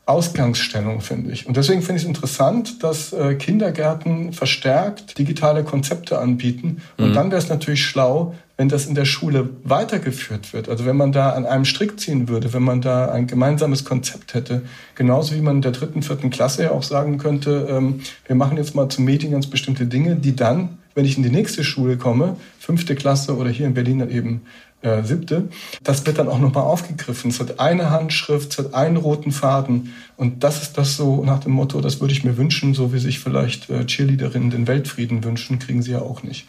Ausgangsstellung, 0.08 1.02
finde 1.02 1.32
ich. 1.32 1.46
Und 1.46 1.58
deswegen 1.58 1.82
finde 1.82 1.96
ich 1.96 2.02
es 2.04 2.08
interessant, 2.08 2.82
dass 2.82 3.12
äh, 3.12 3.34
Kindergärten 3.34 4.32
verstärkt 4.32 5.18
digitale 5.18 5.64
Konzepte 5.64 6.18
anbieten. 6.18 6.80
Und 6.96 7.10
mhm. 7.10 7.14
dann 7.14 7.30
wäre 7.30 7.42
es 7.42 7.50
natürlich 7.50 7.84
schlau, 7.84 8.34
wenn 8.56 8.70
das 8.70 8.86
in 8.86 8.94
der 8.94 9.04
Schule 9.04 9.50
weitergeführt 9.64 10.54
wird. 10.54 10.70
Also 10.70 10.86
wenn 10.86 10.96
man 10.96 11.12
da 11.12 11.30
an 11.30 11.44
einem 11.44 11.66
Strick 11.66 12.00
ziehen 12.00 12.26
würde, 12.26 12.54
wenn 12.54 12.62
man 12.62 12.80
da 12.80 13.10
ein 13.10 13.26
gemeinsames 13.26 13.84
Konzept 13.84 14.32
hätte, 14.32 14.62
genauso 14.94 15.34
wie 15.34 15.42
man 15.42 15.56
in 15.56 15.62
der 15.62 15.72
dritten, 15.72 16.02
vierten 16.02 16.30
Klasse 16.30 16.62
ja 16.62 16.70
auch 16.70 16.82
sagen 16.82 17.18
könnte, 17.18 17.68
ähm, 17.70 18.00
wir 18.26 18.34
machen 18.34 18.56
jetzt 18.56 18.74
mal 18.74 18.88
zum 18.88 19.04
Medien 19.04 19.32
ganz 19.32 19.46
bestimmte 19.46 19.84
Dinge, 19.84 20.16
die 20.16 20.34
dann, 20.34 20.78
wenn 20.94 21.04
ich 21.04 21.18
in 21.18 21.22
die 21.22 21.30
nächste 21.30 21.62
Schule 21.64 21.98
komme, 21.98 22.36
fünfte 22.58 22.94
Klasse 22.94 23.36
oder 23.36 23.50
hier 23.50 23.66
in 23.66 23.74
Berlin 23.74 23.98
dann 23.98 24.10
eben 24.10 24.40
äh, 24.82 25.02
siebte. 25.02 25.48
Das 25.82 26.06
wird 26.06 26.18
dann 26.18 26.28
auch 26.28 26.38
nochmal 26.38 26.64
aufgegriffen. 26.64 27.30
Es 27.30 27.40
hat 27.40 27.60
eine 27.60 27.90
Handschrift, 27.90 28.52
es 28.52 28.58
hat 28.58 28.74
einen 28.74 28.96
roten 28.96 29.32
Faden. 29.32 29.94
Und 30.16 30.44
das 30.44 30.62
ist 30.62 30.78
das 30.78 30.96
so 30.96 31.24
nach 31.24 31.40
dem 31.40 31.52
Motto, 31.52 31.80
das 31.80 32.00
würde 32.00 32.12
ich 32.12 32.24
mir 32.24 32.36
wünschen, 32.36 32.74
so 32.74 32.92
wie 32.92 32.98
sich 32.98 33.18
vielleicht 33.18 33.70
äh, 33.70 33.84
Cheerleaderinnen 33.86 34.50
den 34.50 34.66
Weltfrieden 34.66 35.24
wünschen, 35.24 35.58
kriegen 35.58 35.82
sie 35.82 35.92
ja 35.92 36.00
auch 36.00 36.22
nicht. 36.22 36.46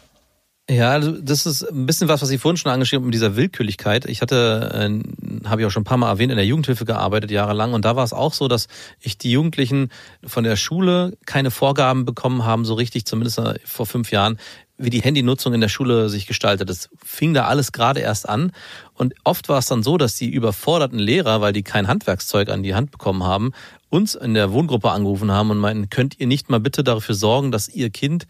Ja, 0.70 0.90
also 0.92 1.20
das 1.20 1.46
ist 1.46 1.64
ein 1.64 1.84
bisschen 1.84 2.06
was, 2.06 2.22
was 2.22 2.30
ich 2.30 2.40
vorhin 2.40 2.56
schon 2.56 2.70
angeschrieben 2.70 3.02
habe, 3.02 3.06
mit 3.06 3.14
dieser 3.14 3.34
Willkürlichkeit. 3.34 4.06
Ich 4.06 4.22
hatte, 4.22 4.70
äh, 4.72 5.48
habe 5.48 5.60
ich 5.60 5.66
auch 5.66 5.70
schon 5.70 5.80
ein 5.80 5.84
paar 5.84 5.96
Mal 5.96 6.08
erwähnt, 6.08 6.30
in 6.30 6.36
der 6.36 6.46
Jugendhilfe 6.46 6.84
gearbeitet, 6.84 7.32
jahrelang. 7.32 7.72
Und 7.72 7.84
da 7.84 7.96
war 7.96 8.04
es 8.04 8.12
auch 8.12 8.32
so, 8.32 8.46
dass 8.46 8.68
ich 9.00 9.18
die 9.18 9.32
Jugendlichen 9.32 9.88
von 10.24 10.44
der 10.44 10.54
Schule 10.54 11.18
keine 11.26 11.50
Vorgaben 11.50 12.04
bekommen 12.04 12.44
haben, 12.44 12.64
so 12.64 12.74
richtig, 12.74 13.04
zumindest 13.04 13.40
vor 13.64 13.86
fünf 13.86 14.12
Jahren, 14.12 14.38
wie 14.80 14.90
die 14.90 15.02
Handynutzung 15.02 15.52
in 15.52 15.60
der 15.60 15.68
Schule 15.68 16.08
sich 16.08 16.26
gestaltet. 16.26 16.70
Das 16.70 16.88
fing 17.04 17.34
da 17.34 17.44
alles 17.44 17.72
gerade 17.72 18.00
erst 18.00 18.28
an. 18.28 18.52
Und 18.94 19.14
oft 19.24 19.48
war 19.48 19.58
es 19.58 19.66
dann 19.66 19.82
so, 19.82 19.98
dass 19.98 20.16
die 20.16 20.30
überforderten 20.30 20.98
Lehrer, 20.98 21.40
weil 21.40 21.52
die 21.52 21.62
kein 21.62 21.86
Handwerkszeug 21.86 22.48
an 22.48 22.62
die 22.62 22.74
Hand 22.74 22.90
bekommen 22.90 23.24
haben, 23.24 23.52
uns 23.90 24.14
in 24.14 24.34
der 24.34 24.52
Wohngruppe 24.52 24.90
angerufen 24.90 25.30
haben 25.30 25.50
und 25.50 25.58
meinten, 25.58 25.90
könnt 25.90 26.18
ihr 26.18 26.26
nicht 26.26 26.48
mal 26.48 26.60
bitte 26.60 26.82
dafür 26.82 27.14
sorgen, 27.14 27.52
dass 27.52 27.68
ihr 27.68 27.90
Kind 27.90 28.26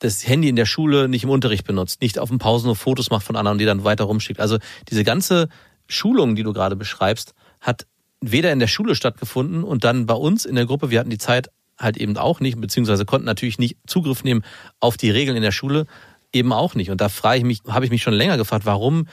das 0.00 0.26
Handy 0.26 0.48
in 0.48 0.56
der 0.56 0.66
Schule 0.66 1.08
nicht 1.08 1.24
im 1.24 1.30
Unterricht 1.30 1.64
benutzt, 1.64 2.00
nicht 2.00 2.18
auf 2.18 2.28
dem 2.28 2.38
Pausen 2.38 2.66
nur 2.66 2.76
Fotos 2.76 3.10
macht 3.10 3.24
von 3.24 3.36
anderen 3.36 3.58
die 3.58 3.66
dann 3.66 3.84
weiter 3.84 4.04
rumschickt. 4.04 4.40
Also 4.40 4.58
diese 4.88 5.04
ganze 5.04 5.48
Schulung, 5.86 6.36
die 6.36 6.42
du 6.42 6.52
gerade 6.52 6.76
beschreibst, 6.76 7.34
hat 7.60 7.86
weder 8.20 8.52
in 8.52 8.58
der 8.58 8.66
Schule 8.66 8.94
stattgefunden 8.94 9.64
und 9.64 9.84
dann 9.84 10.06
bei 10.06 10.14
uns 10.14 10.44
in 10.44 10.54
der 10.54 10.66
Gruppe, 10.66 10.90
wir 10.90 11.00
hatten 11.00 11.10
die 11.10 11.18
Zeit 11.18 11.50
halt 11.80 11.96
eben 11.96 12.16
auch 12.16 12.40
nicht, 12.40 12.60
beziehungsweise 12.60 13.04
konnten 13.04 13.26
natürlich 13.26 13.58
nicht 13.58 13.76
Zugriff 13.86 14.22
nehmen 14.22 14.42
auf 14.78 14.96
die 14.96 15.10
Regeln 15.10 15.36
in 15.36 15.42
der 15.42 15.52
Schule, 15.52 15.86
eben 16.32 16.52
auch 16.52 16.74
nicht. 16.74 16.90
Und 16.90 17.00
da 17.00 17.08
frage 17.08 17.38
ich 17.38 17.44
mich, 17.44 17.60
habe 17.68 17.84
ich 17.84 17.90
mich 17.90 18.02
schon 18.02 18.14
länger 18.14 18.36
gefragt, 18.36 18.66
warum 18.66 19.06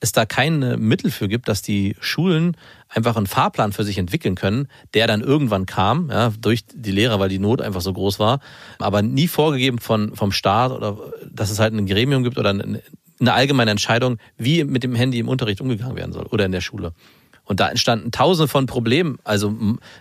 es 0.00 0.12
da 0.12 0.26
keine 0.26 0.76
Mittel 0.76 1.10
für 1.10 1.28
gibt, 1.28 1.48
dass 1.48 1.62
die 1.62 1.96
Schulen 2.00 2.56
einfach 2.88 3.16
einen 3.16 3.26
Fahrplan 3.26 3.72
für 3.72 3.84
sich 3.84 3.98
entwickeln 3.98 4.36
können, 4.36 4.68
der 4.94 5.06
dann 5.06 5.20
irgendwann 5.20 5.66
kam, 5.66 6.10
ja, 6.10 6.32
durch 6.40 6.64
die 6.72 6.92
Lehrer, 6.92 7.18
weil 7.18 7.28
die 7.28 7.40
Not 7.40 7.60
einfach 7.60 7.80
so 7.80 7.92
groß 7.92 8.18
war, 8.18 8.40
aber 8.78 9.02
nie 9.02 9.28
vorgegeben 9.28 9.78
von, 9.78 10.14
vom 10.14 10.30
Staat 10.30 10.70
oder 10.70 10.98
dass 11.30 11.50
es 11.50 11.58
halt 11.58 11.74
ein 11.74 11.86
Gremium 11.86 12.22
gibt 12.22 12.38
oder 12.38 12.50
eine, 12.50 12.80
eine 13.20 13.32
allgemeine 13.32 13.72
Entscheidung, 13.72 14.18
wie 14.36 14.62
mit 14.62 14.84
dem 14.84 14.94
Handy 14.94 15.18
im 15.18 15.28
Unterricht 15.28 15.60
umgegangen 15.60 15.96
werden 15.96 16.12
soll 16.12 16.26
oder 16.26 16.46
in 16.46 16.52
der 16.52 16.60
Schule. 16.60 16.92
Und 17.48 17.60
da 17.60 17.68
entstanden 17.70 18.10
tausende 18.10 18.46
von 18.46 18.66
Problemen. 18.66 19.18
Also 19.24 19.48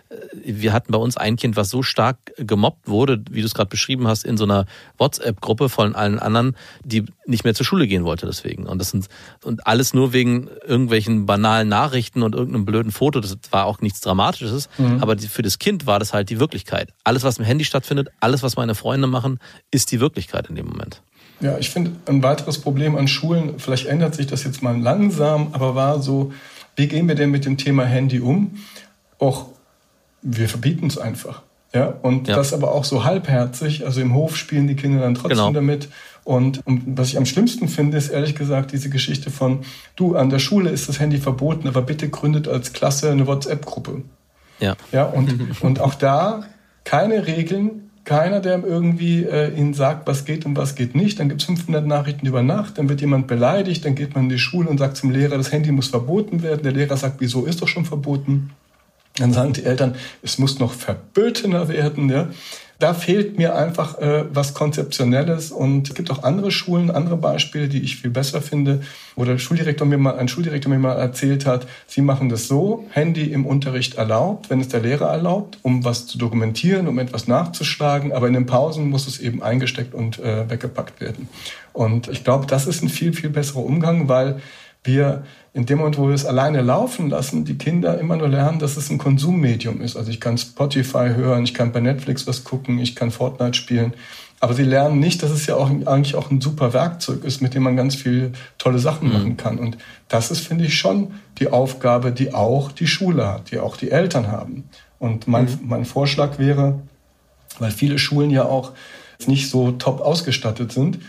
äh, 0.10 0.16
wir 0.44 0.74
hatten 0.74 0.92
bei 0.92 0.98
uns 0.98 1.16
ein 1.16 1.38
Kind, 1.38 1.56
was 1.56 1.70
so 1.70 1.82
stark 1.82 2.18
gemobbt 2.38 2.90
wurde, 2.90 3.24
wie 3.32 3.40
du 3.40 3.48
es 3.48 3.54
gerade 3.54 3.70
beschrieben 3.70 4.06
hast, 4.06 4.26
in 4.26 4.36
so 4.36 4.44
einer 4.44 4.66
WhatsApp-Gruppe 4.98 5.70
von 5.70 5.96
allen 5.96 6.20
anderen, 6.20 6.58
die 6.84 7.06
nicht 7.26 7.46
mehr 7.46 7.56
zur 7.56 7.66
Schule 7.66 7.88
gehen 7.88 8.04
wollte 8.04 8.26
deswegen. 8.26 8.66
Und 8.66 8.80
das 8.80 8.90
sind 8.90 9.08
und 9.46 9.66
alles 9.66 9.94
nur 9.94 10.12
wegen 10.12 10.50
irgendwelchen 10.68 11.26
banalen 11.26 11.70
Nachrichten 11.70 12.22
und 12.22 12.36
irgendeinem 12.36 12.66
blöden 12.66 12.92
Foto. 12.92 13.22
Das 13.22 13.38
war 13.52 13.66
auch 13.66 13.80
nichts 13.80 14.02
Dramatisches, 14.02 14.68
mhm. 14.78 15.02
aber 15.02 15.18
für 15.18 15.42
das 15.42 15.58
Kind 15.58 15.88
war 15.88 16.00
das 16.00 16.14
halt 16.14 16.30
die 16.30 16.42
Wirklichkeit. 16.42 16.92
Alles, 17.06 17.24
was 17.24 17.38
im 17.38 17.46
Handy 17.46 17.64
stattfindet, 17.64 18.10
alles, 18.20 18.44
was 18.44 18.58
meine 18.58 18.76
Freunde 18.76 19.08
machen, 19.08 19.40
ist 19.72 19.94
die 19.94 20.02
Wirklichkeit 20.02 20.50
in 20.50 20.56
dem 20.56 20.66
Moment. 20.66 21.02
Ja, 21.40 21.58
ich 21.58 21.70
finde 21.70 21.92
ein 22.08 22.22
weiteres 22.24 22.60
Problem 22.60 22.98
an 22.98 23.08
Schulen, 23.08 23.58
vielleicht 23.58 23.86
ändert 23.86 24.16
sich 24.16 24.28
das 24.28 24.44
jetzt 24.44 24.62
mal 24.62 24.78
langsam, 24.78 25.50
aber 25.54 25.76
war 25.76 26.02
so, 26.02 26.34
wie 26.78 26.88
gehen 26.88 27.08
wir 27.08 27.16
denn 27.16 27.32
mit 27.32 27.46
dem 27.46 27.58
Thema 27.58 27.84
Handy 27.84 28.22
um? 28.22 28.60
Och, 29.20 29.48
wir 30.22 30.48
verbieten 30.48 30.88
es 30.88 30.98
einfach. 30.98 31.42
Ja, 31.74 31.94
und 32.02 32.28
ja. 32.28 32.36
das 32.36 32.54
aber 32.54 32.72
auch 32.72 32.86
so 32.86 33.04
halbherzig. 33.04 33.86
Also 33.86 34.00
im 34.00 34.14
Hof 34.14 34.38
spielen 34.38 34.68
die 34.68 34.76
Kinder 34.76 35.02
dann 35.02 35.16
trotzdem 35.16 35.38
genau. 35.38 35.52
damit. 35.52 35.90
Und, 36.24 36.66
und 36.66 36.98
was 36.98 37.10
ich 37.10 37.18
am 37.18 37.26
schlimmsten 37.26 37.68
finde, 37.68 37.98
ist 37.98 38.10
ehrlich 38.10 38.36
gesagt 38.36 38.72
diese 38.72 38.90
Geschichte 38.90 39.32
von, 39.32 39.60
du, 39.96 40.16
an 40.16 40.30
der 40.30 40.40
Schule 40.40 40.70
ist 40.70 40.88
das 40.88 41.00
Handy 41.00 41.18
verboten, 41.18 41.68
aber 41.68 41.82
bitte 41.82 42.10
gründet 42.10 42.48
als 42.48 42.74
Klasse 42.74 43.12
eine 43.12 43.28
WhatsApp-Gruppe. 43.28 44.04
Ja. 44.60 44.76
Ja, 44.92 45.06
und, 45.06 45.36
und 45.62 45.80
auch 45.80 45.96
da 45.96 46.46
keine 46.84 47.28
Regeln, 47.28 47.87
keiner, 48.08 48.40
der 48.40 48.64
irgendwie 48.64 49.24
äh, 49.24 49.54
ihnen 49.54 49.74
sagt, 49.74 50.08
was 50.08 50.24
geht 50.24 50.46
und 50.46 50.56
was 50.56 50.76
geht 50.76 50.96
nicht. 50.96 51.20
Dann 51.20 51.28
gibt 51.28 51.42
es 51.42 51.48
500 51.48 51.86
Nachrichten 51.86 52.26
über 52.26 52.42
Nacht, 52.42 52.78
dann 52.78 52.88
wird 52.88 53.02
jemand 53.02 53.28
beleidigt, 53.28 53.84
dann 53.86 53.96
geht 53.96 54.16
man 54.16 54.24
in 54.24 54.30
die 54.30 54.40
Schule 54.40 54.70
und 54.70 54.78
sagt 54.78 54.96
zum 54.96 55.12
Lehrer, 55.12 55.38
das 55.38 55.52
Handy 55.52 55.72
muss 55.72 55.90
verboten 55.90 56.42
werden. 56.42 56.64
Der 56.64 56.72
Lehrer 56.72 56.96
sagt, 56.96 57.18
wieso 57.20 57.46
ist 57.46 57.62
doch 57.62 57.68
schon 57.68 57.86
verboten? 57.86 58.52
Dann 59.18 59.34
sagen 59.34 59.54
die 59.54 59.66
Eltern, 59.66 59.96
es 60.24 60.38
muss 60.38 60.58
noch 60.58 60.72
verbötener 60.72 61.68
werden. 61.68 62.10
Ja? 62.10 62.30
Da 62.80 62.94
fehlt 62.94 63.40
mir 63.40 63.56
einfach 63.56 63.98
äh, 63.98 64.26
was 64.32 64.54
Konzeptionelles 64.54 65.52
und 65.52 65.90
es 65.90 65.96
gibt 65.96 66.12
auch 66.12 66.22
andere 66.22 66.52
Schulen, 66.52 66.92
andere 66.92 67.18
Beispiele, 67.18 67.68
die 67.68 67.82
ich 67.82 67.98
viel 67.98 68.12
besser 68.12 68.40
finde, 68.40 68.82
wo 69.16 69.26
der 69.26 69.40
Schuldirektor 69.40 69.88
mir 69.88 69.98
mal, 69.98 70.18
ein 70.18 70.28
Schuldirektor 70.28 70.70
mir 70.70 70.78
mal 70.78 70.94
erzählt 70.94 71.48
hat, 71.48 71.68
sie 71.88 72.02
machen 72.02 72.30
das 72.30 72.48
so, 72.48 72.86
Handy 72.92 73.32
im 73.32 73.48
Unterricht 73.48 73.96
erlaubt, 73.96 74.52
wenn 74.52 74.62
es 74.62 74.68
der 74.68 74.82
Lehrer 74.82 75.08
erlaubt, 75.08 75.58
um 75.64 75.86
was 75.86 76.06
zu 76.06 76.20
dokumentieren, 76.20 76.88
um 76.88 77.00
etwas 77.00 77.28
nachzuschlagen, 77.28 78.12
aber 78.12 78.28
in 78.28 78.34
den 78.34 78.46
Pausen 78.46 78.90
muss 78.90 79.08
es 79.08 79.20
eben 79.20 79.42
eingesteckt 79.42 79.96
und 79.96 80.20
äh, 80.20 80.48
weggepackt 80.48 81.02
werden. 81.02 81.30
Und 81.74 82.08
ich 82.10 82.24
glaube, 82.24 82.46
das 82.46 82.68
ist 82.68 82.84
ein 82.84 82.90
viel, 82.90 83.14
viel 83.14 83.30
besserer 83.30 83.64
Umgang, 83.64 84.08
weil 84.08 84.40
wir 84.88 85.24
in 85.54 85.66
dem 85.66 85.80
Moment, 85.80 85.98
wo 85.98 86.08
wir 86.08 86.16
es 86.16 86.26
alleine 86.26 86.62
laufen 86.62 87.10
lassen, 87.10 87.46
die 87.46 87.58
Kinder 87.58 88.00
immer 88.00 88.16
nur 88.16 88.30
lernen, 88.30 88.60
dass 88.60 88.78
es 88.78 88.90
ein 88.90 88.98
Konsummedium 88.98 89.82
ist. 89.82 89.98
Also 89.98 90.12
ich 90.12 90.20
kann 90.20 90.38
Spotify 90.38 91.10
hören, 91.16 91.44
ich 91.44 91.54
kann 91.54 91.72
bei 91.72 91.80
Netflix 91.80 92.28
was 92.28 92.44
gucken, 92.44 92.80
ich 92.80 92.96
kann 92.96 93.12
Fortnite 93.12 93.56
spielen. 93.56 93.94
Aber 94.40 94.54
sie 94.54 94.64
lernen 94.64 95.00
nicht, 95.00 95.24
dass 95.24 95.32
es 95.32 95.48
ja 95.48 95.56
auch 95.56 95.70
eigentlich 95.70 96.16
auch 96.16 96.30
ein 96.30 96.42
super 96.42 96.74
Werkzeug 96.74 97.24
ist, 97.24 97.42
mit 97.42 97.56
dem 97.56 97.64
man 97.64 97.76
ganz 97.76 97.96
viele 97.96 98.34
tolle 98.60 98.78
Sachen 98.78 99.08
mhm. 99.08 99.14
machen 99.14 99.38
kann. 99.38 99.58
Und 99.58 99.78
das 100.10 100.30
ist, 100.30 100.48
finde 100.48 100.66
ich, 100.66 100.78
schon 100.78 101.14
die 101.40 101.48
Aufgabe, 101.48 102.12
die 102.12 102.34
auch 102.34 102.72
die 102.72 102.88
Schule 102.88 103.28
hat, 103.28 103.50
die 103.52 103.60
auch 103.60 103.78
die 103.78 103.90
Eltern 103.90 104.28
haben. 104.28 104.66
Und 105.00 105.28
mein, 105.28 105.46
mhm. 105.46 105.60
mein 105.64 105.86
Vorschlag 105.86 106.38
wäre, 106.38 106.80
weil 107.58 107.72
viele 107.72 107.98
Schulen 107.98 108.30
ja 108.30 108.46
auch 108.46 108.74
nicht 109.26 109.50
so 109.50 109.72
top 109.72 110.02
ausgestattet 110.02 110.72
sind, 110.72 111.00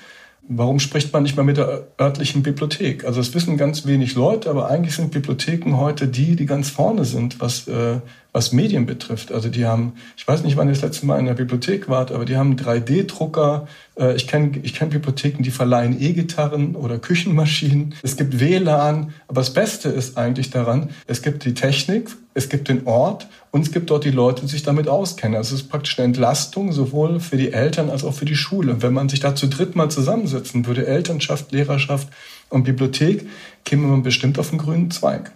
Warum 0.50 0.80
spricht 0.80 1.12
man 1.12 1.24
nicht 1.24 1.36
mal 1.36 1.42
mit 1.42 1.58
der 1.58 1.88
örtlichen 2.00 2.42
Bibliothek? 2.42 3.04
Also 3.04 3.20
es 3.20 3.34
wissen 3.34 3.58
ganz 3.58 3.84
wenig 3.84 4.14
Leute, 4.14 4.48
aber 4.48 4.70
eigentlich 4.70 4.96
sind 4.96 5.10
Bibliotheken 5.10 5.76
heute 5.76 6.08
die, 6.08 6.36
die 6.36 6.46
ganz 6.46 6.70
vorne 6.70 7.04
sind, 7.04 7.38
was, 7.38 7.68
äh, 7.68 8.00
was 8.38 8.52
Medien 8.52 8.86
betrifft. 8.86 9.32
Also 9.32 9.48
die 9.48 9.66
haben, 9.66 9.94
ich 10.16 10.26
weiß 10.26 10.44
nicht, 10.44 10.56
wann 10.56 10.68
ihr 10.68 10.72
das 10.72 10.82
letzte 10.82 11.06
Mal 11.06 11.18
in 11.18 11.26
der 11.26 11.34
Bibliothek 11.34 11.88
wart, 11.88 12.12
aber 12.12 12.24
die 12.24 12.36
haben 12.36 12.54
3D-Drucker. 12.54 13.66
Äh, 13.98 14.14
ich 14.14 14.28
kenne 14.28 14.60
ich 14.62 14.74
kenn 14.74 14.90
Bibliotheken, 14.90 15.42
die 15.42 15.50
verleihen 15.50 16.00
E-Gitarren 16.00 16.76
oder 16.76 17.00
Küchenmaschinen. 17.00 17.96
Es 18.02 18.16
gibt 18.16 18.38
WLAN. 18.38 19.12
Aber 19.26 19.40
das 19.40 19.52
Beste 19.52 19.88
ist 19.88 20.16
eigentlich 20.16 20.50
daran, 20.50 20.90
es 21.08 21.22
gibt 21.22 21.44
die 21.44 21.54
Technik, 21.54 22.10
es 22.34 22.48
gibt 22.48 22.68
den 22.68 22.86
Ort 22.86 23.26
und 23.50 23.62
es 23.62 23.72
gibt 23.72 23.90
dort 23.90 24.04
die 24.04 24.12
Leute, 24.12 24.42
die 24.42 24.48
sich 24.48 24.62
damit 24.62 24.86
auskennen. 24.86 25.36
Also 25.36 25.56
es 25.56 25.62
ist 25.62 25.68
praktisch 25.68 25.98
eine 25.98 26.06
Entlastung 26.06 26.70
sowohl 26.70 27.18
für 27.18 27.36
die 27.36 27.52
Eltern 27.52 27.90
als 27.90 28.04
auch 28.04 28.14
für 28.14 28.24
die 28.24 28.36
Schule. 28.36 28.72
Und 28.72 28.82
wenn 28.82 28.92
man 28.92 29.08
sich 29.08 29.18
da 29.18 29.34
zu 29.34 29.48
dritt 29.48 29.74
mal 29.74 29.90
zusammensetzen 29.90 30.64
würde, 30.64 30.86
Elternschaft, 30.86 31.50
Lehrerschaft 31.50 32.06
und 32.50 32.62
Bibliothek, 32.62 33.26
käme 33.64 33.88
man 33.88 34.04
bestimmt 34.04 34.38
auf 34.38 34.50
den 34.50 34.58
grünen 34.58 34.92
Zweig 34.92 35.32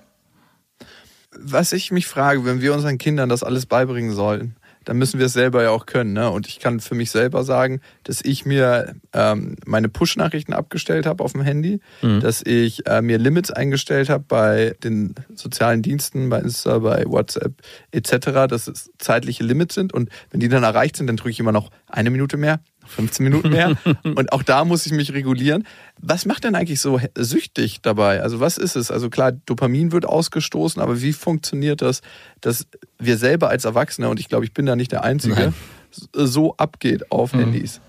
was 1.38 1.72
ich 1.72 1.90
mich 1.90 2.06
frage, 2.06 2.44
wenn 2.44 2.60
wir 2.60 2.74
unseren 2.74 2.98
Kindern 2.98 3.28
das 3.28 3.42
alles 3.42 3.66
beibringen 3.66 4.12
sollen, 4.12 4.56
dann 4.84 4.98
müssen 4.98 5.18
wir 5.18 5.26
es 5.26 5.32
selber 5.32 5.62
ja 5.62 5.70
auch 5.70 5.86
können. 5.86 6.12
Ne? 6.12 6.30
Und 6.30 6.48
ich 6.48 6.58
kann 6.58 6.80
für 6.80 6.94
mich 6.94 7.10
selber 7.10 7.44
sagen, 7.44 7.80
dass 8.04 8.20
ich 8.22 8.44
mir 8.44 8.94
ähm, 9.12 9.56
meine 9.64 9.88
Push-Nachrichten 9.88 10.52
abgestellt 10.52 11.06
habe 11.06 11.22
auf 11.22 11.32
dem 11.32 11.42
Handy, 11.42 11.80
mhm. 12.02 12.20
dass 12.20 12.42
ich 12.44 12.86
äh, 12.86 13.02
mir 13.02 13.18
Limits 13.18 13.50
eingestellt 13.50 14.08
habe 14.08 14.24
bei 14.26 14.74
den 14.82 15.14
sozialen 15.34 15.82
Diensten, 15.82 16.28
bei 16.30 16.40
Insta, 16.40 16.78
bei 16.78 17.04
WhatsApp 17.06 17.54
etc., 17.92 18.48
dass 18.48 18.66
es 18.66 18.90
zeitliche 18.98 19.44
Limits 19.44 19.74
sind. 19.74 19.92
Und 19.92 20.08
wenn 20.30 20.40
die 20.40 20.48
dann 20.48 20.64
erreicht 20.64 20.96
sind, 20.96 21.06
dann 21.06 21.16
drücke 21.16 21.30
ich 21.30 21.40
immer 21.40 21.52
noch 21.52 21.70
eine 21.86 22.10
Minute 22.10 22.36
mehr, 22.36 22.60
15 22.86 23.24
Minuten 23.24 23.50
mehr. 23.50 23.76
und 24.04 24.32
auch 24.32 24.42
da 24.42 24.64
muss 24.64 24.86
ich 24.86 24.92
mich 24.92 25.12
regulieren. 25.12 25.66
Was 25.98 26.26
macht 26.26 26.44
denn 26.44 26.54
eigentlich 26.54 26.80
so 26.80 27.00
süchtig 27.16 27.80
dabei? 27.82 28.22
Also 28.22 28.40
was 28.40 28.58
ist 28.58 28.76
es? 28.76 28.90
Also 28.90 29.10
klar, 29.10 29.32
Dopamin 29.32 29.92
wird 29.92 30.06
ausgestoßen, 30.06 30.80
aber 30.80 31.00
wie 31.02 31.12
funktioniert 31.12 31.82
das, 31.82 32.02
dass 32.40 32.66
wir 32.98 33.16
selber 33.16 33.48
als 33.48 33.64
Erwachsene, 33.64 34.08
und 34.08 34.20
ich 34.20 34.28
glaube, 34.28 34.44
ich 34.44 34.52
bin 34.52 34.66
da 34.66 34.76
nicht 34.76 34.92
der 34.92 35.04
Einzige, 35.04 35.34
Nein. 35.34 35.54
so 36.12 36.56
abgeht 36.56 37.10
auf 37.10 37.32
mhm. 37.32 37.40
Handys? 37.40 37.80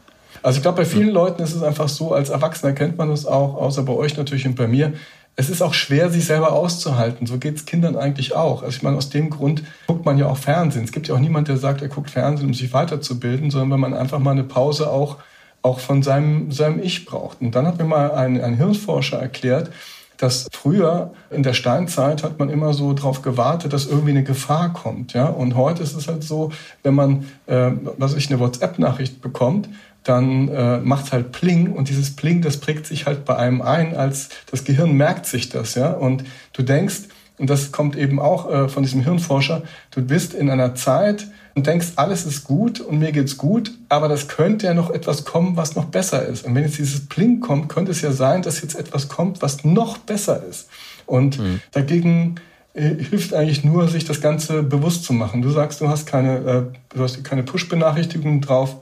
Also 0.41 0.57
ich 0.57 0.61
glaube, 0.61 0.77
bei 0.77 0.85
vielen 0.85 1.09
Leuten 1.09 1.41
ist 1.41 1.55
es 1.55 1.63
einfach 1.63 1.87
so, 1.87 2.13
als 2.13 2.29
Erwachsener 2.29 2.73
kennt 2.73 2.97
man 2.97 3.09
das 3.09 3.25
auch, 3.25 3.55
außer 3.55 3.83
bei 3.83 3.93
euch 3.93 4.17
natürlich 4.17 4.45
und 4.45 4.55
bei 4.55 4.67
mir 4.67 4.93
es 5.35 5.49
ist 5.49 5.61
auch 5.61 5.73
schwer, 5.73 6.09
sich 6.09 6.25
selber 6.25 6.53
auszuhalten. 6.53 7.25
So 7.25 7.37
geht 7.37 7.55
es 7.55 7.65
Kindern 7.65 7.95
eigentlich 7.95 8.35
auch. 8.35 8.61
Also 8.61 8.75
ich 8.75 8.83
meine, 8.83 8.97
aus 8.97 9.09
dem 9.09 9.29
Grund 9.29 9.63
guckt 9.87 10.05
man 10.05 10.17
ja 10.17 10.27
auch 10.27 10.37
Fernsehen. 10.37 10.83
Es 10.83 10.91
gibt 10.91 11.07
ja 11.07 11.15
auch 11.15 11.19
niemand, 11.19 11.47
der 11.47 11.57
sagt, 11.57 11.81
er 11.81 11.87
guckt 11.87 12.11
Fernsehen, 12.11 12.47
um 12.47 12.53
sich 12.53 12.71
weiterzubilden, 12.71 13.49
sondern 13.49 13.71
wenn 13.71 13.79
man 13.79 13.93
einfach 13.93 14.19
mal 14.19 14.31
eine 14.31 14.43
Pause 14.43 14.89
auch, 14.89 15.17
auch 15.63 15.79
von 15.79 16.03
seinem, 16.03 16.51
seinem 16.51 16.79
Ich 16.83 17.05
braucht. 17.05 17.41
Und 17.41 17.55
dann 17.55 17.65
hat 17.65 17.79
mir 17.79 17.85
mal 17.85 18.11
ein, 18.11 18.39
ein 18.41 18.55
Hirnforscher 18.55 19.17
erklärt, 19.17 19.71
dass 20.17 20.47
früher 20.53 21.11
in 21.31 21.41
der 21.41 21.53
Steinzeit 21.53 22.23
hat 22.23 22.37
man 22.37 22.49
immer 22.49 22.73
so 22.73 22.93
darauf 22.93 23.23
gewartet, 23.23 23.73
dass 23.73 23.87
irgendwie 23.87 24.11
eine 24.11 24.23
Gefahr 24.23 24.71
kommt, 24.71 25.13
ja. 25.13 25.25
Und 25.25 25.55
heute 25.55 25.81
ist 25.81 25.95
es 25.95 26.07
halt 26.07 26.23
so, 26.23 26.51
wenn 26.83 26.93
man, 26.93 27.25
äh, 27.47 27.71
was 27.97 28.13
ich 28.13 28.29
eine 28.29 28.39
WhatsApp-Nachricht 28.39 29.21
bekommt, 29.21 29.67
dann 30.03 30.49
äh, 30.49 30.79
macht 30.79 31.11
halt 31.11 31.31
Pling 31.31 31.71
und 31.71 31.89
dieses 31.89 32.15
Pling, 32.15 32.41
das 32.41 32.57
prägt 32.57 32.85
sich 32.85 33.05
halt 33.05 33.25
bei 33.25 33.35
einem 33.35 33.61
ein, 33.61 33.95
als 33.95 34.29
das 34.51 34.63
Gehirn 34.63 34.93
merkt 34.93 35.25
sich 35.25 35.49
das, 35.49 35.75
ja. 35.75 35.91
Und 35.91 36.23
du 36.53 36.61
denkst, 36.61 37.03
und 37.37 37.49
das 37.49 37.71
kommt 37.71 37.95
eben 37.95 38.19
auch 38.19 38.51
äh, 38.51 38.69
von 38.69 38.83
diesem 38.83 39.01
Hirnforscher, 39.01 39.63
du 39.91 40.01
bist 40.01 40.33
in 40.33 40.49
einer 40.49 40.75
Zeit 40.75 41.27
und 41.55 41.67
denkst, 41.67 41.93
alles 41.95 42.25
ist 42.25 42.43
gut 42.43 42.79
und 42.79 42.99
mir 42.99 43.11
geht's 43.11 43.37
gut, 43.37 43.71
aber 43.89 44.07
das 44.07 44.27
könnte 44.27 44.65
ja 44.65 44.73
noch 44.73 44.89
etwas 44.89 45.23
kommen, 45.23 45.55
was 45.55 45.75
noch 45.75 45.85
besser 45.85 46.25
ist. 46.25 46.45
Und 46.45 46.55
wenn 46.55 46.63
jetzt 46.63 46.77
dieses 46.77 47.07
Pling 47.07 47.39
kommt, 47.39 47.69
könnte 47.69 47.91
es 47.91 48.01
ja 48.01 48.11
sein, 48.11 48.41
dass 48.41 48.61
jetzt 48.61 48.75
etwas 48.75 49.07
kommt, 49.07 49.41
was 49.41 49.63
noch 49.63 49.97
besser 49.99 50.43
ist. 50.43 50.67
Und 51.05 51.39
mhm. 51.39 51.61
dagegen 51.71 52.35
äh, 52.73 52.95
hilft 52.95 53.33
eigentlich 53.33 53.63
nur, 53.63 53.87
sich 53.87 54.05
das 54.05 54.19
Ganze 54.19 54.63
bewusst 54.63 55.03
zu 55.03 55.13
machen. 55.13 55.41
Du 55.41 55.49
sagst, 55.49 55.79
du 55.81 55.89
hast 55.89 56.07
keine, 56.07 56.37
äh, 56.37 56.95
du 56.95 57.03
hast 57.03 57.23
keine 57.23 57.43
Push-Benachrichtigungen 57.43 58.41
drauf. 58.41 58.77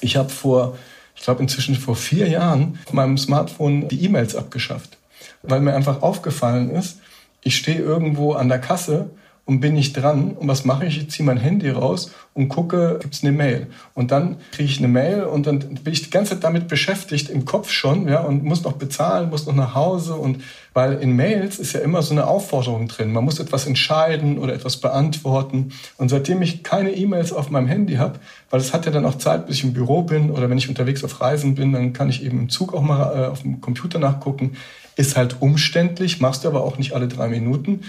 Ich 0.00 0.16
habe 0.16 0.28
vor, 0.28 0.78
ich 1.14 1.22
glaube 1.22 1.42
inzwischen 1.42 1.74
vor 1.74 1.96
vier 1.96 2.28
Jahren 2.28 2.78
auf 2.86 2.92
meinem 2.92 3.18
Smartphone 3.18 3.88
die 3.88 4.04
E-Mails 4.04 4.36
abgeschafft, 4.36 4.96
weil 5.42 5.60
mir 5.60 5.74
einfach 5.74 6.02
aufgefallen 6.02 6.70
ist, 6.70 6.98
ich 7.42 7.56
stehe 7.56 7.78
irgendwo 7.78 8.32
an 8.32 8.48
der 8.48 8.58
Kasse 8.58 9.10
und 9.50 9.58
bin 9.58 9.74
nicht 9.74 9.94
dran. 9.94 10.36
Und 10.38 10.46
was 10.46 10.64
mache 10.64 10.86
ich? 10.86 10.96
Ich 10.96 11.10
ziehe 11.10 11.26
mein 11.26 11.36
Handy 11.36 11.70
raus 11.70 12.12
und 12.34 12.48
gucke, 12.48 13.00
gibt 13.02 13.14
es 13.14 13.24
eine 13.24 13.32
Mail. 13.32 13.66
Und 13.94 14.12
dann 14.12 14.36
kriege 14.52 14.70
ich 14.70 14.78
eine 14.78 14.86
Mail 14.86 15.24
und 15.24 15.44
dann 15.48 15.58
bin 15.58 15.92
ich 15.92 16.04
die 16.04 16.10
ganze 16.10 16.34
Zeit 16.34 16.44
damit 16.44 16.68
beschäftigt, 16.68 17.28
im 17.28 17.44
Kopf 17.46 17.68
schon, 17.68 18.06
ja, 18.06 18.20
und 18.20 18.44
muss 18.44 18.62
noch 18.62 18.74
bezahlen, 18.74 19.28
muss 19.28 19.46
noch 19.46 19.54
nach 19.56 19.74
Hause. 19.74 20.14
Und 20.14 20.40
weil 20.72 20.98
in 20.98 21.16
Mails 21.16 21.58
ist 21.58 21.72
ja 21.72 21.80
immer 21.80 22.00
so 22.02 22.14
eine 22.14 22.28
Aufforderung 22.28 22.86
drin. 22.86 23.12
Man 23.12 23.24
muss 23.24 23.40
etwas 23.40 23.66
entscheiden 23.66 24.38
oder 24.38 24.54
etwas 24.54 24.76
beantworten. 24.76 25.72
Und 25.96 26.10
seitdem 26.10 26.42
ich 26.42 26.62
keine 26.62 26.92
E-Mails 26.92 27.32
auf 27.32 27.50
meinem 27.50 27.66
Handy 27.66 27.96
habe, 27.96 28.20
weil 28.50 28.60
es 28.60 28.72
hat 28.72 28.86
ja 28.86 28.92
dann 28.92 29.04
auch 29.04 29.18
Zeit, 29.18 29.48
bis 29.48 29.56
ich 29.56 29.64
im 29.64 29.72
Büro 29.72 30.02
bin 30.02 30.30
oder 30.30 30.48
wenn 30.48 30.58
ich 30.58 30.68
unterwegs 30.68 31.02
auf 31.02 31.20
Reisen 31.20 31.56
bin, 31.56 31.72
dann 31.72 31.92
kann 31.92 32.08
ich 32.08 32.24
eben 32.24 32.38
im 32.38 32.48
Zug 32.50 32.72
auch 32.72 32.82
mal 32.82 33.02
äh, 33.02 33.26
auf 33.26 33.42
dem 33.42 33.60
Computer 33.60 33.98
nachgucken. 33.98 34.52
Ist 34.94 35.16
halt 35.16 35.36
umständlich, 35.40 36.20
machst 36.20 36.44
du 36.44 36.48
aber 36.48 36.62
auch 36.62 36.78
nicht 36.78 36.92
alle 36.92 37.08
drei 37.08 37.28
Minuten. 37.28 37.80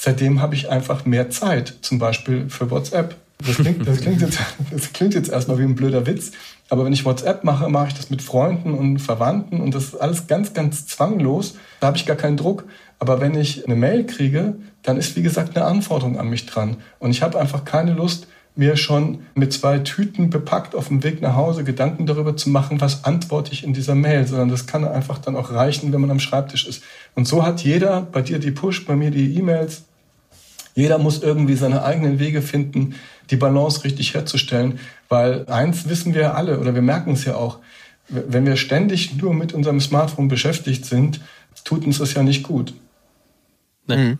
Seitdem 0.00 0.40
habe 0.40 0.54
ich 0.54 0.70
einfach 0.70 1.06
mehr 1.06 1.28
Zeit, 1.28 1.74
zum 1.82 1.98
Beispiel 1.98 2.48
für 2.48 2.70
WhatsApp. 2.70 3.16
Das 3.44 3.56
klingt, 3.56 3.86
das 3.86 4.00
klingt, 4.00 4.20
jetzt, 4.20 4.38
das 4.70 4.92
klingt 4.92 5.14
jetzt 5.14 5.28
erstmal 5.28 5.58
wie 5.58 5.64
ein 5.64 5.74
blöder 5.74 6.06
Witz, 6.06 6.30
aber 6.68 6.84
wenn 6.84 6.92
ich 6.92 7.04
WhatsApp 7.04 7.42
mache, 7.42 7.68
mache 7.68 7.88
ich 7.88 7.94
das 7.94 8.08
mit 8.08 8.22
Freunden 8.22 8.74
und 8.74 9.00
Verwandten 9.00 9.60
und 9.60 9.74
das 9.74 9.86
ist 9.86 9.94
alles 9.96 10.28
ganz, 10.28 10.54
ganz 10.54 10.86
zwanglos. 10.86 11.56
Da 11.80 11.88
habe 11.88 11.96
ich 11.96 12.06
gar 12.06 12.14
keinen 12.14 12.36
Druck. 12.36 12.64
Aber 13.00 13.20
wenn 13.20 13.34
ich 13.34 13.66
eine 13.66 13.74
Mail 13.74 14.06
kriege, 14.06 14.54
dann 14.84 14.98
ist 14.98 15.16
wie 15.16 15.22
gesagt 15.22 15.56
eine 15.56 15.66
Anforderung 15.66 16.16
an 16.16 16.28
mich 16.28 16.46
dran. 16.46 16.76
Und 17.00 17.10
ich 17.10 17.22
habe 17.22 17.38
einfach 17.38 17.64
keine 17.64 17.92
Lust, 17.92 18.28
mir 18.54 18.76
schon 18.76 19.22
mit 19.34 19.52
zwei 19.52 19.78
Tüten 19.78 20.30
bepackt 20.30 20.76
auf 20.76 20.88
dem 20.88 21.02
Weg 21.02 21.22
nach 21.22 21.34
Hause 21.34 21.64
Gedanken 21.64 22.06
darüber 22.06 22.36
zu 22.36 22.50
machen, 22.50 22.80
was 22.80 23.04
antworte 23.04 23.52
ich 23.52 23.64
in 23.64 23.72
dieser 23.72 23.94
Mail, 23.94 24.26
sondern 24.26 24.48
das 24.48 24.66
kann 24.66 24.84
einfach 24.84 25.18
dann 25.18 25.36
auch 25.36 25.52
reichen, 25.52 25.92
wenn 25.92 26.00
man 26.00 26.10
am 26.10 26.20
Schreibtisch 26.20 26.66
ist. 26.66 26.82
Und 27.16 27.26
so 27.26 27.44
hat 27.44 27.62
jeder, 27.62 28.02
bei 28.02 28.20
dir 28.20 28.38
die 28.38 28.50
Push, 28.50 28.84
bei 28.84 28.96
mir 28.96 29.12
die 29.12 29.36
E-Mails, 29.36 29.84
jeder 30.78 30.98
muss 30.98 31.22
irgendwie 31.22 31.56
seine 31.56 31.82
eigenen 31.82 32.20
Wege 32.20 32.40
finden, 32.40 32.94
die 33.30 33.36
Balance 33.36 33.82
richtig 33.82 34.14
herzustellen, 34.14 34.78
weil 35.08 35.44
eins 35.46 35.88
wissen 35.88 36.14
wir 36.14 36.36
alle 36.36 36.60
oder 36.60 36.72
wir 36.72 36.82
merken 36.82 37.14
es 37.14 37.24
ja 37.24 37.34
auch, 37.34 37.58
wenn 38.08 38.46
wir 38.46 38.56
ständig 38.56 39.16
nur 39.16 39.34
mit 39.34 39.52
unserem 39.52 39.80
Smartphone 39.80 40.28
beschäftigt 40.28 40.86
sind, 40.86 41.20
tut 41.64 41.84
uns 41.84 41.98
das 41.98 42.14
ja 42.14 42.22
nicht 42.22 42.44
gut. 42.44 42.74
Mhm. 43.88 44.18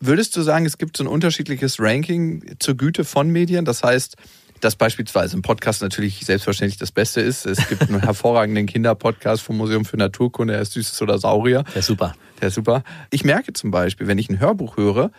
Würdest 0.00 0.36
du 0.36 0.42
sagen, 0.42 0.66
es 0.66 0.76
gibt 0.76 0.98
so 0.98 1.04
ein 1.04 1.06
unterschiedliches 1.06 1.80
Ranking 1.80 2.56
zur 2.58 2.76
Güte 2.76 3.04
von 3.04 3.30
Medien? 3.30 3.64
Das 3.64 3.82
heißt, 3.82 4.16
dass 4.60 4.76
beispielsweise 4.76 5.38
ein 5.38 5.42
Podcast 5.42 5.80
natürlich 5.80 6.20
selbstverständlich 6.26 6.78
das 6.78 6.92
Beste 6.92 7.22
ist. 7.22 7.46
Es 7.46 7.68
gibt 7.68 7.88
einen 7.88 8.00
hervorragenden 8.02 8.66
Kinderpodcast 8.66 9.40
vom 9.40 9.56
Museum 9.56 9.86
für 9.86 9.96
Naturkunde, 9.96 10.54
er 10.54 10.60
ist 10.60 10.72
Süßes 10.72 11.00
oder 11.00 11.18
Saurier. 11.18 11.64
Der 11.74 11.80
ist 11.80 11.86
super. 11.86 12.14
Der 12.40 12.48
ist 12.48 12.54
super. 12.54 12.84
Ich 13.10 13.24
merke 13.24 13.54
zum 13.54 13.70
Beispiel, 13.70 14.06
wenn 14.06 14.18
ich 14.18 14.28
ein 14.28 14.40
Hörbuch 14.40 14.76
höre, 14.76 15.10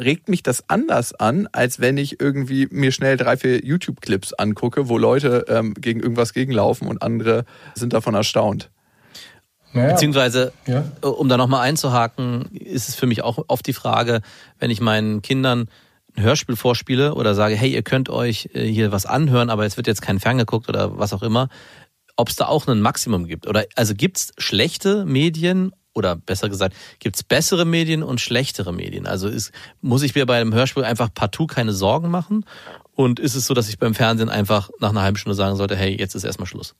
regt 0.00 0.28
mich 0.28 0.42
das 0.42 0.64
anders 0.68 1.14
an, 1.14 1.48
als 1.52 1.80
wenn 1.80 1.96
ich 1.96 2.20
irgendwie 2.20 2.66
mir 2.70 2.92
schnell 2.92 3.16
drei, 3.16 3.36
vier 3.36 3.64
YouTube-Clips 3.64 4.32
angucke, 4.32 4.88
wo 4.88 4.98
Leute 4.98 5.44
ähm, 5.48 5.74
gegen 5.74 6.00
irgendwas 6.00 6.32
gegenlaufen 6.32 6.88
und 6.88 7.02
andere 7.02 7.44
sind 7.74 7.92
davon 7.92 8.14
erstaunt. 8.14 8.70
Naja. 9.72 9.92
Beziehungsweise, 9.92 10.52
ja. 10.66 10.84
Um 11.02 11.28
da 11.28 11.36
nochmal 11.36 11.60
einzuhaken, 11.60 12.46
ist 12.56 12.88
es 12.88 12.96
für 12.96 13.06
mich 13.06 13.22
auch 13.22 13.44
oft 13.46 13.66
die 13.66 13.72
Frage, 13.72 14.20
wenn 14.58 14.70
ich 14.70 14.80
meinen 14.80 15.22
Kindern 15.22 15.68
ein 16.16 16.22
Hörspiel 16.24 16.56
vorspiele 16.56 17.14
oder 17.14 17.34
sage, 17.34 17.54
hey, 17.54 17.72
ihr 17.72 17.82
könnt 17.82 18.08
euch 18.08 18.50
äh, 18.52 18.64
hier 18.64 18.90
was 18.90 19.06
anhören, 19.06 19.48
aber 19.48 19.64
es 19.64 19.76
wird 19.76 19.86
jetzt 19.86 20.02
kein 20.02 20.18
Fern 20.18 20.38
geguckt 20.38 20.68
oder 20.68 20.98
was 20.98 21.12
auch 21.12 21.22
immer, 21.22 21.48
ob 22.16 22.28
es 22.28 22.36
da 22.36 22.46
auch 22.46 22.66
ein 22.66 22.80
Maximum 22.80 23.26
gibt. 23.26 23.46
Oder 23.46 23.64
also 23.76 23.94
gibt 23.94 24.16
es 24.16 24.32
schlechte 24.38 25.04
Medien 25.04 25.72
oder 25.94 26.16
besser 26.16 26.48
gesagt, 26.48 26.76
gibt 26.98 27.16
es 27.16 27.22
bessere 27.22 27.64
Medien 27.64 28.02
und 28.02 28.20
schlechtere 28.20 28.72
Medien? 28.72 29.06
Also 29.06 29.28
ist, 29.28 29.52
muss 29.80 30.02
ich 30.02 30.14
mir 30.14 30.26
bei 30.26 30.40
einem 30.40 30.54
Hörspiel 30.54 30.84
einfach 30.84 31.12
partout 31.12 31.48
keine 31.48 31.72
Sorgen 31.72 32.10
machen? 32.10 32.44
Und 32.94 33.18
ist 33.18 33.34
es 33.34 33.46
so, 33.46 33.54
dass 33.54 33.68
ich 33.68 33.78
beim 33.78 33.94
Fernsehen 33.94 34.28
einfach 34.28 34.70
nach 34.80 34.90
einer 34.90 35.02
halben 35.02 35.16
Stunde 35.16 35.34
sagen 35.34 35.56
sollte, 35.56 35.76
hey, 35.76 35.96
jetzt 35.98 36.14
ist 36.14 36.24
erstmal 36.24 36.46
Schluss? 36.46 36.74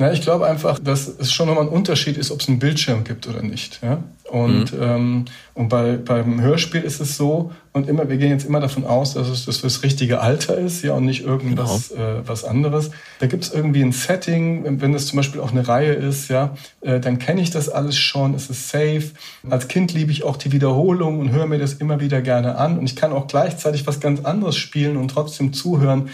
Na, 0.00 0.10
ich 0.14 0.22
glaube 0.22 0.46
einfach, 0.46 0.78
dass 0.78 1.08
es 1.08 1.30
schon 1.30 1.46
nochmal 1.46 1.64
ein 1.64 1.68
Unterschied 1.68 2.16
ist, 2.16 2.30
ob 2.30 2.40
es 2.40 2.48
einen 2.48 2.58
Bildschirm 2.58 3.04
gibt 3.04 3.28
oder 3.28 3.42
nicht. 3.42 3.80
Ja? 3.82 4.02
Und, 4.30 4.72
mhm. 4.72 4.82
ähm, 4.82 5.24
und 5.52 5.68
bei, 5.68 5.96
beim 5.96 6.40
Hörspiel 6.40 6.80
ist 6.80 7.02
es 7.02 7.18
so, 7.18 7.50
und 7.72 7.86
immer, 7.86 8.08
wir 8.08 8.16
gehen 8.16 8.30
jetzt 8.30 8.46
immer 8.46 8.60
davon 8.60 8.84
aus, 8.84 9.12
dass 9.14 9.28
es 9.28 9.44
das 9.44 9.58
fürs 9.58 9.82
richtige 9.82 10.20
Alter 10.20 10.56
ist, 10.56 10.82
ja, 10.82 10.94
und 10.94 11.04
nicht 11.04 11.24
irgendwas 11.24 11.90
genau. 11.90 12.02
äh, 12.02 12.28
was 12.28 12.44
anderes. 12.44 12.90
Da 13.18 13.26
gibt 13.26 13.44
es 13.44 13.52
irgendwie 13.52 13.82
ein 13.82 13.92
Setting, 13.92 14.80
wenn 14.80 14.92
das 14.92 15.06
zum 15.06 15.18
Beispiel 15.18 15.40
auch 15.40 15.50
eine 15.50 15.68
Reihe 15.68 15.92
ist, 15.92 16.30
ja, 16.30 16.56
äh, 16.80 16.98
dann 16.98 17.18
kenne 17.18 17.42
ich 17.42 17.50
das 17.50 17.68
alles 17.68 17.96
schon, 17.96 18.34
es 18.34 18.48
ist 18.48 18.70
safe. 18.70 19.10
Als 19.50 19.68
Kind 19.68 19.92
liebe 19.92 20.10
ich 20.12 20.24
auch 20.24 20.38
die 20.38 20.50
Wiederholung 20.50 21.20
und 21.20 21.30
höre 21.30 21.46
mir 21.46 21.58
das 21.58 21.74
immer 21.74 22.00
wieder 22.00 22.22
gerne 22.22 22.56
an. 22.56 22.78
Und 22.78 22.86
ich 22.86 22.96
kann 22.96 23.12
auch 23.12 23.26
gleichzeitig 23.26 23.86
was 23.86 24.00
ganz 24.00 24.24
anderes 24.24 24.56
spielen 24.56 24.96
und 24.96 25.08
trotzdem 25.08 25.52
zuhören. 25.52 26.08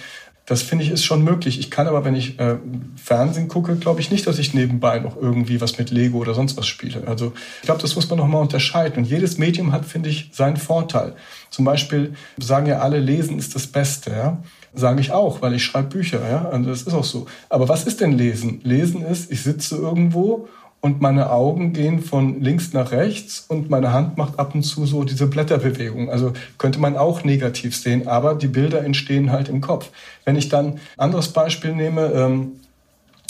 Das 0.47 0.63
finde 0.63 0.85
ich 0.85 0.93
ist 0.93 1.05
schon 1.05 1.25
möglich. 1.25 1.59
Ich 1.59 1.73
kann 1.73 1.89
aber, 1.89 2.05
wenn 2.05 2.15
ich 2.15 2.39
äh, 2.39 2.57
Fernsehen 2.95 3.49
gucke, 3.49 3.75
glaube 3.75 4.01
ich 4.01 4.13
nicht, 4.13 4.27
dass 4.29 4.39
ich 4.39 4.55
nebenbei 4.55 5.01
noch 5.01 5.17
irgendwie 5.17 5.61
was 5.61 5.77
mit 5.77 5.91
Lego 5.91 6.19
oder 6.19 6.35
sonst 6.35 6.57
was 6.57 6.69
spiele. 6.69 7.03
Also 7.07 7.33
ich 7.61 7.67
glaube, 7.67 7.83
das 7.83 7.97
muss 7.97 8.09
man 8.09 8.21
nochmal 8.21 8.43
unterscheiden. 8.43 8.99
Und 8.99 9.11
jedes 9.11 9.39
Medium 9.39 9.73
hat, 9.73 9.85
finde 9.85 10.09
ich, 10.09 10.31
seinen 10.33 10.57
Vorteil. 10.57 11.17
Zum 11.51 11.65
Beispiel 11.65 12.15
sagen 12.39 12.67
ja 12.67 12.79
alle, 12.79 13.01
Lesen 13.01 13.41
ist 13.41 13.57
das 13.57 13.67
Beste. 13.67 14.13
Ja? 14.13 14.43
Sage 14.73 15.01
ich 15.01 15.11
auch, 15.11 15.43
weil 15.43 15.53
ich 15.53 15.65
schreibe 15.65 15.89
Bücher. 15.89 16.21
Ja? 16.29 16.49
Also 16.49 16.71
das 16.71 16.83
ist 16.83 16.95
auch 16.95 17.05
so. 17.05 17.27
Aber 17.49 17.69
was 17.69 17.85
ist 17.85 18.01
denn 18.01 18.13
Lesen? 18.13 18.61
Lesen 18.63 19.05
ist, 19.05 19.33
ich 19.33 19.43
sitze 19.43 19.77
irgendwo 19.77 20.49
und 20.81 21.01
meine 21.01 21.31
Augen 21.31 21.73
gehen 21.73 22.01
von 22.03 22.41
links 22.41 22.73
nach 22.73 22.93
rechts 22.93 23.45
und 23.49 23.71
meine 23.71 23.93
Hand 23.93 24.17
macht 24.17 24.39
ab 24.39 24.55
und 24.55 24.63
zu 24.63 24.87
so 24.87 25.05
diese 25.05 25.27
Blätterbewegung. 25.27 26.11
Also 26.11 26.33
könnte 26.59 26.79
man 26.79 26.97
auch 26.97 27.25
negativ 27.25 27.77
sehen, 27.77 28.07
aber 28.07 28.35
die 28.35 28.47
Bilder 28.47 28.85
entstehen 28.85 29.33
halt 29.33 29.49
im 29.49 29.61
Kopf. 29.61 29.91
Wenn 30.25 30.37
ich 30.37 30.49
dann 30.49 30.79
anderes 30.97 31.29
Beispiel 31.29 31.75
nehme, 31.75 32.13
ähm, 32.13 32.53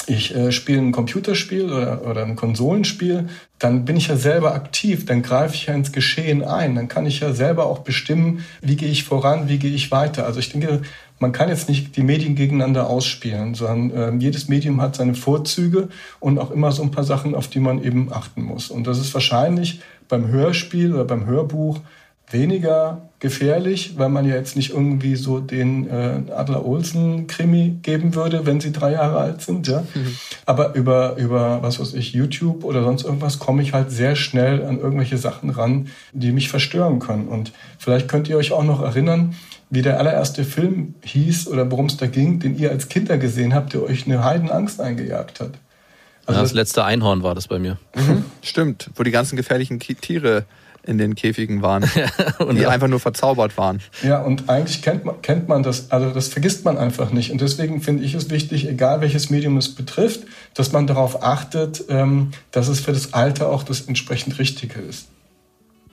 ich 0.06 0.34
äh, 0.34 0.52
spiele 0.52 0.78
ein 0.78 0.92
Computerspiel 0.92 1.72
oder, 1.72 2.06
oder 2.06 2.24
ein 2.24 2.36
Konsolenspiel, 2.36 3.28
dann 3.58 3.84
bin 3.84 3.96
ich 3.96 4.08
ja 4.08 4.16
selber 4.16 4.54
aktiv, 4.54 5.04
dann 5.06 5.22
greife 5.22 5.54
ich 5.54 5.66
ja 5.66 5.74
ins 5.74 5.92
Geschehen 5.92 6.44
ein, 6.44 6.74
dann 6.74 6.88
kann 6.88 7.06
ich 7.06 7.20
ja 7.20 7.32
selber 7.32 7.66
auch 7.66 7.80
bestimmen, 7.80 8.44
wie 8.60 8.76
gehe 8.76 8.90
ich 8.90 9.04
voran, 9.04 9.48
wie 9.48 9.58
gehe 9.58 9.74
ich 9.74 9.90
weiter. 9.90 10.24
Also 10.24 10.38
ich 10.38 10.50
denke, 10.50 10.82
man 11.18 11.32
kann 11.32 11.48
jetzt 11.48 11.68
nicht 11.68 11.96
die 11.96 12.02
Medien 12.02 12.34
gegeneinander 12.34 12.88
ausspielen, 12.88 13.54
sondern 13.54 14.18
äh, 14.18 14.22
jedes 14.22 14.48
Medium 14.48 14.80
hat 14.80 14.96
seine 14.96 15.14
Vorzüge 15.14 15.88
und 16.20 16.38
auch 16.38 16.50
immer 16.50 16.72
so 16.72 16.82
ein 16.82 16.90
paar 16.90 17.04
Sachen, 17.04 17.34
auf 17.34 17.48
die 17.48 17.60
man 17.60 17.82
eben 17.82 18.12
achten 18.12 18.42
muss. 18.42 18.70
Und 18.70 18.86
das 18.86 18.98
ist 18.98 19.14
wahrscheinlich 19.14 19.80
beim 20.08 20.28
Hörspiel 20.28 20.92
oder 20.92 21.04
beim 21.04 21.26
Hörbuch 21.26 21.80
weniger 22.30 23.02
gefährlich, 23.18 23.94
weil 23.96 24.08
man 24.08 24.26
ja 24.26 24.34
jetzt 24.34 24.56
nicht 24.56 24.70
irgendwie 24.70 25.16
so 25.16 25.38
den 25.38 25.88
äh, 25.88 26.32
Adler-Olsen-Krimi 26.32 27.78
geben 27.82 28.14
würde, 28.14 28.44
wenn 28.46 28.60
sie 28.60 28.72
drei 28.72 28.92
Jahre 28.92 29.18
alt 29.18 29.42
sind. 29.42 29.66
Ja? 29.68 29.82
Mhm. 29.94 30.16
Aber 30.44 30.74
über, 30.74 31.16
über, 31.16 31.62
was 31.62 31.80
weiß 31.80 31.94
ich, 31.94 32.12
YouTube 32.12 32.64
oder 32.64 32.82
sonst 32.82 33.04
irgendwas 33.04 33.38
komme 33.38 33.62
ich 33.62 33.72
halt 33.72 33.90
sehr 33.90 34.16
schnell 34.16 34.64
an 34.64 34.80
irgendwelche 34.80 35.18
Sachen 35.18 35.50
ran, 35.50 35.88
die 36.12 36.32
mich 36.32 36.48
verstören 36.48 36.98
können. 36.98 37.28
Und 37.28 37.52
vielleicht 37.78 38.08
könnt 38.08 38.28
ihr 38.28 38.36
euch 38.36 38.52
auch 38.52 38.64
noch 38.64 38.82
erinnern, 38.82 39.34
wie 39.70 39.82
der 39.82 39.98
allererste 39.98 40.44
Film 40.44 40.94
hieß 41.02 41.48
oder 41.48 41.70
worum 41.70 41.86
es 41.86 41.96
da 41.96 42.06
ging, 42.06 42.38
den 42.38 42.56
ihr 42.56 42.70
als 42.70 42.88
Kinder 42.88 43.18
gesehen 43.18 43.54
habt, 43.54 43.72
der 43.72 43.82
euch 43.82 44.06
eine 44.06 44.22
Heidenangst 44.22 44.80
eingejagt 44.80 45.40
hat. 45.40 45.52
Also 46.26 46.40
das 46.40 46.52
letzte 46.52 46.84
Einhorn 46.84 47.22
war 47.22 47.34
das 47.34 47.48
bei 47.48 47.58
mir. 47.58 47.78
Mhm, 47.94 48.24
stimmt, 48.42 48.90
wo 48.96 49.02
die 49.02 49.12
ganzen 49.12 49.36
gefährlichen 49.36 49.78
Tiere 49.78 50.44
in 50.86 50.98
den 50.98 51.14
Käfigen 51.14 51.62
waren, 51.62 51.84
und 52.38 52.56
die 52.56 52.66
einfach 52.66 52.88
nur 52.88 53.00
verzaubert 53.00 53.58
waren. 53.58 53.80
Ja, 54.02 54.22
und 54.22 54.48
eigentlich 54.48 54.82
kennt 54.82 55.04
man, 55.04 55.20
kennt 55.20 55.48
man 55.48 55.62
das, 55.62 55.90
also 55.90 56.10
das 56.10 56.28
vergisst 56.28 56.64
man 56.64 56.78
einfach 56.78 57.10
nicht. 57.10 57.32
Und 57.32 57.40
deswegen 57.40 57.80
finde 57.80 58.04
ich 58.04 58.14
es 58.14 58.30
wichtig, 58.30 58.68
egal 58.68 59.00
welches 59.00 59.30
Medium 59.30 59.56
es 59.56 59.74
betrifft, 59.74 60.20
dass 60.54 60.72
man 60.72 60.86
darauf 60.86 61.22
achtet, 61.22 61.84
ähm, 61.88 62.30
dass 62.52 62.68
es 62.68 62.80
für 62.80 62.92
das 62.92 63.14
Alter 63.14 63.48
auch 63.50 63.64
das 63.64 63.82
entsprechend 63.82 64.38
Richtige 64.38 64.80
ist. 64.80 65.08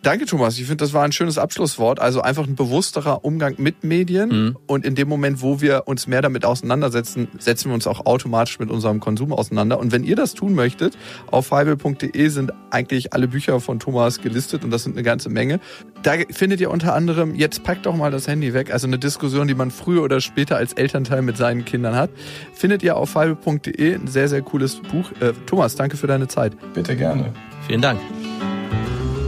Danke, 0.04 0.26
Thomas. 0.26 0.60
Ich 0.60 0.66
finde, 0.66 0.84
das 0.84 0.93
war 0.93 1.04
ein 1.04 1.14
schönes 1.14 1.38
Abschlusswort. 1.38 2.01
Also 2.01 2.22
einfach 2.22 2.45
ein 2.45 2.56
bewussterer 2.56 3.24
Umgang 3.24 3.56
mit 3.58 3.86
Medien. 3.86 4.30
Mhm. 4.30 4.58
Und 4.68 4.86
in 4.86 4.95
dem 4.95 5.08
Moment, 5.08 5.41
wo 5.41 5.62
wir 5.62 5.84
uns 5.88 6.08
mehr 6.08 6.22
damit 6.22 6.43
auseinandersetzen, 6.43 7.30
setzen 7.39 7.70
wir 7.70 7.74
uns 7.74 7.88
auch 7.88 8.06
automatisch 8.06 8.60
mit 8.60 8.70
unserem 8.70 8.99
Konsum 8.99 9.32
auseinander. 9.32 9.80
Und 9.80 9.93
wenn 9.93 10.04
ihr 10.04 10.18
das 10.18 10.34
tun 10.34 10.56
möchtet, 10.56 10.97
auf 11.32 11.47
fivel.de 11.47 12.28
sind 12.28 12.51
eigentlich 12.70 13.14
alle 13.14 13.30
Bücher 13.30 13.62
von 13.62 13.80
Thomas 13.80 14.22
gelistet 14.22 14.66
und 14.66 14.72
das 14.72 14.84
sind 14.84 14.97
eine 14.97 15.04
ganze 15.04 15.30
Menge. 15.30 15.62
Da 16.04 16.16
findet 16.32 16.60
ihr 16.60 16.70
unter 16.70 16.93
anderem, 16.93 17.34
jetzt 17.34 17.64
packt 17.64 17.86
doch 17.86 17.95
mal 17.95 18.12
das 18.12 18.28
Handy 18.28 18.54
weg, 18.54 18.74
also 18.74 18.88
eine 18.88 18.99
Diskussion, 18.99 19.47
die 19.47 19.56
man 19.56 19.72
früher 19.72 20.04
oder 20.04 20.20
später 20.20 20.58
als 20.58 20.74
Elternteil 20.74 21.22
mit 21.22 21.38
seinen 21.38 21.64
Kindern 21.64 21.95
hat. 21.95 22.10
Findet 22.54 22.84
ihr 22.84 22.97
auf 22.97 23.12
fivel.de 23.12 23.95
ein 23.95 24.08
sehr, 24.08 24.28
sehr 24.28 24.41
cooles 24.41 24.82
Buch. 24.82 25.12
Äh, 25.22 25.32
Thomas, 25.45 25.76
danke 25.76 25.95
für 25.95 26.08
deine 26.08 26.28
Zeit. 26.28 26.58
Bitte 26.74 26.97
gerne. 26.97 27.32
Vielen 27.68 27.82
Dank. 27.82 28.01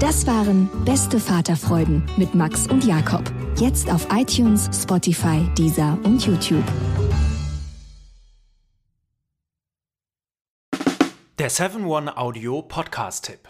Das 0.06 0.28
waren 0.28 0.70
Beste 0.86 1.20
Vaterfreuden 1.20 2.04
mit 2.16 2.36
Max 2.36 2.68
und 2.68 2.86
Jakob. 2.86 3.24
Jetzt 3.60 3.92
auf 3.92 4.08
iTunes, 4.12 4.70
Spotify, 4.72 5.42
Deezer 5.58 5.98
und 6.04 6.24
YouTube. 6.24 6.64
Der 11.40 11.50
7-One-Audio 11.50 12.62
Podcast-Tipp. 12.62 13.50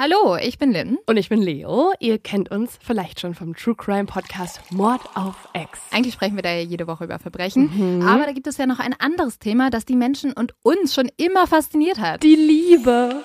Hallo, 0.00 0.36
ich 0.36 0.58
bin 0.58 0.70
Lynn. 0.70 0.96
Und 1.06 1.16
ich 1.16 1.28
bin 1.28 1.42
Leo. 1.42 1.92
Ihr 1.98 2.20
kennt 2.20 2.52
uns 2.52 2.78
vielleicht 2.80 3.18
schon 3.18 3.34
vom 3.34 3.56
True 3.56 3.74
Crime 3.74 4.06
Podcast 4.06 4.60
Mord 4.70 5.00
auf 5.16 5.48
Ex. 5.54 5.80
Eigentlich 5.90 6.14
sprechen 6.14 6.36
wir 6.36 6.42
da 6.44 6.52
ja 6.52 6.62
jede 6.62 6.86
Woche 6.86 7.02
über 7.02 7.18
Verbrechen. 7.18 7.98
Mhm. 7.98 8.06
Aber 8.06 8.26
da 8.26 8.32
gibt 8.32 8.46
es 8.46 8.58
ja 8.58 8.66
noch 8.66 8.78
ein 8.78 8.94
anderes 9.00 9.40
Thema, 9.40 9.70
das 9.70 9.84
die 9.84 9.96
Menschen 9.96 10.32
und 10.32 10.54
uns 10.62 10.94
schon 10.94 11.10
immer 11.16 11.48
fasziniert 11.48 11.98
hat. 11.98 12.22
Die 12.22 12.36
Liebe. 12.36 13.24